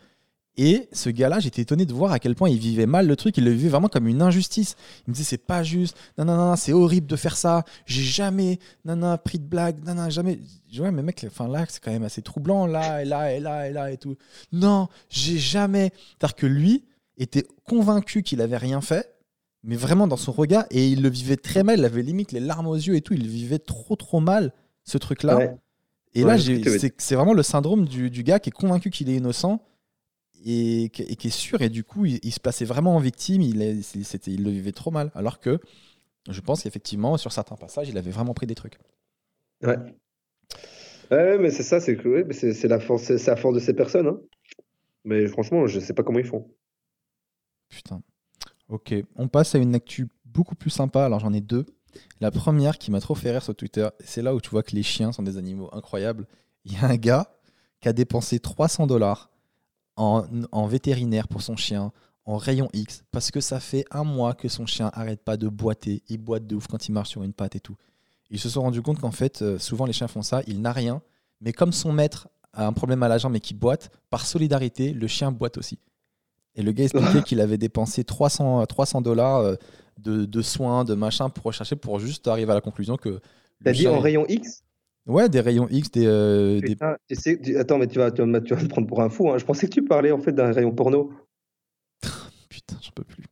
[0.59, 3.36] Et ce gars-là, j'étais étonné de voir à quel point il vivait mal le truc.
[3.36, 4.74] Il le vivait vraiment comme une injustice.
[5.07, 5.96] Il me disait c'est pas juste.
[6.16, 7.64] Non, non, non, c'est horrible de faire ça.
[7.84, 9.84] J'ai jamais non, non, pris de blague.
[9.84, 10.38] Non, non, jamais.
[10.72, 12.66] Je Ouais, mais mec, enfin, là, c'est quand même assez troublant.
[12.66, 14.16] Là, et là, et là, et là, et tout.
[14.52, 15.92] Non, j'ai jamais.
[16.18, 16.84] C'est-à-dire que lui
[17.18, 19.14] était convaincu qu'il avait rien fait,
[19.62, 21.80] mais vraiment dans son regard, et il le vivait très mal.
[21.80, 23.12] Il avait limite les larmes aux yeux et tout.
[23.12, 24.54] Il vivait trop, trop mal
[24.84, 25.36] ce truc-là.
[25.36, 25.57] Ouais.
[26.14, 29.11] Et Ouais, là, c'est c'est vraiment le syndrome du, du gars qui est convaincu qu'il
[29.11, 29.61] est innocent
[30.47, 31.62] et, qui- et qui est sûr.
[31.62, 33.42] Et du coup, il, il se plaçait vraiment en victime.
[33.42, 35.12] Il, est- il, c'était- il le vivait trop mal.
[35.14, 35.61] Alors que
[36.30, 38.78] je pense qu'effectivement, sur certains passages, il avait vraiment pris des trucs.
[39.62, 39.97] Ouais.
[41.11, 43.55] Ouais, mais c'est ça, c'est que ouais, c'est c'est la force, c'est c'est la force
[43.55, 44.07] de ces personnes.
[44.09, 44.20] hein.
[45.05, 46.49] Mais franchement, je sais pas comment ils font.
[47.68, 48.03] Putain.
[48.68, 51.05] Ok, on passe à une actu beaucoup plus sympa.
[51.07, 51.66] Alors j'en ai deux.
[52.20, 54.76] La première qui m'a trop fait rire sur Twitter, c'est là où tu vois que
[54.76, 56.26] les chiens sont des animaux incroyables.
[56.64, 57.32] Il y a un gars
[57.80, 59.30] qui a dépensé 300 dollars
[59.97, 61.92] en, en vétérinaire pour son chien,
[62.24, 65.49] en rayon X, parce que ça fait un mois que son chien arrête pas de
[65.49, 66.03] boiter.
[66.09, 67.76] Il boite de ouf quand il marche sur une patte et tout.
[68.30, 70.72] Ils se sont rendus compte qu'en fait, euh, souvent les chiens font ça, il n'a
[70.72, 71.01] rien,
[71.40, 74.92] mais comme son maître a un problème à la jambe et qui boite, par solidarité,
[74.92, 75.78] le chien boite aussi.
[76.57, 79.55] Et le gars expliquait qu'il avait dépensé 300 300 dollars euh,
[79.99, 83.20] de, de soins, de machin pour rechercher, pour juste arriver à la conclusion que.
[83.64, 84.62] T'as dit en rayon X?
[85.07, 86.07] Ouais, des rayons X, des.
[86.07, 86.76] euh, des-
[87.40, 89.30] tu attends, mais tu vas, tu, vas, me- tu vas me prendre pour un fou.
[89.30, 89.38] hein.
[89.38, 91.12] Je pensais que tu parlais en fait d'un rayon porno.
[92.48, 93.24] Putain, j'en peux plus.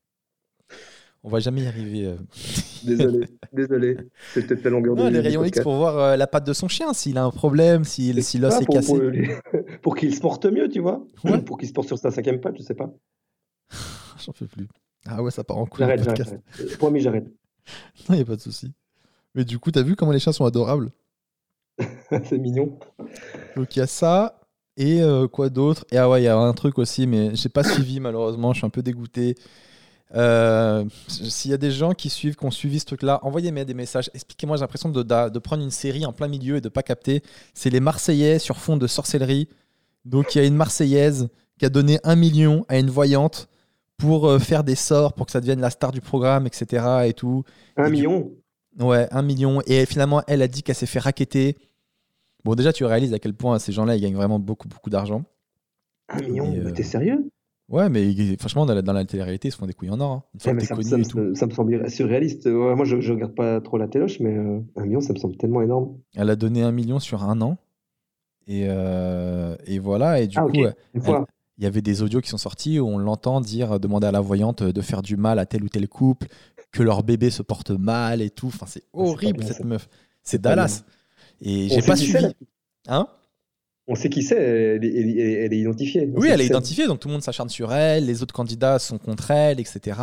[1.24, 2.06] On va jamais y arriver.
[2.06, 2.16] euh.
[2.84, 3.96] Désolé, désolé.
[4.34, 6.52] C'est peut-être la longueur Non, de les rayons X pour voir euh, la patte de
[6.52, 8.92] son chien, s'il a un problème, s'il si l'os est cassé.
[9.82, 11.02] pour, qu'il se porte mieux, tu vois.
[11.24, 11.40] Ouais.
[11.40, 12.92] Pour qu'il se porte sur sa cinquième patte, je sais pas.
[14.22, 14.68] J'en peux plus.
[15.06, 15.86] Ah ouais, ça part en couille.
[15.86, 16.76] le J'arrête, j'arrête.
[16.78, 17.26] Promis, j'arrête.
[18.10, 18.74] Non, y a pas de souci.
[19.34, 20.90] Mais du coup, t'as vu comment les chiens sont adorables?
[22.24, 22.78] C'est mignon.
[23.56, 24.40] Donc il y a ça.
[24.76, 25.84] Et euh, quoi d'autre?
[25.92, 28.58] Et ah ouais, il y a un truc aussi, mais j'ai pas suivi malheureusement, je
[28.58, 29.36] suis un peu dégoûté.
[30.14, 33.74] Euh, S'il y a des gens qui suivent, qui ont suivi ce truc-là, envoyez-moi des
[33.74, 34.10] messages.
[34.14, 36.82] Expliquez-moi, j'ai l'impression de, de- de prendre une série en plein milieu et de pas
[36.82, 37.22] capter.
[37.54, 39.48] C'est les Marseillais sur fond de sorcellerie.
[40.04, 43.48] Donc il y a une Marseillaise qui a donné un million à une voyante
[43.98, 47.08] pour euh, faire des sorts, pour que ça devienne la star du programme, etc.
[47.08, 47.44] Et tout.
[47.76, 48.32] Un Et million?
[48.80, 49.60] Ouais, un million.
[49.66, 51.56] Et finalement, elle a dit qu'elle s'est fait racketter.
[52.44, 55.24] Bon, déjà, tu réalises à quel point ces gens-là, ils gagnent vraiment beaucoup, beaucoup d'argent.
[56.08, 56.52] Un million.
[56.56, 57.28] Euh, t'es sérieux?
[57.70, 60.10] Ouais, mais franchement, dans la, dans la télé-réalité, ils se font des couilles en or.
[60.12, 60.22] hein.
[60.34, 61.34] Une fois Ouais, que mais t'es ça, me- ça me- et tout.
[61.34, 62.44] ça me semble surréaliste.
[62.46, 65.18] Ouais, moi, je, je regarde pas trop la téloche, mais euh, un million, ça me
[65.18, 65.96] semble tellement énorme.
[66.14, 67.56] Elle a donné un million sur un an.
[68.46, 70.20] Et, euh, et voilà.
[70.20, 70.66] Et du Ah, coup,
[71.56, 74.20] il y avait des audios qui sont sortis où on l'entend dire, demander à la
[74.20, 76.26] voyante de faire du mal à tel ou tel couple,
[76.74, 78.48] que leur bébé se porte mal et tout.
[78.48, 79.64] Enfin, c'est horrible, cette ça.
[79.64, 79.88] meuf.
[80.22, 80.84] C'est Dallas.
[81.40, 82.26] Et j'ai pas suivi.
[82.88, 83.06] Hein?
[83.86, 86.10] On sait qui c'est, elle, est- elle est- elle est identifiée.
[86.14, 88.78] On Oui, elle est identifiée, donc tout le monde s'acharne sur elle, les autres candidats
[88.78, 90.00] sont contre elle, etc.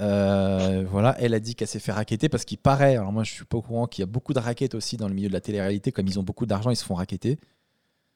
[0.00, 3.32] Euh, voilà, elle a dit qu'elle s'est fait racketter parce qu'il paraît, alors moi je
[3.32, 5.32] suis pas au courant qu'il y a beaucoup de raquettes aussi dans le milieu de
[5.34, 7.38] la télé-réalité, comme ils ont beaucoup d'argent, ils se font racketter.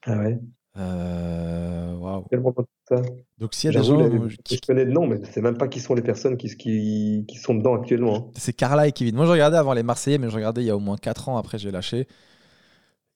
[0.04, 0.38] Ah ouais.
[0.78, 2.20] Euh.
[2.30, 2.54] Tellement
[2.88, 2.96] ça.
[3.38, 5.40] Donc s'il y a des gens, les- euh, je connais de nom, mais je sais
[5.42, 8.16] même pas qui sont les personnes qui, qui, qui sont dedans actuellement.
[8.16, 8.30] hein.
[8.36, 9.16] c'est Carla et Kevin.
[9.16, 11.28] Moi je regardais avant les Marseillais, mais je regardais il y a au moins 4
[11.28, 12.06] ans, après j'ai lâché.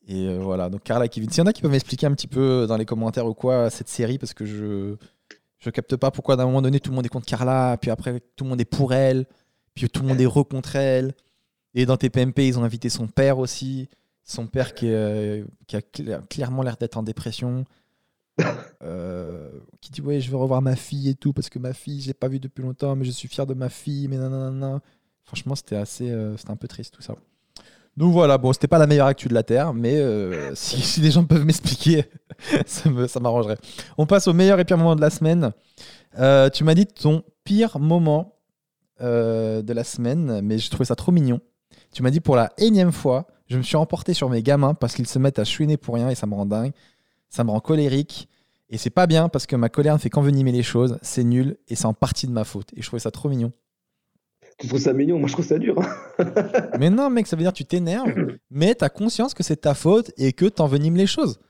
[0.09, 1.31] Et euh, voilà, donc Carla et Kevin.
[1.31, 3.71] S'il y en a qui peuvent m'expliquer un petit peu dans les commentaires ou quoi
[3.71, 4.97] cette série, parce que je
[5.59, 8.21] je capte pas pourquoi d'un moment donné tout le monde est contre Carla, puis après
[8.37, 9.27] tout le monde est pour elle,
[9.75, 11.13] puis tout le monde est re contre elle.
[11.75, 13.89] Et dans TPMP, ils ont invité son père aussi.
[14.31, 17.65] Son père qui, est, euh, qui a cla- clairement l'air d'être en dépression.
[18.83, 19.51] Euh,
[19.83, 22.07] qui dit Ouais, je veux revoir ma fille et tout, parce que ma fille, je
[22.07, 24.81] l'ai pas vue depuis longtemps, mais je suis fier de ma fille, mais nanana.
[25.25, 26.11] Franchement, c'était assez.
[26.11, 27.15] euh, c'était un peu triste tout ça.
[27.99, 31.01] Donc voilà, bon, c'était pas la meilleure actu de la Terre, mais euh, si, si
[31.03, 32.05] des gens peuvent m'expliquer,
[32.67, 33.59] ça me- ça m'arrangerait.
[33.99, 35.53] On passe au meilleur et pire moment de la semaine.
[36.55, 38.37] Tu m'as dit ton pire moment
[39.01, 41.41] de la semaine, mais je trouvais ça trop mignon.
[41.93, 44.95] Tu m'as dit pour la énième fois, je me suis emporté sur mes gamins parce
[44.95, 46.73] qu'ils se mettent à chouiner pour rien et ça me rend dingue.
[47.29, 48.29] Ça me rend colérique.
[48.71, 50.99] Et c'est pas bien parce que ma colère ne fait qu'envenimer les choses.
[51.03, 52.69] C'est nul et c'est en partie de ma faute.
[52.77, 53.53] Et je trouvais ça trop mignon.
[54.61, 55.19] Tu trouves ça mignon?
[55.19, 55.81] Moi, je trouve ça dur.
[55.81, 56.25] hein.
[56.79, 58.13] Mais non, mec, ça veut dire que tu t'énerves,
[58.51, 61.41] mais tu as conscience que c'est ta faute et que t'envenimes les choses.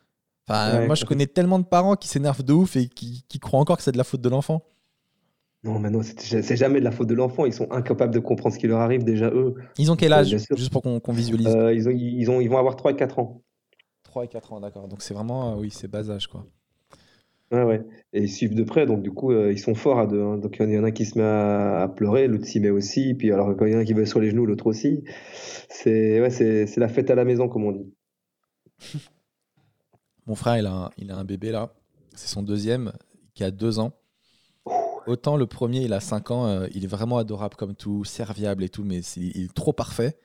[0.49, 0.87] Enfin, Ouais.
[0.87, 3.77] moi, je connais tellement de parents qui s'énervent de ouf et qui, qui croient encore
[3.77, 4.63] que c'est de la faute de l'enfant.
[5.63, 7.45] Non, mais non, c'est jamais de la faute de l'enfant.
[7.45, 9.55] Ils sont incapables de comprendre ce qui leur arrive déjà, eux.
[9.77, 10.57] Ils ont quel Ouais, âge bien sûr.
[10.57, 11.49] Juste pour qu'on visualise.
[11.49, 13.43] Euh, ils, ont, ils, ont, ils vont avoir 3 et 4 ans.
[14.05, 14.89] 3 et 4 ans, d'accord.
[14.89, 16.47] Donc c'est vraiment, euh, oui, c'est bas âge, quoi.
[17.53, 17.85] Ouais, ouais.
[18.13, 20.23] Et ils suivent de près, donc du coup, euh, ils sont forts à deux.
[20.23, 20.39] hein.
[20.39, 22.71] Donc il y en a un qui se met à, à pleurer, l'autre s'y met
[22.71, 23.15] aussi.
[23.15, 25.03] Puis alors, quand il y en a un qui va sur les genoux, l'autre aussi.
[25.69, 27.93] C'est ouais, c'est c'est la fête à la maison, comme on dit.
[30.27, 31.75] Mon frère, il a un, il a un bébé là.
[32.15, 32.93] C'est son deuxième
[33.35, 33.93] qui a 2 ans.
[35.07, 38.63] Autant le premier, il a 5 ans, euh, il est vraiment adorable comme tout, serviable
[38.65, 40.19] et tout, mais il est trop parfait.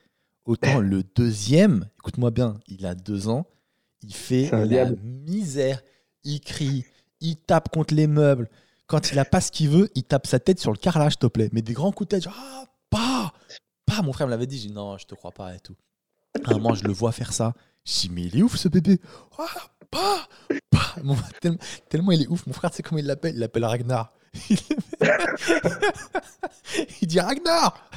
[0.44, 3.46] Autant le deuxième, écoute-moi bien, il a 2 ans,
[4.02, 4.98] il fait la diable.
[5.02, 5.82] misère.
[6.24, 6.84] Il crie,
[7.20, 8.48] il tape contre les meubles.
[8.86, 11.18] Quand il a pas ce qu'il veut, il tape sa tête sur le carrelage, s'il
[11.20, 11.48] te plaît.
[11.52, 13.32] Mais des grands coups de tête, genre, ah, pas,
[13.86, 14.02] pas.
[14.02, 15.74] Mon frère me l'avait dit, j'ai dit, non, je te crois pas et tout.
[16.44, 17.54] À un moment, je le vois faire ça.
[17.84, 19.00] Je dis, mais il est ouf ce bébé.
[19.38, 19.46] Ah,
[19.90, 20.28] pas,
[20.70, 20.94] pas.
[21.02, 21.58] Mon- tellement,
[21.88, 22.46] tellement il est ouf.
[22.46, 23.34] Mon frère, tu sais comment il l'appelle?
[23.34, 24.12] Il l'appelle Ragnar.
[27.02, 27.88] il dit Ragnar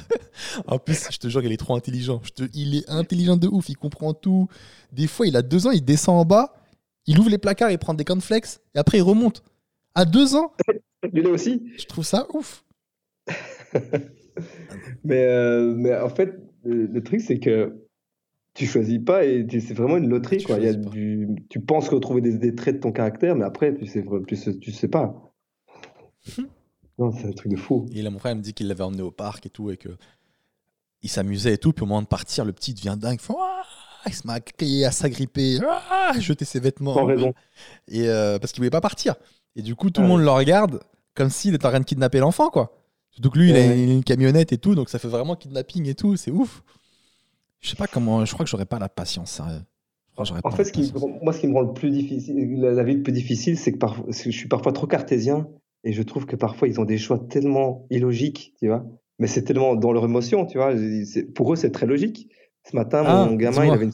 [0.66, 2.20] En plus, je te jure, il est trop intelligent.
[2.24, 3.68] Je te, il est intelligent de ouf.
[3.68, 4.48] Il comprend tout.
[4.92, 6.54] Des fois, il a deux ans, il descend en bas.
[7.06, 8.58] Il ouvre les placards, il prend des cornflakes.
[8.74, 9.42] Et après, il remonte.
[9.94, 10.52] À deux ans,
[11.12, 11.62] Lui là aussi?
[11.76, 12.64] je trouve ça ouf.
[15.04, 16.34] Mais, euh, mais en fait,
[16.64, 17.84] le, truc, c'est que
[18.54, 20.38] tu choisis pas et c'est vraiment une loterie.
[20.38, 20.58] Tu Quoi.
[20.58, 20.94] Il y a choisis pas.
[20.94, 24.36] du, tu penses retrouver des, des traits de ton caractère, mais après, tu sais, tu
[24.36, 25.29] sais, tu sais pas.
[26.98, 27.86] non, c'est un truc de fou.
[27.92, 29.76] Et là, mon frère il me dit qu'il l'avait emmené au parc et tout, et
[29.76, 29.90] que
[31.02, 31.72] il s'amusait et tout.
[31.72, 33.18] Puis au moment de partir, le petit devient dingue.
[33.20, 33.32] Il, fait,
[34.06, 35.58] il se met à crier, à s'agripper,
[35.90, 36.94] à jeter ses vêtements.
[36.94, 37.32] Sans raison.
[37.88, 39.14] Et euh, parce qu'il voulait pas partir.
[39.56, 40.12] Et du coup, tout le Ouais.
[40.12, 40.80] monde le regarde
[41.14, 42.76] comme s'il était en train de kidnapper l'enfant, quoi.
[43.10, 45.94] Surtout que lui, il a une, camionnette et tout, donc ça fait vraiment kidnapping et
[45.94, 46.16] tout.
[46.16, 46.62] C'est ouf.
[47.60, 48.24] Je sais pas comment.
[48.24, 49.62] Je crois que j'aurais pas la patience, sérieux.
[50.16, 50.92] Que j'aurais En fait, ce qui,
[51.22, 53.72] moi, ce qui me rend le plus difficile, la, la vie le plus difficile, c'est
[53.72, 55.48] que, que je suis parfois trop cartésien
[55.84, 58.84] et je trouve que parfois ils ont des choix tellement illogiques, tu vois.
[59.18, 60.72] Mais c'est tellement dans leur émotion, tu vois.
[61.34, 62.28] Pour eux, c'est très logique.
[62.68, 63.92] Ce matin, Ah, mon gamin, il avait une.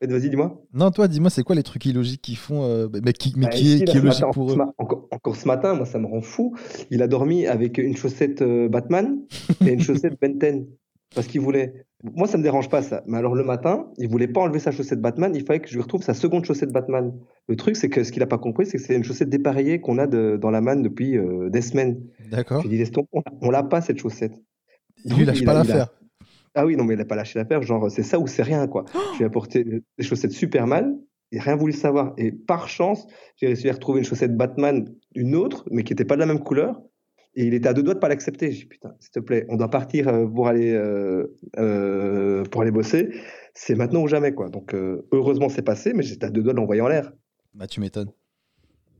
[0.00, 0.62] Vas-y, dis-moi.
[0.72, 3.48] Non, toi, dis-moi, c'est quoi les trucs illogiques qu'ils font, euh, mais qui, mais Bah,
[3.50, 4.56] qui ici, est, là, qui est logique matin, pour eux?
[4.78, 6.54] encore, encore ce matin, moi, ça me rend fou.
[6.90, 9.18] Il a dormi avec une chaussette euh, Batman
[9.66, 10.66] et une chaussette Ben 10
[11.14, 11.84] parce qu'il voulait.
[12.14, 13.02] Moi, ça me dérange pas ça.
[13.06, 15.34] Mais alors le matin, il voulait pas enlever sa chaussette Batman.
[15.34, 17.12] Il fallait que je lui retrouve sa seconde chaussette Batman.
[17.48, 19.80] Le truc, c'est que ce qu'il a pas compris, c'est que c'est une chaussette dépareillée
[19.80, 22.00] qu'on a de- dans la manne depuis euh, des semaines.
[22.30, 22.58] D'accord.
[22.62, 23.08] Je lui dit, laisse tomber,
[23.40, 24.34] on, l'a pas cette chaussette.
[25.04, 25.94] Et lui, il lâche il pas a- il a- l'affaire.
[26.54, 27.62] Ah oui, non, mais il a pas lâché l'affaire.
[27.62, 28.84] Genre, c'est ça ou c'est rien, quoi.
[29.12, 30.98] je lui ai apporté des chaussettes Superman.
[31.32, 32.14] Il n'a rien voulu savoir.
[32.16, 33.06] Et par chance,
[33.36, 36.26] j'ai réussi à retrouver une chaussette Batman, une autre, mais qui n'était pas de la
[36.26, 36.80] même couleur.
[37.38, 38.50] Et il était à deux doigts de pas l'accepter.
[38.50, 42.62] J'ai dit, putain, s'il te plaît, on doit partir euh, pour aller, euh, euh, pour
[42.62, 43.14] aller bosser.
[43.54, 44.48] C'est maintenant ou jamais, quoi.
[44.48, 47.12] Donc, euh, heureusement, c'est passé, mais j'étais à deux doigts de l'envoyer en l'air.
[47.54, 48.10] Bah, tu m'étonnes.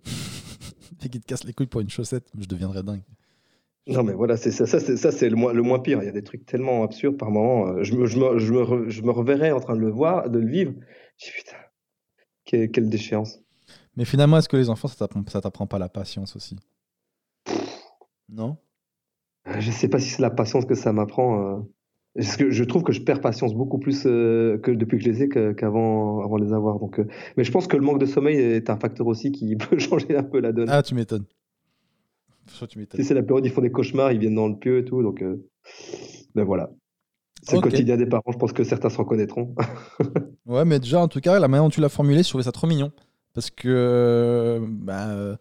[1.01, 3.03] Fait qu'il te casse les couilles pour une chaussette, je deviendrais dingue.
[3.89, 6.01] Non, mais voilà, c'est ça, ça, c'est, ça, c'est le, moins, le moins pire.
[6.01, 7.83] Il y a des trucs tellement absurdes par moment.
[7.83, 10.31] Je me, je, me, je, me re- je me reverrais en train de le voir,
[10.31, 10.75] de le vivre.
[11.17, 11.57] Je dis, putain,
[12.45, 13.41] quelle, quelle déchéance.
[13.97, 16.57] Mais finalement, est-ce que les enfants, ça t'apprend, ça t'apprend pas la patience aussi?
[18.29, 18.57] Non
[19.47, 21.41] Euh, Je sais pas si c'est la patience que ça m'apprend.
[21.43, 21.61] euh.
[22.15, 25.11] Parce que je trouve que je perds patience beaucoup plus euh, que depuis que je
[25.11, 26.79] les ai qu'avant avant les avoir.
[26.81, 27.07] Donc, euh,
[27.37, 30.17] mais je pense que le manque de sommeil est un facteur aussi qui peut changer
[30.17, 30.69] un peu la donne.
[30.69, 31.27] Ah, tu m'étonnes.
[32.97, 35.03] Sais, c'est la période, ils font des cauchemars, ils viennent dans le pieu et tout.
[35.03, 35.47] Donc, euh,
[36.35, 36.71] ben voilà.
[37.43, 38.33] C'est le quotidien des parents.
[38.33, 39.55] Je pense que certains se reconnaîtront.
[40.47, 42.53] Ouais, mais déjà, en tout cas, la manière dont tu l'as formulé, je trouvais ça
[42.53, 42.91] trop mignon.
[43.35, 45.39] Parce que, bah,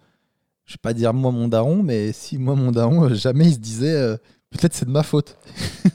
[0.67, 3.53] je vais pas dire moi mon daron, mais si moi mon daron, euh, jamais il
[3.53, 4.17] se disait euh,
[4.51, 5.37] peut-être c'est de ma faute.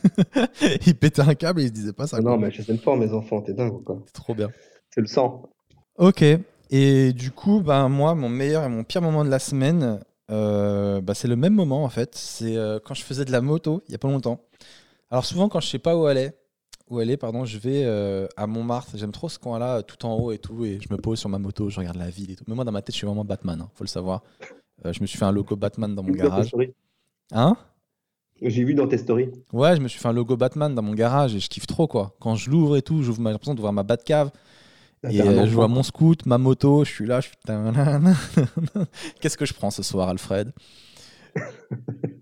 [0.86, 2.16] il pétait un câble et il se disait pas ça.
[2.18, 3.42] Ah non, mais je aime fort, mes enfants.
[3.42, 4.02] T'es dingue, ou quoi.
[4.06, 4.48] C'est trop bien.
[4.90, 5.42] C'est le sang.
[5.98, 6.24] Ok.
[6.70, 10.00] Et du coup, ben, moi, mon meilleur et mon pire moment de la semaine,
[10.30, 12.14] euh, bah, c'est le même moment en fait.
[12.14, 14.40] C'est euh, quand je faisais de la moto il y a pas longtemps.
[15.10, 16.30] Alors souvent, quand je sais pas où aller,
[16.88, 18.92] où elle est, pardon, je vais euh, à Montmartre.
[18.94, 20.64] J'aime trop ce coin-là, tout en haut et tout.
[20.64, 22.44] Et je me pose sur ma moto, je regarde la ville et tout.
[22.48, 24.22] Mais moi, dans ma tête, je suis vraiment Batman, hein, faut le savoir.
[24.84, 26.54] Euh, je me suis fait un logo Batman dans mon garage.
[27.32, 27.56] Hein?
[28.40, 29.30] J'ai vu dans tes stories.
[29.52, 31.86] Ouais, je me suis fait un logo Batman dans mon garage et je kiffe trop,
[31.86, 32.16] quoi.
[32.20, 34.32] Quand je l'ouvre et tout, j'ouvre l'impression d'ouvrir ma Batcave.
[35.08, 37.36] Et euh, je vois mon scoot, ma moto, je suis là, je suis.
[39.20, 40.52] Qu'est-ce que je prends ce soir, Alfred?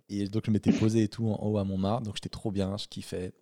[0.09, 2.77] Et donc, je m'étais posé et tout en haut à Montmartre, donc j'étais trop bien,
[2.77, 3.33] je kiffais.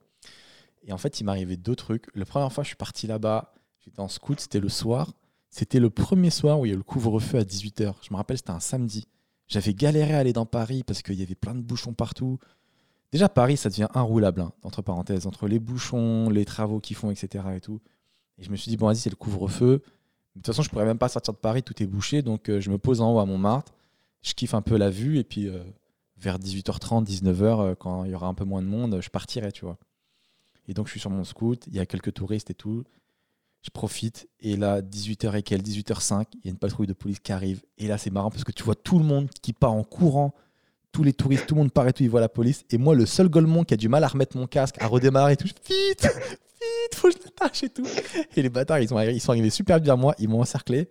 [0.86, 2.06] Et en fait, il m'arrivait deux trucs.
[2.14, 3.54] La première fois, je suis parti là-bas,
[3.84, 5.12] j'étais en scout, c'était le soir.
[5.50, 7.94] C'était le premier soir où il y a eu le couvre-feu à 18h.
[8.02, 9.06] Je me rappelle, c'était un samedi.
[9.48, 12.38] J'avais galéré à aller dans Paris parce qu'il y avait plein de bouchons partout.
[13.12, 17.10] Déjà, Paris, ça devient inroulable, hein, entre parenthèses, entre les bouchons, les travaux qu'ils font,
[17.10, 17.44] etc.
[17.56, 17.80] Et, tout.
[18.36, 19.82] et je me suis dit, bon, vas-y, c'est le couvre-feu.
[20.36, 22.20] De toute façon, je pourrais même pas sortir de Paris, tout est bouché.
[22.20, 23.72] Donc, euh, je me pose en haut à Montmartre.
[24.22, 25.18] Je kiffe un peu la vue.
[25.18, 25.64] Et puis, euh,
[26.18, 29.52] vers 18h30, 19h, euh, quand il y aura un peu moins de monde, je partirai,
[29.52, 29.78] tu vois.
[30.68, 31.66] Et donc, je suis sur mon scoot.
[31.68, 32.84] Il y a quelques touristes et tout.
[33.62, 34.28] Je profite.
[34.40, 37.62] Et là, 18h et quelle 18h05, il y a une patrouille de police qui arrive.
[37.76, 40.34] Et là, c'est marrant parce que tu vois tout le monde qui part en courant.
[40.92, 42.64] Tous les touristes, tout le monde part et tout, ils voient la police.
[42.70, 45.34] Et moi, le seul golemon qui a du mal à remettre mon casque, à redémarrer
[45.34, 47.86] et tout, vite, vite, faut que je l'attache et tout.
[48.34, 50.88] Et les bâtards, ils sont, arrivés, ils sont arrivés super bien moi, ils m'ont encerclé.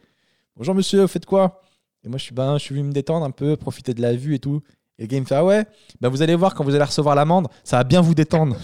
[0.55, 1.61] Bonjour monsieur, vous faites quoi?
[2.03, 4.13] Et moi, je suis, ben, je suis venu me détendre un peu, profiter de la
[4.15, 4.61] vue et tout.
[4.99, 5.65] Et le gars, il me fait, ah ouais,
[5.99, 8.55] ben, vous allez voir quand vous allez recevoir l'amende, ça va bien vous détendre.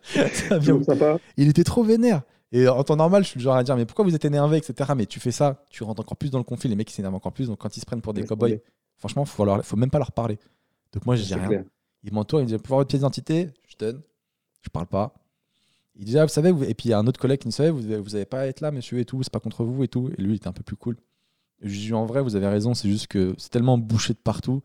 [1.38, 2.24] Il était trop vénère.
[2.52, 4.58] Et en temps normal, je suis le genre à dire, mais pourquoi vous êtes énervé,
[4.58, 4.92] etc.
[4.96, 7.34] Mais tu fais ça, tu rentres encore plus dans le conflit, les mecs s'énervent encore
[7.34, 7.48] plus.
[7.48, 8.62] Donc quand ils se prennent pour des cowboys,
[8.98, 10.38] franchement, faut, leur, faut même pas leur parler.
[10.92, 11.66] Donc moi, je dis rien.
[12.04, 14.02] Ils m'entourent, ils me disent, pour votre pièce d'identité, je donne,
[14.62, 15.14] je parle pas.
[15.96, 17.52] Il dit, ah, vous savez, et puis il y a un autre collègue qui me
[17.52, 19.84] savait, vous, vous avez pas à être là, monsieur, et tout, c'est pas contre vous,
[19.84, 20.10] et tout.
[20.18, 20.98] Et lui, il était un peu plus cool.
[21.62, 24.62] je dis, en vrai, vous avez raison, c'est juste que c'est tellement bouché de partout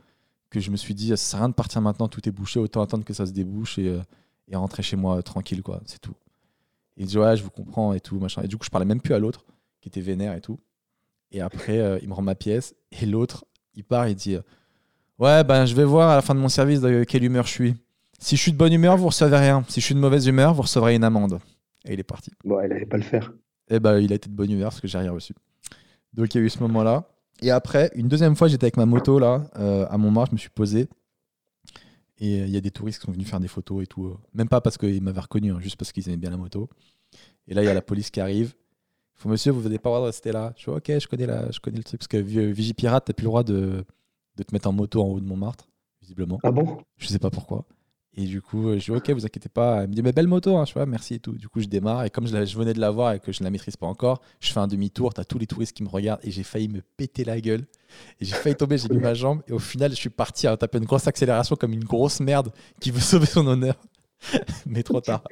[0.50, 2.58] que je me suis dit, ça sert à rien de partir maintenant, tout est bouché,
[2.58, 4.00] autant attendre que ça se débouche et, euh,
[4.48, 6.14] et rentrer chez moi tranquille, quoi, c'est tout.
[6.96, 8.42] Il dit, ouais, je vous comprends et tout, machin.
[8.42, 9.44] Et du coup, je parlais même plus à l'autre,
[9.80, 10.58] qui était vénère et tout.
[11.30, 13.44] Et après, euh, il me rend ma pièce, et l'autre,
[13.74, 14.36] il part, il dit,
[15.18, 17.52] ouais, ben, je vais voir à la fin de mon service de quelle humeur je
[17.52, 17.74] suis.
[18.18, 19.64] Si je suis de bonne humeur, vous recevez rien.
[19.68, 21.38] Si je suis de mauvaise humeur, vous recevrez une amende.
[21.84, 22.32] Et il est parti.
[22.44, 23.32] Bon, il n'allait pas le faire.
[23.70, 25.34] Et eh ben, il a été de bonne humeur parce que j'ai rien reçu.
[26.14, 27.04] Donc, il y a eu ce moment-là.
[27.42, 30.38] Et après, une deuxième fois, j'étais avec ma moto là, euh, à Montmartre, je me
[30.38, 30.88] suis posé.
[32.18, 34.06] Et euh, il y a des touristes qui sont venus faire des photos et tout.
[34.06, 34.18] Euh.
[34.34, 36.68] Même pas parce qu'ils m'avaient reconnu, hein, juste parce qu'ils aimaient bien la moto.
[37.46, 38.54] Et là, il y a la police qui arrive.
[39.16, 40.52] Il faut, monsieur, vous n'avez pas le droit de rester là.
[40.56, 42.00] Je suis ok, je connais, la, je connais le truc.
[42.00, 43.84] Parce que Vigipirate, tu n'as plus le droit de,
[44.36, 45.68] de te mettre en moto en haut de Montmartre,
[46.00, 46.38] visiblement.
[46.42, 46.78] Ah bon?
[46.96, 47.64] Je sais pas pourquoi.
[48.20, 49.82] Et du coup, je dis ok, vous inquiétez pas.
[49.82, 51.38] Elle me dit mais belle moto, hein, je vois, merci et tout.
[51.38, 53.40] Du coup, je démarre et comme je, je venais de la voir et que je
[53.40, 55.14] ne la maîtrise pas encore, je fais un demi-tour.
[55.14, 57.64] T'as tous les touristes qui me regardent et j'ai failli me péter la gueule.
[58.20, 60.56] Et j'ai failli tomber, j'ai mis ma jambe et au final, je suis parti à
[60.56, 62.50] taper une grosse accélération comme une grosse merde
[62.80, 63.76] qui veut sauver son honneur.
[64.66, 65.22] mais trop tard.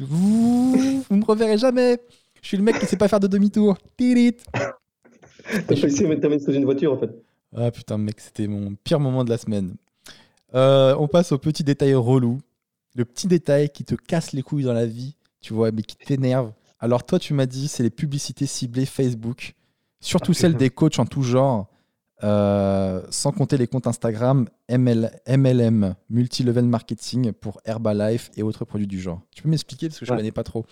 [0.00, 2.00] vous, vous me reverrez jamais.
[2.42, 3.78] Je suis le mec qui sait pas faire de demi-tour.
[3.96, 4.38] Tirit.
[4.52, 7.10] T'as failli mettre sous une voiture en fait.
[7.56, 9.76] Ah putain, mec, c'était mon pire moment de la semaine.
[10.54, 12.40] Euh, on passe au petit détail relou.
[12.94, 15.96] Le petit détail qui te casse les couilles dans la vie, tu vois, mais qui
[15.96, 16.52] t'énerve.
[16.78, 19.54] Alors toi, tu m'as dit, c'est les publicités ciblées Facebook,
[20.00, 21.68] surtout celles des coachs en tout genre,
[22.24, 29.00] euh, sans compter les comptes Instagram, MLM, Multi-Level Marketing pour Herbalife et autres produits du
[29.00, 29.20] genre.
[29.34, 30.64] Tu peux m'expliquer parce que je ne connais pas trop.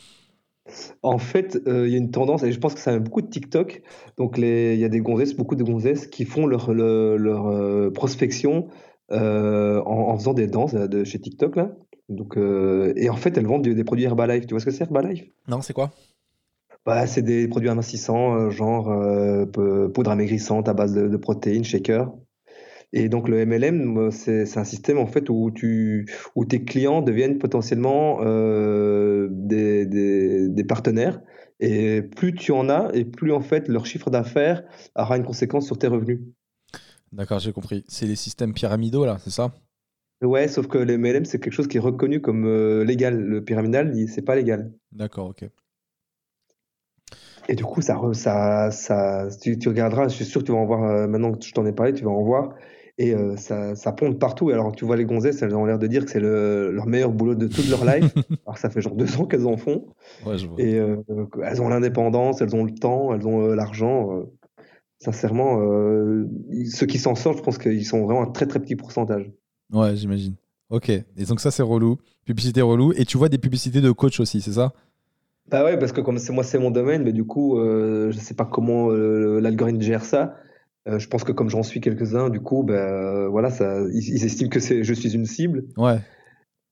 [1.03, 3.21] En fait, euh, il y a une tendance, et je pense que ça a beaucoup
[3.21, 3.83] de TikTok.
[4.17, 8.69] Donc, il y a des gonzesses, beaucoup de gonzesses qui font leur, leur prospection
[9.13, 11.73] euh, en, faisant des danses euh, de chez TikTok là.
[12.09, 14.47] Donc, euh, et en fait, elles vendent des, produits Herbalife.
[14.47, 15.25] Tu vois ce que c'est Herbalife?
[15.49, 15.91] Non, c'est quoi?
[16.87, 18.93] Bah, c'est des produits amincissants, genre
[19.53, 22.13] poudre amaigrissante à base de, protéines, shaker.
[22.93, 26.07] Et donc le MLM, c'est un système en fait où, tu,
[26.37, 31.23] où tes clients deviennent potentiellement des, des, des, partenaires.
[31.59, 34.63] Et plus tu en as, et plus en fait leur chiffre d'affaires
[34.95, 36.21] aura une conséquence sur tes revenus.
[37.15, 37.85] D'accord, j'ai compris.
[37.87, 39.53] C'est les systèmes pyramidaux, là, c'est ça?
[40.21, 43.21] Ouais, sauf que le MLM, c'est quelque chose qui est reconnu comme euh, légal.
[43.21, 44.73] Le pyramidal, c'est pas légal.
[44.91, 45.49] D'accord, ok.
[47.49, 50.65] Et du coup, ça, ça, ça tu, regarderas, je suis sûr que tu vas en
[50.65, 52.55] voir, euh, maintenant que je t'en ai parlé, tu vas en voir.
[52.99, 54.51] Et euh, ça, ça partout.
[54.51, 57.13] Et alors, tu vois les gonzesses, elles ont l'air de dire que c'est leur meilleur
[57.13, 58.13] boulot de toute leur life.
[58.47, 59.87] alors, ça fait genre deux ans qu'elles en font.
[60.27, 60.61] Ouais, je vois.
[60.61, 60.81] Et
[61.45, 64.25] elles ont l'indépendance, elles ont le temps, elles ont l'argent
[65.05, 66.27] sincèrement, euh,
[66.71, 69.31] ceux qui s'en sortent, je pense qu'ils sont vraiment un très très petit pourcentage.
[69.73, 70.35] Ouais, j'imagine.
[70.71, 70.89] Ok.
[70.89, 71.99] Et donc ça, c'est relou.
[72.25, 72.93] Publicité relou.
[72.95, 74.73] Et tu vois des publicités de coach aussi, c'est ça?
[75.51, 78.19] Bah ouais, parce que comme c'est moi, c'est mon domaine, mais du coup, euh, je
[78.19, 80.37] sais pas comment euh, l'algorithme gère ça.
[80.87, 84.61] je pense que comme j'en suis quelques-uns, du coup, ben voilà, ça, ils, estiment que
[84.61, 85.65] je suis une cible.
[85.77, 85.99] Ouais.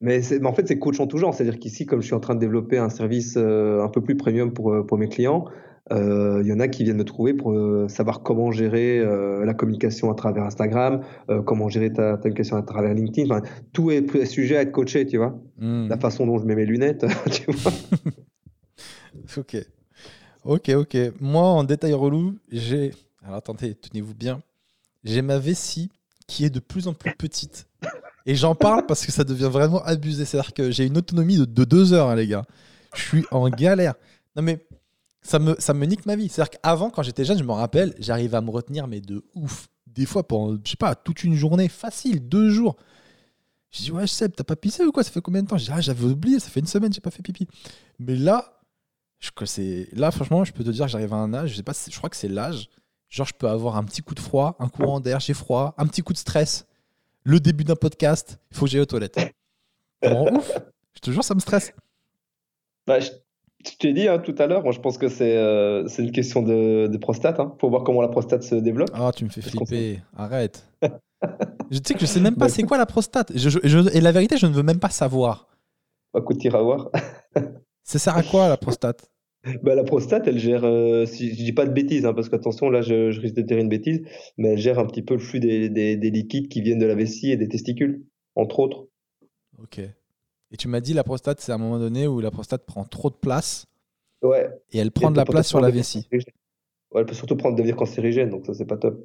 [0.01, 1.35] Mais, mais, en fait, c'est coach en tout genre.
[1.35, 4.55] C'est-à-dire qu'ici, comme je suis en train de développer un service un peu plus premium
[4.55, 5.45] pour, pour mes clients,
[5.91, 7.55] il y en a qui viennent me trouver pour
[7.91, 9.05] savoir comment gérer
[9.45, 11.03] la communication à travers Instagram,
[11.45, 13.31] comment gérer ta, communication à travers LinkedIn.
[13.31, 13.43] Enfin,
[13.73, 15.39] tout est sujet à être coaché, tu vois.
[15.59, 15.89] Hmm.
[15.89, 17.73] La façon dont je mets mes lunettes, tu vois.
[19.37, 19.57] ok.
[20.45, 20.97] Ok, ok.
[21.21, 22.93] Moi, en détail relou, j'ai.
[23.23, 24.43] Alors attendez, tenez-vous bien.
[25.05, 25.91] J'ai ma vessie
[26.27, 27.69] qui est de plus en plus petite.
[28.27, 30.25] Et j'en parle parce que ça devient vraiment abusé.
[30.25, 32.45] C'est-à-dire que j'ai une autonomie de, deux heures, hein, les gars.
[32.95, 33.95] Je suis en galère.
[34.37, 34.65] Non, mais
[35.23, 36.29] ça me, ça me nique ma vie.
[36.29, 39.69] C'est-à-dire qu'avant, quand j'étais jeune, je me rappelle, j'arrivais à me retenir, mais de ouf.
[39.87, 42.77] Des fois, pendant, je sais pas, toute une journée, facile, deux jours.
[43.71, 45.03] Je dis, ouais, Seb, t'as pas pissé ou quoi?
[45.03, 45.57] Ça fait combien de temps?
[45.57, 47.47] Je dis, ah, j'avais oublié, ça fait une semaine, j'ai pas fait pipi.
[47.99, 48.61] Mais là,
[49.19, 49.31] je,
[49.97, 51.97] là, franchement, je peux te dire que j'arrive à un âge, je sais pas, je
[51.97, 52.69] crois que c'est l'âge.
[53.09, 55.87] Genre, je peux avoir un petit coup de froid, un courant d'air, j'ai froid, un
[55.87, 56.67] petit coup de stress.
[57.25, 59.21] Le début d'un podcast, il faut que aux toilettes.
[60.03, 60.51] ouf.
[60.95, 61.73] Je te jure, ça me stresse.
[62.87, 63.11] Bah, je
[63.65, 66.43] je t'ai dit hein, tout à l'heure, moi je pense que c'est euh, une question
[66.43, 67.41] de, de prostate.
[67.41, 67.55] Hein.
[67.61, 68.91] Faut voir comment la prostate se développe.
[68.95, 70.01] Ah, tu me fais flipper.
[70.17, 70.67] Arrête.
[71.71, 73.33] je sais que je sais même pas c'est quoi la prostate.
[73.37, 75.49] Je, et la vérité, je ne veux même pas savoir.
[76.17, 76.91] Écoute, tu iras voir.
[77.85, 79.09] ça sert à quoi la prostate?
[79.63, 82.71] Bah, la prostate, elle gère, euh, si je dis pas de bêtises, hein, parce qu'attention,
[82.71, 84.03] là, je, je, risque de dire une bêtise,
[84.37, 86.87] mais elle gère un petit peu le flux des, des, des liquides qui viennent de
[86.87, 88.05] la vessie et des testicules,
[88.37, 88.87] entre autres.
[89.61, 89.81] Ok.
[90.53, 92.85] Et tu m'as dit la prostate, c'est à un moment donné où la prostate prend
[92.85, 93.67] trop de place.
[94.23, 94.51] Ouais.
[94.71, 96.07] Et elle prend de la place sur la vessie.
[96.13, 99.03] Ouais, elle peut surtout prendre devenir cancérigène, donc ça c'est pas top.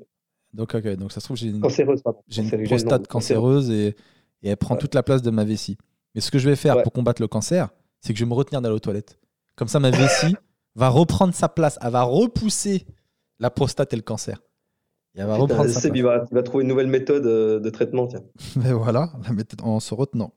[0.53, 3.95] Donc ok, donc ça se trouve j'ai une, cancéreuse, j'ai une prostate cancéreuse et,
[4.43, 5.77] et, elle prend toute la place de ma vessie.
[6.13, 7.69] Mais ce que je vais faire pour combattre le cancer,
[8.01, 9.17] c'est que je vais me retenir d'aller aux toilettes.
[9.55, 10.35] Comme ça, ma vessie
[10.75, 12.85] va reprendre sa place, elle va repousser
[13.39, 14.41] la prostate et le cancer.
[15.15, 15.91] Et elle va reprendre sa place.
[15.95, 18.07] Il va, il va trouver une nouvelle méthode euh, de traitement.
[18.07, 18.23] Tiens.
[18.57, 20.33] Mais voilà, la méthode en se retenant.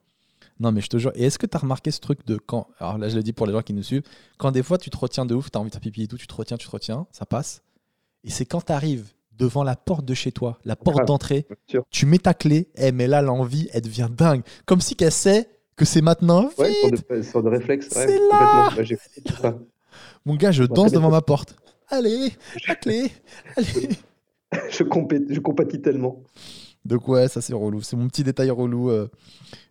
[0.60, 1.10] Non, mais je te jure.
[1.14, 2.68] Et est-ce que tu as remarqué ce truc de quand.
[2.78, 4.02] Alors là, je le dis pour les gens qui nous suivent.
[4.38, 6.06] Quand des fois, tu te retiens de ouf, tu as envie de faire pipi et
[6.06, 7.62] tout, tu te retiens, tu te retiens, ça passe.
[8.24, 11.46] Et c'est quand tu arrives devant la porte de chez toi, la porte d'entrée,
[11.90, 14.42] tu mets ta clé, eh, mais là, l'envie, elle devient dingue.
[14.66, 16.50] Comme si qu'elle sait que c'est maintenant.
[16.58, 16.74] Ouais,
[17.22, 17.88] sur de, réflexe.
[17.90, 18.68] c'est là
[20.26, 21.56] Mon gars, je danse devant ma porte.
[21.88, 22.32] Allez,
[22.68, 23.10] la clé,
[23.56, 23.88] allez.
[24.70, 24.84] je,
[25.30, 26.22] je compatis tellement.
[26.85, 27.82] Donc ouais, ça c'est relou.
[27.82, 29.09] C'est mon petit détail relou euh,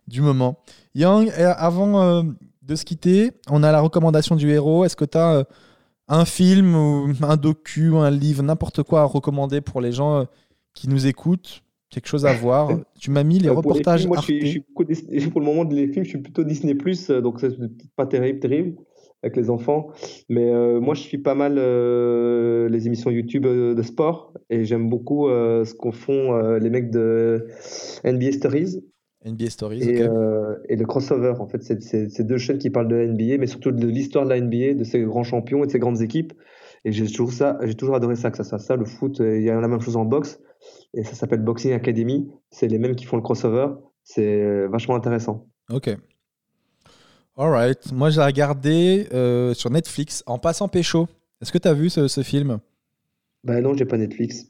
[0.06, 0.58] du moment.
[0.94, 2.22] Yang, avant euh,
[2.62, 4.84] de se quitter, on a la recommandation du héros.
[4.84, 5.44] Est-ce que tu as euh,
[6.08, 10.26] un film ou un docu, un livre, n'importe quoi à recommander pour les gens
[10.74, 11.62] qui nous écoutent?
[11.88, 12.70] Quelque chose à voir?
[13.00, 14.06] Tu m'as mis les reportages.
[14.06, 14.60] moi, je suis,
[15.30, 16.74] pour le moment, les films, je suis plutôt Disney,
[17.22, 17.56] donc c'est
[17.96, 18.76] pas terrible, terrible
[19.22, 19.88] avec les enfants.
[20.28, 24.64] Mais euh, moi, je suis pas mal euh, les émissions YouTube euh, de sport et
[24.64, 27.46] j'aime beaucoup ce qu'en font les mecs de
[28.04, 28.82] NBA Stories.
[29.26, 30.06] NBA Stories, et,
[30.68, 33.70] et le crossover, en fait, c'est deux chaînes qui parlent de la NBA, mais surtout
[33.70, 36.32] de l'histoire de la NBA, de ses grands champions et de ses grandes équipes.
[36.86, 39.18] Et j'ai toujours ça, j'ai toujours adoré ça, que ça soit ça, le foot.
[39.18, 40.40] Il y a la même chose en boxe,
[40.94, 42.30] et ça s'appelle Boxing Academy.
[42.50, 43.66] C'est les mêmes qui font le crossover.
[44.04, 45.46] C'est vachement intéressant.
[45.70, 45.94] Ok.
[47.40, 47.90] Alright.
[47.92, 51.08] Moi, j'ai regardé euh, sur Netflix En passant pécho.
[51.40, 52.58] Est-ce que tu as vu ce, film?
[53.44, 54.44] Bah non, j'ai pas Netflix.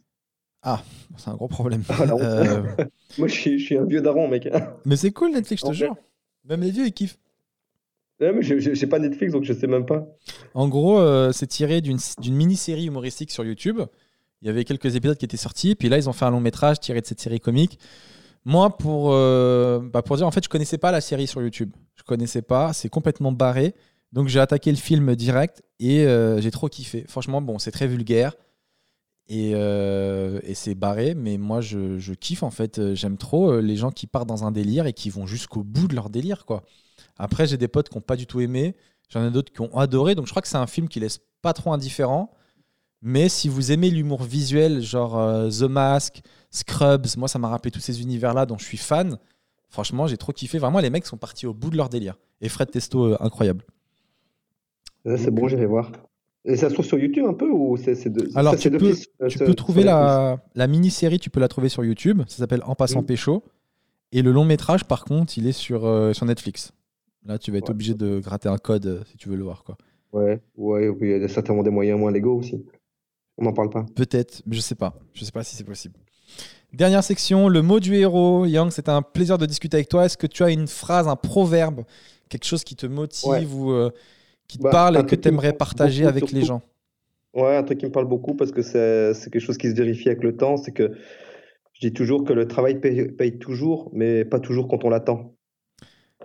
[0.65, 0.83] Ah,
[1.17, 1.85] c'est un gros problème.
[1.89, 2.63] Ah, euh,
[3.19, 4.49] Moi, je suis, un vieux daron, mec.
[4.85, 5.95] mais c'est cool, Netflix, je te jure.
[6.45, 7.17] Même les vieux, ils kiffent.
[8.21, 10.05] Ouais, mais j'ai pas Netflix, donc je sais même pas.
[10.55, 13.83] En gros, euh, c'est tiré d'une mini-série humoristique sur YouTube.
[14.43, 16.41] Il y avait quelques épisodes qui étaient sortis, puis là, ils ont fait un long
[16.41, 17.79] métrage tiré de cette série comique.
[18.45, 21.73] Moi, pour, euh, bah pour dire, en fait, je connaissais pas la série sur YouTube.
[21.97, 23.75] Je connaissais pas, c'est complètement barré.
[24.13, 27.05] Donc j'ai attaqué le film direct et euh, j'ai trop kiffé.
[27.07, 28.35] Franchement, bon, c'est très vulgaire
[29.29, 32.95] et, euh, c'est barré, mais moi je, je, kiffe en fait.
[32.95, 35.95] J'aime trop les gens qui partent dans un délire et qui vont jusqu'au bout de
[35.95, 36.65] leur délire, quoi.
[37.19, 38.75] Après, j'ai des potes qui n'ont pas du tout aimé,
[39.11, 40.15] j'en ai d'autres qui ont adoré.
[40.15, 42.33] Donc je crois que c'est un film qui laisse pas trop indifférent.
[43.03, 46.21] Mais si vous aimez l'humour visuel, genre The Mask,
[46.51, 49.19] Scrubs, moi ça m'a rappelé tous ces univers-là dont je suis fan.
[49.71, 50.59] Franchement, j'ai trop kiffé.
[50.59, 52.19] Vraiment, les mecs sont partis au bout de leur délire.
[52.41, 53.65] Et Fred Testo, euh, incroyable.
[55.05, 55.93] C'est bon, j'irai voir.
[56.45, 58.29] Et ça se trouve sur YouTube un peu ou c'est de...
[58.35, 58.95] Alors, tu, peux,
[59.29, 62.23] tu peux trouver la, la mini-série, tu peux la trouver sur YouTube.
[62.27, 63.45] Ça s'appelle En passant pécho.
[64.13, 66.73] Et le long métrage, par contre, il est sur, euh, sur Netflix.
[67.25, 69.63] Là, tu vas être obligé de gratter un code euh, si tu veux le voir.
[69.63, 69.77] Quoi.
[70.13, 72.65] Ouais, ouais, il y a certainement des moyens moins légaux aussi.
[73.41, 73.87] On n'en parle pas.
[73.95, 74.95] Peut-être, mais je sais pas.
[75.15, 75.99] Je sais pas si c'est possible.
[76.73, 78.45] Dernière section, le mot du héros.
[78.45, 80.05] Yang, c'est un plaisir de discuter avec toi.
[80.05, 81.85] Est-ce que tu as une phrase, un proverbe,
[82.29, 83.91] quelque chose qui te motive ou euh,
[84.47, 86.63] qui te bah, parle et que tu aimerais partager avec les gens?
[87.35, 90.09] Ouais, un truc qui me parle beaucoup parce que c'est quelque chose qui se vérifie
[90.09, 90.57] avec le temps.
[90.57, 90.93] C'est que
[91.73, 95.35] je dis toujours que le travail paye, toujours, mais pas toujours quand on l'attend.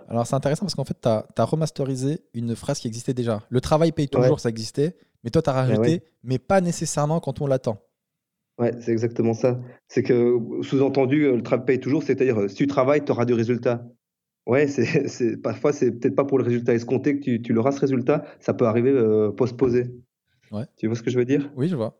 [0.08, 3.42] Alors c'est intéressant parce qu'en fait, tu as, remasterisé une phrase qui existait déjà.
[3.48, 4.96] Le travail paye toujours, ça existait,
[5.26, 7.82] mais toi, tu as eh rajouté, mais pas nécessairement quand on l'attend.
[8.60, 9.60] Ouais, c'est exactement ça.
[9.88, 13.84] C'est que, sous-entendu, le travail paye toujours, c'est-à-dire, si tu travailles, tu auras du résultat.
[14.46, 14.68] Ouais,
[15.08, 18.24] c'est, parfois, c'est peut-être pas pour le résultat escompté que tu, tu l'auras ce résultat,
[18.38, 19.90] ça peut arriver euh, postposé.
[20.52, 20.64] Ouais.
[20.76, 21.50] Tu vois ce que je veux dire?
[21.56, 21.98] Oui, je vois.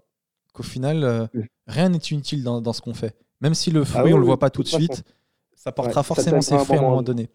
[0.52, 1.26] Qu'au final, euh,
[1.66, 3.16] rien n'est inutile dans, dans ce qu'on fait.
[3.40, 5.02] Même si le ah fruit, on ne le voit pas tout de suite,
[5.56, 7.28] ça portera forcément ses fruits à un moment donné.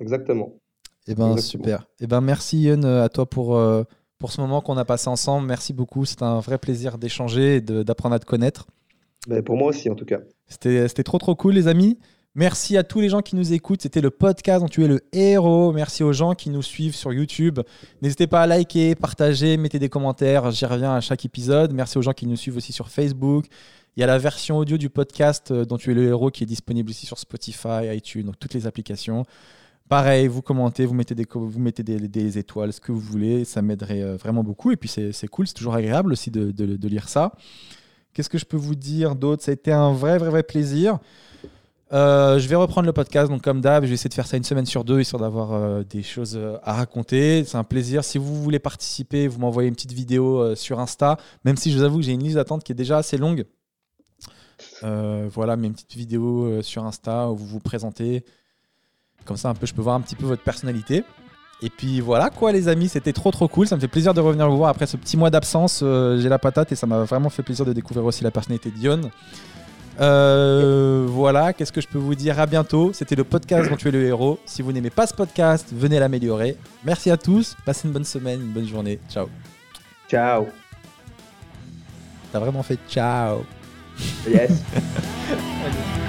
[0.00, 0.58] Exactement.
[1.06, 1.86] Eh ben, super.
[2.00, 3.84] Eh ben, merci Yann à toi pour, euh,
[4.24, 5.46] pour ce moment qu'on a passé ensemble.
[5.46, 6.06] Merci beaucoup.
[6.06, 8.66] C'était un vrai plaisir d'échanger et d'apprendre à te connaître.
[9.28, 10.20] Ben, pour moi aussi, en tout cas.
[10.48, 11.98] C'était trop, trop cool, les amis.
[12.34, 13.82] Merci à tous les gens qui nous écoutent.
[13.82, 15.72] C'était le podcast dont tu es le héros.
[15.72, 17.60] Merci aux gens qui nous suivent sur YouTube.
[18.00, 20.50] N'hésitez pas à liker, partager, mettez des commentaires.
[20.52, 21.74] J'y reviens à chaque épisode.
[21.74, 23.44] Merci aux gens qui nous suivent aussi sur Facebook.
[23.98, 26.44] Il y a la version audio du podcast euh, dont tu es le héros qui
[26.44, 29.24] est disponible aussi sur Spotify, iTunes, donc toutes les applications.
[29.88, 33.44] Pareil, vous commentez, vous mettez des, vous mettez des, étoiles, ce que vous voulez.
[33.44, 34.72] Ça m'aiderait euh, vraiment beaucoup.
[34.72, 37.32] Et puis c'est cool, c'est toujours agréable aussi de, de lire ça.
[38.14, 39.42] Qu'est-ce que je peux vous dire d'autre?
[39.42, 40.98] Ça a été un vrai, vrai, vrai plaisir.
[41.92, 44.38] Euh, je vais reprendre le podcast, donc comme d'hab, je vais essayer de faire ça
[44.38, 47.44] une semaine sur deux, histoire d'avoir euh, des choses à raconter.
[47.44, 48.04] C'est un plaisir.
[48.04, 51.84] Si vous voulez participer, vous m'envoyez une petite vidéo sur Insta, même si je vous
[51.84, 53.44] avoue que j'ai une liste d'attente qui est déjà assez longue.
[54.80, 58.24] voilà, mais une petite vidéo sur Insta où vous vous présentez.
[59.24, 61.04] Comme ça, un peu, je peux voir un petit peu votre personnalité.
[61.62, 64.20] Et puis voilà quoi les amis, c'était trop trop cool, ça me fait plaisir de
[64.20, 67.30] revenir vous voir après ce petit mois d'absence, j'ai la patate et ça m'a vraiment
[67.30, 69.10] fait plaisir de découvrir aussi la personnalité de Dion.
[70.00, 72.40] Euh, voilà, qu'est-ce que je peux vous dire?
[72.40, 72.92] À bientôt.
[72.92, 74.38] C'était le podcast dont tu es le héros.
[74.44, 76.56] Si vous n'aimez pas ce podcast, venez l'améliorer.
[76.84, 77.56] Merci à tous.
[77.64, 78.98] Passez une bonne semaine, une bonne journée.
[79.08, 79.28] Ciao.
[80.08, 80.46] Ciao.
[82.32, 83.44] T'as vraiment fait ciao.
[84.26, 84.50] Yes.